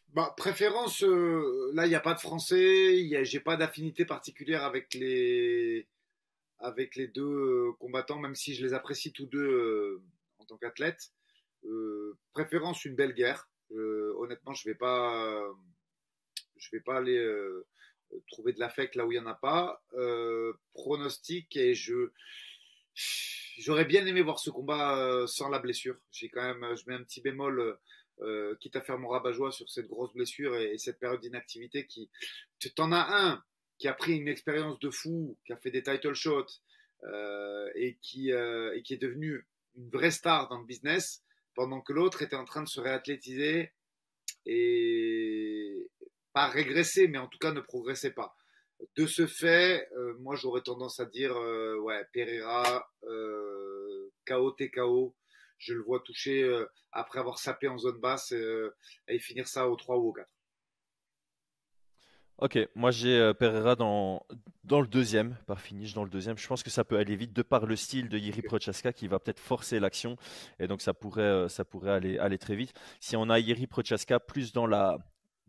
Bah, 0.09 0.33
préférence, 0.37 1.03
euh, 1.03 1.71
là, 1.73 1.85
il 1.85 1.89
n'y 1.89 1.95
a 1.95 1.99
pas 1.99 2.15
de 2.15 2.19
français, 2.19 3.23
j'ai 3.23 3.39
pas 3.39 3.57
d'affinité 3.57 4.05
particulière 4.05 4.63
avec 4.63 4.93
les, 4.95 5.87
avec 6.57 6.95
les 6.95 7.07
deux 7.07 7.71
combattants, 7.79 8.19
même 8.19 8.35
si 8.35 8.55
je 8.55 8.65
les 8.65 8.73
apprécie 8.73 9.13
tous 9.13 9.27
deux 9.27 10.01
en 10.39 10.45
tant 10.45 10.57
qu'athlètes. 10.57 11.11
préférence, 12.33 12.85
une 12.85 12.95
belle 12.95 13.13
guerre. 13.13 13.49
honnêtement, 13.71 14.53
je 14.55 14.67
vais 14.67 14.75
pas, 14.75 15.43
je 16.57 16.69
vais 16.71 16.81
pas 16.81 16.97
aller 16.97 17.19
trouver 18.28 18.53
de 18.53 18.60
l'affect 18.60 18.95
là 18.95 19.05
où 19.05 19.12
il 19.12 19.20
n'y 19.20 19.26
en 19.26 19.30
a 19.30 19.36
pas. 19.36 19.82
Euh, 19.93 20.53
pronostic 20.74 21.55
et 21.55 21.74
je 21.74 22.12
j'aurais 23.60 23.86
bien 23.86 24.05
aimé 24.05 24.22
voir 24.22 24.39
ce 24.39 24.49
combat 24.49 24.97
euh, 24.97 25.28
sans 25.28 25.49
la 25.49 25.60
blessure. 25.60 25.97
J'ai 26.12 26.30
quand 26.30 26.41
même, 26.41 26.76
je 26.76 26.84
mets 26.88 26.95
un 26.95 27.03
petit 27.03 27.22
bémol, 27.22 27.78
euh, 28.22 28.55
quitte 28.60 28.76
à 28.76 28.82
faire 28.82 28.97
mon 28.97 29.10
rabat-joie 29.10 29.51
sur 29.51 29.70
cette 29.70 29.88
grosse 29.88 30.14
blessure 30.14 30.55
et, 30.55 30.78
cette 30.78 30.99
période 30.99 31.22
d'inactivité 31.22 31.86
qui, 31.86 32.10
tu 32.60 32.70
en 32.80 32.91
as 32.91 33.07
un 33.10 33.43
qui 33.78 33.88
a 33.88 33.93
pris 33.93 34.18
une 34.18 34.28
expérience 34.28 34.78
de 34.80 34.89
fou, 34.89 35.38
qui 35.45 35.53
a 35.53 35.57
fait 35.57 35.72
des 35.72 35.84
title 35.84 36.14
shots 36.14 36.62
et 37.76 37.97
qui 38.01 38.30
et 38.32 38.82
qui 38.84 38.93
est 38.93 39.01
devenu 39.01 39.47
une 39.76 39.89
vraie 39.89 40.12
star 40.12 40.49
dans 40.49 40.60
le 40.60 40.66
business, 40.66 41.24
pendant 41.55 41.80
que 41.80 41.93
l'autre 41.93 42.22
était 42.22 42.36
en 42.36 42.43
train 42.43 42.62
de 42.62 42.68
se 42.68 42.82
réathlétiser 42.82 43.72
et, 44.45 45.59
pas 46.39 46.47
régresser, 46.47 47.09
mais 47.09 47.17
en 47.17 47.27
tout 47.27 47.37
cas 47.37 47.51
ne 47.51 47.59
progressait 47.59 48.13
pas. 48.13 48.33
De 48.95 49.05
ce 49.07 49.27
fait, 49.27 49.89
euh, 49.97 50.15
moi 50.19 50.37
j'aurais 50.37 50.61
tendance 50.61 51.01
à 51.01 51.05
dire, 51.05 51.35
euh, 51.35 51.77
ouais, 51.81 52.05
Pereira, 52.13 52.89
euh, 53.03 54.09
KO 54.25 54.51
TKO, 54.51 55.17
je 55.57 55.73
le 55.73 55.81
vois 55.81 55.99
toucher 55.99 56.49
après 56.93 57.19
avoir 57.19 57.39
sapé 57.39 57.67
en 57.67 57.77
zone 57.77 57.99
basse 57.99 58.33
et 59.09 59.19
finir 59.19 59.49
ça 59.49 59.67
au 59.67 59.75
3 59.75 59.97
ou 59.97 60.07
au 60.07 60.13
4. 60.13 60.25
Ok, 62.37 62.57
moi 62.73 62.91
j'ai 62.91 63.33
Pereira 63.37 63.75
dans, 63.75 64.25
dans 64.63 64.79
le 64.79 64.87
deuxième, 64.87 65.35
par 65.45 65.59
finish 65.59 65.93
dans 65.93 66.05
le 66.05 66.09
deuxième. 66.09 66.37
Je 66.37 66.47
pense 66.47 66.63
que 66.63 66.69
ça 66.69 66.85
peut 66.85 66.95
aller 66.95 67.17
vite 67.17 67.33
de 67.33 67.41
par 67.41 67.65
le 67.65 67.75
style 67.75 68.07
de 68.07 68.17
Yiri 68.17 68.41
Prochaska 68.41 68.93
qui 68.93 69.09
va 69.09 69.19
peut-être 69.19 69.41
forcer 69.41 69.81
l'action 69.81 70.15
et 70.57 70.67
donc 70.67 70.81
ça 70.81 70.93
pourrait, 70.93 71.49
ça 71.49 71.65
pourrait 71.65 71.91
aller, 71.91 72.17
aller 72.17 72.37
très 72.37 72.55
vite. 72.55 72.71
Si 73.01 73.17
on 73.17 73.29
a 73.29 73.39
Yiri 73.39 73.67
Prochaska 73.67 74.21
plus 74.21 74.53
dans 74.53 74.67
la, 74.67 74.99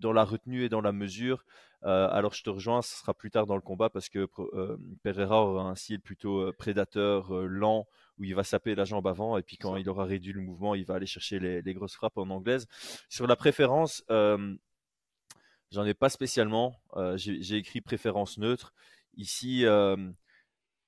dans 0.00 0.12
la 0.12 0.24
retenue 0.24 0.64
et 0.64 0.68
dans 0.68 0.80
la 0.80 0.92
mesure. 0.92 1.44
Euh, 1.84 2.08
alors 2.10 2.34
je 2.34 2.42
te 2.42 2.50
rejoins, 2.50 2.82
ce 2.82 2.96
sera 2.96 3.14
plus 3.14 3.30
tard 3.30 3.46
dans 3.46 3.54
le 3.54 3.62
combat 3.62 3.88
parce 3.88 4.10
que 4.10 4.28
euh, 4.38 4.76
Pereira 5.02 5.42
aura 5.46 5.62
un 5.62 5.74
style 5.74 6.00
plutôt 6.00 6.40
euh, 6.40 6.52
prédateur, 6.52 7.32
lent, 7.32 7.86
où 8.18 8.24
il 8.24 8.34
va 8.34 8.44
saper 8.44 8.74
la 8.74 8.84
jambe 8.84 9.06
avant 9.06 9.38
et 9.38 9.42
puis 9.42 9.56
quand 9.56 9.76
il 9.76 9.88
aura 9.88 10.04
réduit 10.04 10.32
le 10.32 10.42
mouvement, 10.42 10.74
il 10.74 10.84
va 10.84 10.96
aller 10.96 11.06
chercher 11.06 11.38
les, 11.38 11.74
grosses 11.74 11.94
frappes 11.94 12.18
en 12.18 12.28
anglaise. 12.30 12.66
Sur 13.08 13.26
la 13.26 13.36
préférence, 13.36 14.04
j'en 14.08 15.84
ai 15.86 15.94
pas 15.94 16.10
spécialement. 16.10 16.76
J'ai 17.16 17.56
écrit 17.56 17.80
préférence 17.80 18.36
neutre. 18.36 18.74
Ici, 19.16 19.64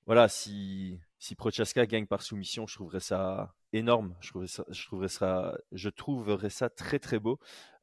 voilà, 0.05 0.27
si, 0.27 0.99
si 1.17 1.35
Prochaska 1.35 1.85
gagne 1.87 2.05
par 2.05 2.21
soumission, 2.21 2.67
je 2.67 2.75
trouverais 2.75 2.99
ça 2.99 3.55
énorme. 3.71 4.15
Je 4.19 4.29
trouverais 4.29 4.47
ça, 4.47 4.65
je 4.69 4.85
trouverais 4.85 5.07
ça, 5.07 5.57
je 5.71 5.89
trouverais 5.89 6.49
ça 6.49 6.69
très 6.69 6.99
très 6.99 7.19
beau. 7.19 7.39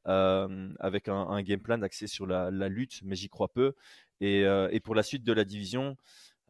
Euh, 0.07 0.73
avec 0.79 1.07
un, 1.07 1.41
game 1.43 1.59
plan 1.59 1.81
axé 1.83 2.07
sur 2.07 2.25
la, 2.25 2.49
lutte, 2.69 3.01
mais 3.03 3.15
j'y 3.15 3.29
crois 3.29 3.49
peu. 3.49 3.73
Et, 4.19 4.45
euh, 4.45 4.69
pour 4.83 4.95
la 4.95 5.03
suite 5.03 5.23
de 5.23 5.33
la 5.33 5.45
division, 5.45 5.97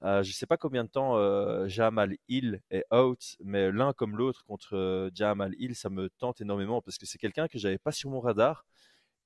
euh, 0.04 0.24
je 0.24 0.30
ne 0.30 0.34
sais 0.34 0.45
pas 0.45 0.58
combien 0.58 0.84
de 0.84 0.89
temps 0.89 1.18
Jamal 1.68 2.18
Hill 2.28 2.62
est 2.72 2.86
out, 2.93 3.38
mais 3.43 3.72
l'un 3.72 3.93
comme 3.93 4.18
l'autre 4.18 4.45
contre 4.45 5.10
Jamal 5.14 5.54
Hill, 5.60 5.76
ça 5.76 5.89
me 5.89 6.10
tente 6.10 6.41
énormément 6.41 6.82
parce 6.82 6.97
que 6.97 7.06
c'est 7.06 7.18
quelqu'un 7.18 7.47
que 7.47 7.60
j'avais 7.60 7.78
pas 7.78 7.91
sur 7.91 8.10
mon 8.10 8.20
radar. 8.20 8.66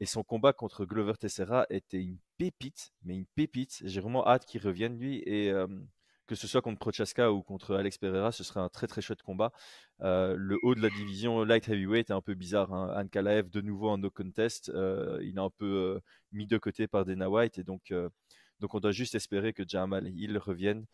Et 0.02 0.06
son 0.06 0.24
combat 0.24 0.52
contre 0.54 0.86
Glover 0.86 1.14
Tessera 1.18 1.66
était 1.70 2.02
une 2.02 2.18
pépite, 2.38 2.92
mais 3.04 3.16
une 3.16 3.26
pépite. 3.28 3.82
J'ai 3.86 4.02
vraiment 4.02 4.28
hâte 4.28 4.46
qu'il 4.46 4.62
revienne 4.62 4.98
lui. 5.00 5.24
Et 5.26 5.54
que 6.28 6.36
ce 6.36 6.48
soit 6.48 6.62
contre 6.62 6.80
Prochaska 6.80 7.32
ou 7.32 7.42
contre 7.42 7.76
Alex 7.76 7.98
Pereira, 7.98 8.32
ce 8.32 8.44
serait 8.44 8.60
un 8.60 8.70
très 8.70 8.88
très 8.88 9.02
chouette 9.02 9.22
combat. 9.22 9.52
Euh, 10.02 10.36
le 10.38 10.58
haut 10.64 10.76
de 10.76 10.82
la 10.82 10.90
division 10.90 11.44
light 11.44 11.68
heavyweight 11.70 12.10
est 12.10 12.14
un 12.14 12.22
peu 12.22 12.34
bizarre. 12.34 12.74
Hein. 12.74 12.94
Ankalaev 12.96 13.50
de 13.50 13.62
nouveau 13.62 13.90
en 13.90 13.98
no 13.98 14.10
contest, 14.10 14.70
euh, 14.70 15.20
il 15.22 15.38
est 15.38 15.42
un 15.42 15.50
peu 15.50 15.66
euh, 15.66 16.00
mis 16.32 16.48
de 16.48 16.58
côté 16.58 16.88
par 16.88 17.06
Dana 17.06 17.30
White 17.30 17.60
et 17.60 17.64
donc 17.64 17.94
donc 18.60 18.74
on 18.74 18.80
doit 18.80 18.92
juste 18.92 19.16
espérer 19.16 19.54
que 19.54 19.64
Jamal 19.68 20.08
Hill 20.08 20.38
revienne 20.38 20.86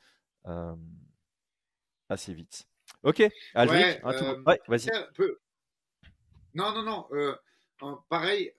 assez 2.10 2.34
vite. 2.34 2.68
Ok, 3.04 3.24
Aldric, 3.54 4.04
ouais, 4.04 4.62
vas-y. 4.68 4.90
Non 6.54 6.74
non 6.74 7.08
non, 7.82 7.98
pareil 8.10 8.52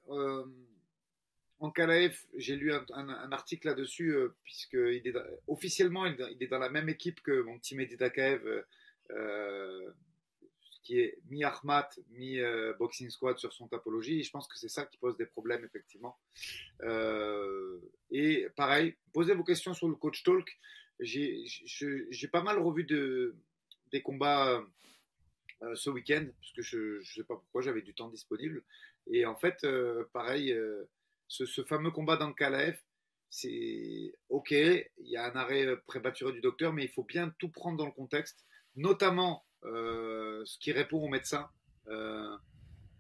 en 1.63 1.71
Kalaev, 1.71 2.19
j'ai 2.37 2.57
lu 2.57 2.73
un, 2.73 3.33
article 3.33 3.69
là-dessus, 3.69 4.17
euh, 4.17 4.35
puisque 4.43 4.75
est, 4.75 5.17
officiellement, 5.47 6.07
il, 6.07 6.37
est 6.41 6.49
dans 6.49 6.59
la 6.59 6.69
même 6.69 6.89
équipe 6.89 7.23
que 7.23 7.41
mon 7.43 7.57
petit 7.57 7.77
Mehdi 7.77 7.97
Dakaev, 7.97 8.45
euh, 8.45 8.63
euh, 9.11 9.91
qui 10.83 10.99
est 10.99 11.19
mi-Ahmat, 11.31 11.89
mi-Boxing 12.11 13.11
Squad 13.11 13.39
sur 13.39 13.53
son 13.53 13.69
topologie. 13.69 14.19
Et 14.19 14.23
je 14.25 14.31
pense 14.33 14.49
que 14.49 14.59
c'est 14.59 14.69
ça 14.69 14.87
qui 14.87 14.99
pose 14.99 15.17
des 15.17 15.27
problèmes, 15.27 15.65
effectivement. 15.65 16.19
et 18.11 18.49
pareil, 18.57 18.97
posez 19.13 19.35
vos 19.35 19.45
questions 19.45 19.73
sur 19.73 19.87
le 19.87 19.95
coach 19.95 20.25
talk. 20.25 20.59
J'ai 20.99 22.29
pas 22.33 22.43
mal 22.43 22.59
revu 22.59 22.83
de, 22.83 23.37
des 23.93 24.03
combats 24.03 24.67
ce 25.75 25.91
week-end, 25.91 26.27
parce 26.41 26.53
que 26.55 26.63
je 26.63 26.99
ne 26.99 27.05
sais 27.05 27.23
pas 27.23 27.37
pourquoi 27.37 27.63
j'avais 27.63 27.83
du 27.83 27.95
temps 27.95 28.09
disponible. 28.09 28.65
Et 29.07 29.25
en 29.27 29.37
fait, 29.37 29.65
pareil 30.13 30.53
ce, 31.29 31.65
fameux 31.65 31.91
combat 31.91 32.17
dans 32.17 32.29
le 32.29 32.35
Kalaev, 32.35 32.79
c'est 33.31 34.15
ok, 34.29 34.51
il 34.51 34.87
y 34.99 35.17
a 35.17 35.25
un 35.25 35.37
arrêt 35.37 35.77
prématuré 35.87 36.33
du 36.33 36.41
docteur, 36.41 36.73
mais 36.73 36.85
il 36.85 36.91
faut 36.91 37.05
bien 37.05 37.31
tout 37.39 37.49
prendre 37.49 37.79
dans 37.79 37.87
le 37.87 37.93
contexte, 37.93 38.45
notamment 38.77 39.47
euh, 39.65 40.45
ce 40.45 40.59
qui 40.59 40.73
répond 40.73 41.03
au 41.03 41.09
médecin. 41.09 41.49
Euh, 41.89 42.37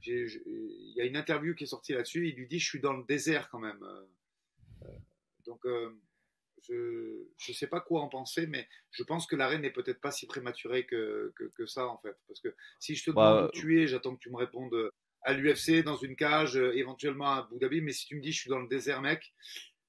il 0.04 0.92
y 0.96 1.00
a 1.00 1.04
une 1.04 1.16
interview 1.16 1.54
qui 1.54 1.64
est 1.64 1.68
sortie 1.68 1.92
là-dessus, 1.92 2.28
il 2.28 2.34
lui 2.34 2.48
dit 2.48 2.58
je 2.58 2.68
suis 2.68 2.80
dans 2.80 2.94
le 2.94 3.04
désert 3.04 3.50
quand 3.50 3.58
même. 3.58 3.82
Euh, 3.82 4.86
donc 5.44 5.60
Je 6.68 6.74
ne 7.48 7.54
sais 7.54 7.66
pas 7.66 7.80
quoi 7.80 8.00
en 8.00 8.08
penser, 8.08 8.46
mais 8.46 8.66
je 8.90 9.02
pense 9.02 9.26
que 9.26 9.36
l'arène 9.36 9.62
n'est 9.62 9.70
peut-être 9.70 10.00
pas 10.00 10.12
si 10.12 10.26
prématurée 10.26 10.86
que, 10.86 11.32
que, 11.54 11.66
ça, 11.66 11.86
en 11.88 11.98
fait. 11.98 12.16
Parce 12.26 12.40
que 12.40 12.54
si 12.80 12.94
je 12.94 13.04
te 13.04 13.10
demande 13.10 13.42
bah, 13.42 13.46
où 13.46 13.50
tu 13.50 13.80
es, 13.80 13.86
j'attends 13.86 14.14
que 14.14 14.20
tu 14.20 14.30
me 14.30 14.36
répondes 14.36 14.90
à 15.24 15.32
l'UFC, 15.32 15.82
dans 15.84 15.96
une 15.96 16.16
cage, 16.16 16.56
euh, 16.56 16.76
éventuellement 16.76 17.32
à 17.32 17.36
Abu 17.38 17.58
Dhabi. 17.58 17.80
Mais 17.80 17.92
si 17.92 18.06
tu 18.06 18.16
me 18.16 18.20
dis 18.20 18.32
je 18.32 18.40
suis 18.40 18.50
dans 18.50 18.58
le 18.58 18.68
désert, 18.68 19.00
mec, 19.00 19.32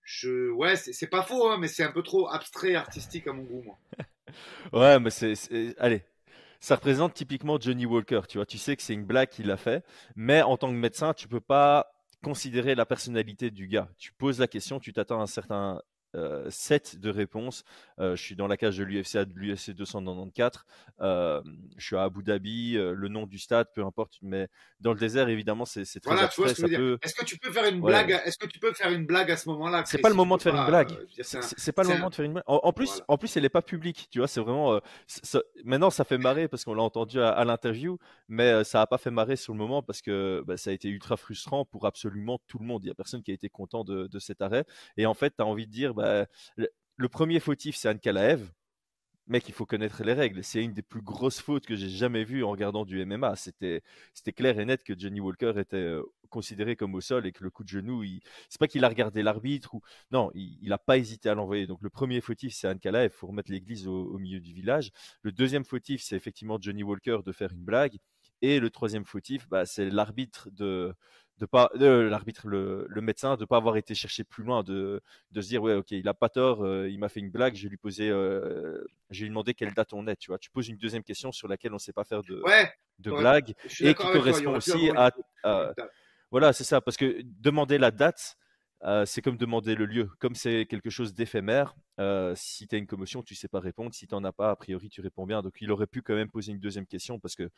je... 0.04 0.50
ouais, 0.52 0.76
c'est 0.76 1.08
pas 1.08 1.24
faux, 1.24 1.50
hein, 1.50 1.58
mais 1.60 1.68
c'est 1.68 1.84
un 1.84 1.92
peu 1.92 2.04
trop 2.04 2.30
abstrait, 2.30 2.76
artistique 2.76 3.28
à 3.28 3.34
mon 3.34 3.44
goût, 3.44 3.78
ouais, 4.74 5.00
mais 5.00 5.10
c'est. 5.10 5.34
Allez, 5.78 6.04
ça 6.60 6.76
représente 6.76 7.14
typiquement 7.14 7.60
Johnny 7.60 7.86
Walker. 7.86 8.22
Tu 8.28 8.38
vois, 8.38 8.46
tu 8.46 8.58
sais 8.58 8.76
que 8.76 8.82
c'est 8.82 8.94
une 8.94 9.06
blague 9.06 9.30
qu'il 9.30 9.52
a 9.52 9.58
fait, 9.58 9.86
mais 10.16 10.42
en 10.42 10.58
tant 10.58 10.70
que 10.70 10.78
médecin, 10.78 11.14
tu 11.14 11.28
peux 11.28 11.42
pas 11.42 11.94
considérer 12.24 12.74
la 12.74 12.86
personnalité 12.86 13.52
du 13.52 13.68
gars. 13.68 13.90
Tu 13.98 14.14
poses 14.14 14.40
la 14.40 14.48
question, 14.48 14.80
tu 14.80 14.94
t'attends 14.94 15.20
à 15.20 15.24
un 15.24 15.28
certain 15.28 15.82
euh, 16.16 16.46
set 16.50 17.00
de 17.00 17.10
réponses. 17.10 17.64
Euh, 18.00 18.16
je 18.16 18.22
suis 18.22 18.36
dans 18.36 18.48
la 18.48 18.56
cage 18.56 18.78
de 18.78 18.84
l'UFC 18.84 19.18
de 19.18 19.34
l'UFC 19.34 19.72
294. 19.72 20.64
Euh, 21.02 21.42
je 21.78 21.86
suis 21.86 21.96
à 21.96 22.04
Abu 22.04 22.22
Dhabi. 22.24 22.74
le 22.74 23.08
nom 23.08 23.26
du 23.26 23.40
stade, 23.40 23.68
peu 23.74 23.84
importe. 23.84 24.20
Mais 24.22 24.48
dans 24.80 24.94
le 24.94 25.00
désert, 25.00 25.30
évidemment, 25.30 25.66
c'est 25.66 25.84
très 25.86 26.14
voilà, 26.14 26.28
Est-ce 26.28 27.16
que 27.16 27.26
tu 27.26 27.38
peux 27.38 27.52
faire 27.52 27.66
une 27.66 27.82
blague 27.82 28.12
Est-ce 28.26 28.38
que 28.38 28.46
tu 28.46 28.60
peux 28.60 28.74
faire 28.74 28.92
une 28.92 29.06
blague 29.06 29.32
à 29.32 29.38
ce 29.38 29.50
moment-là 29.50 29.84
C'est 29.86 29.98
pas 29.98 30.10
le 30.10 30.16
moment 30.16 30.38
de 30.38 30.44
faire 30.44 30.56
une 30.56 30.68
blague. 30.68 30.92
C'est 31.22 31.72
pas 31.72 31.84
le 31.84 31.90
moment 31.90 32.10
de 32.10 32.16
faire 32.16 32.26
une 32.26 32.34
blague. 32.34 32.44
En, 32.48 32.74
plus, 32.74 33.02
en 33.08 33.18
plus, 33.18 33.36
elle 33.38 33.46
est 33.46 33.50
pas 33.50 33.62
publique. 33.62 34.08
Tu 34.12 34.20
vois, 34.20 34.28
c'est 34.28 34.42
vraiment. 34.42 34.80
Maintenant, 35.66 35.90
ça 35.90 36.04
fait 36.04 36.18
marrer 36.18 36.48
parce 36.48 36.64
qu'on 36.64 36.76
l'a 36.76 36.84
entendu 36.84 37.20
à, 37.20 37.44
l'interview, 37.44 37.98
mais 38.28 38.64
ça 38.64 38.82
a 38.82 38.88
pas 38.88 38.98
fait 38.98 39.12
marrer 39.12 39.36
sur 39.36 39.54
le 39.54 39.60
moment 39.60 39.82
parce 39.82 40.02
que 40.02 40.44
bah, 40.46 40.58
ça 40.58 40.70
a 40.70 40.74
été 40.74 40.90
ultra 40.90 41.18
frustrant 41.18 41.66
pour 41.66 41.86
absolument 41.86 42.40
tout 42.48 42.60
le 42.60 42.66
monde. 42.66 42.84
Il 42.84 42.88
y 42.88 42.92
a 42.92 42.96
personne 42.96 43.24
qui 43.24 43.32
a 43.32 43.34
été 43.34 43.50
content 43.50 43.84
de, 43.84 44.08
de 44.08 44.20
cet 44.20 44.42
arrêt. 44.42 44.66
Et 44.98 45.06
en 45.06 45.14
fait, 45.14 45.34
tu 45.36 45.42
as 45.42 45.46
envie 45.46 45.66
de 45.66 45.72
dire. 45.72 45.94
Bah, 45.94 46.03
bah, 46.04 46.26
le, 46.98 47.10
premier 47.10 47.40
fautif, 47.40 47.76
c'est 47.76 47.90
Ankalaev. 47.90 48.52
Mec, 49.28 49.48
il 49.48 49.54
faut 49.54 49.66
connaître 49.66 50.04
les 50.04 50.14
règles. 50.14 50.44
C'est 50.44 50.62
une 50.62 50.74
des 50.74 50.82
plus 50.82 51.02
grosses 51.02 51.40
fautes 51.40 51.66
que 51.66 51.76
j'ai 51.78 51.88
jamais 51.90 52.26
vues 52.26 52.44
en 52.44 52.52
regardant 52.52 52.84
du 52.84 53.04
MMA. 53.06 53.36
C'était, 53.38 53.82
clair 54.36 54.60
et 54.60 54.66
net 54.66 54.84
que 54.84 54.98
Johnny 54.98 55.22
Walker 55.22 55.54
était 55.58 55.78
euh, 55.78 56.04
considéré 56.30 56.76
comme 56.76 56.94
au 56.94 57.00
sol 57.00 57.26
et 57.26 57.32
que 57.32 57.44
le 57.44 57.50
coup 57.50 57.64
de 57.64 57.70
genou, 57.70 58.04
il... 58.04 58.20
c'est 58.50 58.60
pas 58.60 58.68
qu'il 58.68 58.84
a 58.84 58.90
regardé 58.90 59.24
l'arbitre 59.24 59.76
ou 59.76 59.82
non, 60.12 60.30
il 60.36 60.68
n'a 60.68 60.78
pas 60.78 60.98
hésité 60.98 61.30
à 61.30 61.36
l'envoyer. 61.36 61.68
Donc 61.68 61.82
le 61.82 61.90
premier 61.90 62.20
fautif, 62.20 62.54
c'est 62.54 62.68
Ankalaev. 62.68 63.14
Il 63.14 63.18
faut 63.18 63.28
remettre 63.28 63.52
l'église 63.52 63.88
au, 63.88 64.18
milieu 64.18 64.42
du 64.42 64.54
village. 64.54 64.92
Le 65.22 65.32
deuxième 65.32 65.64
fautif, 65.64 66.04
c'est 66.04 66.18
effectivement 66.18 66.58
Johnny 66.60 66.84
Walker 66.84 67.20
de 67.26 67.32
faire 67.32 67.54
une 67.54 67.64
blague. 67.64 67.98
Et 68.42 68.60
le 68.60 68.70
troisième 68.70 69.06
fautif, 69.06 69.48
bah, 69.48 69.66
c'est 69.66 69.90
l'arbitre 69.90 70.50
de, 70.52 70.94
de 71.44 71.46
pas 71.46 71.70
l'arbitre 71.76 72.48
le, 72.48 72.88
médecin 73.02 73.36
de 73.36 73.44
pas 73.44 73.58
avoir 73.58 73.76
été 73.76 73.94
chercher 73.94 74.24
plus 74.24 74.46
loin 74.46 74.64
de, 74.64 75.02
de 75.32 75.42
se 75.42 75.50
dire 75.50 75.62
ouais 75.62 75.74
ok 75.74 75.92
il 75.92 76.08
a 76.08 76.14
pas 76.14 76.30
tort 76.30 76.64
euh, 76.64 76.90
il 76.90 77.00
m'a 77.00 77.10
fait 77.10 77.20
une 77.20 77.32
blague 77.32 77.56
je 77.56 77.68
lui 77.68 77.76
poser 77.76 78.10
euh, 78.10 78.82
je 79.10 79.24
lui 79.24 79.30
demandé 79.30 79.54
quelle 79.54 79.74
date 79.74 79.92
on 79.92 80.08
est 80.08 80.16
tu 80.16 80.32
vois 80.32 80.38
tu 80.38 80.50
poses 80.50 80.70
une 80.70 80.78
deuxième 80.78 81.04
question 81.04 81.34
sur 81.34 81.50
laquelle 81.50 81.74
on 81.74 81.76
ne 81.76 81.80
sait 81.80 81.92
pas 81.92 82.06
faire 82.06 82.22
de 82.24 82.42
de 83.00 83.12
blague 83.12 83.54
et 83.82 83.94
qui 83.94 84.04
correspond 84.04 84.56
aussi 84.56 84.90
à, 84.96 85.12
voilà 86.32 86.54
c'est 86.54 86.64
ça 86.64 86.80
parce 86.80 86.96
que 86.96 87.20
demander 87.24 87.78
la 87.78 87.92
date 87.92 88.38
euh, 88.86 89.06
c'est 89.06 89.22
comme 89.22 89.38
demander 89.38 89.76
le 89.76 89.86
lieu. 89.86 90.10
Comme 90.20 90.36
c'est 90.36 90.66
quelque 90.66 90.90
chose 90.90 91.14
d'éphémère, 91.14 91.74
si 92.36 92.68
tu 92.68 92.76
as 92.76 92.78
une 92.78 92.86
commotion, 92.86 93.24
tu 93.24 93.34
sais 93.34 93.48
pas 93.48 93.62
répondre. 93.62 93.94
Si 93.94 94.08
tu 94.08 94.14
n'en 94.14 94.26
as 94.26 94.34
pas, 94.34 94.52
a 94.52 94.58
priori, 94.58 94.90
tu 94.90 95.00
réponds 95.00 95.26
bien. 95.26 95.42
Donc, 95.42 95.56
il 95.62 95.72
aurait 95.72 95.88
pu 95.88 96.02
quand 96.02 96.16
même 96.16 96.30
poser 96.30 96.52
une 96.52 96.60
deuxième 96.60 96.86
question 96.86 97.18
parce 97.18 97.38
que 97.38 97.50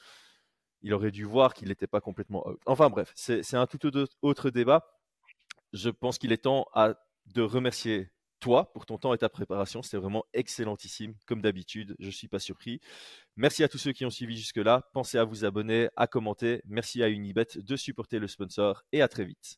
il 0.85 0.93
aurait 0.93 1.11
dû 1.11 1.23
voir 1.23 1.55
qu'il 1.55 1.67
n'était 1.69 1.87
pas 1.87 1.99
complètement 1.99 2.47
out. 2.47 2.59
Enfin 2.67 2.89
bref, 2.91 3.11
c'est 3.15 3.55
un 3.55 3.65
tout 3.65 3.79
autre 4.21 4.49
débat. 4.51 4.85
Je 5.73 5.89
pense 5.89 6.19
qu'il 6.19 6.31
est 6.31 6.37
temps 6.37 6.67
de 7.25 7.41
remercier 7.41 8.11
toi 8.39 8.71
pour 8.71 8.85
ton 8.85 8.99
temps 8.99 9.11
et 9.15 9.17
ta 9.17 9.27
préparation. 9.27 9.81
C'était 9.81 9.97
vraiment 9.97 10.25
excellentissime, 10.33 11.15
comme 11.25 11.41
d'habitude. 11.41 11.95
Je 11.97 12.05
ne 12.05 12.11
suis 12.11 12.27
pas 12.27 12.37
surpris. 12.37 12.81
Merci 13.35 13.63
à 13.63 13.67
tous 13.67 13.79
ceux 13.79 13.93
qui 13.93 14.05
ont 14.05 14.11
suivi 14.11 14.37
jusque-là. 14.37 14.87
Pensez 14.93 15.17
à 15.17 15.23
vous 15.23 15.43
abonner, 15.43 15.89
à 15.95 16.05
commenter. 16.05 16.61
Merci 16.65 17.01
à 17.01 17.09
Unibet 17.09 17.47
de 17.55 17.75
supporter 17.75 18.19
le 18.19 18.27
sponsor 18.27 18.83
et 18.91 19.01
à 19.01 19.07
très 19.07 19.25
vite. 19.25 19.57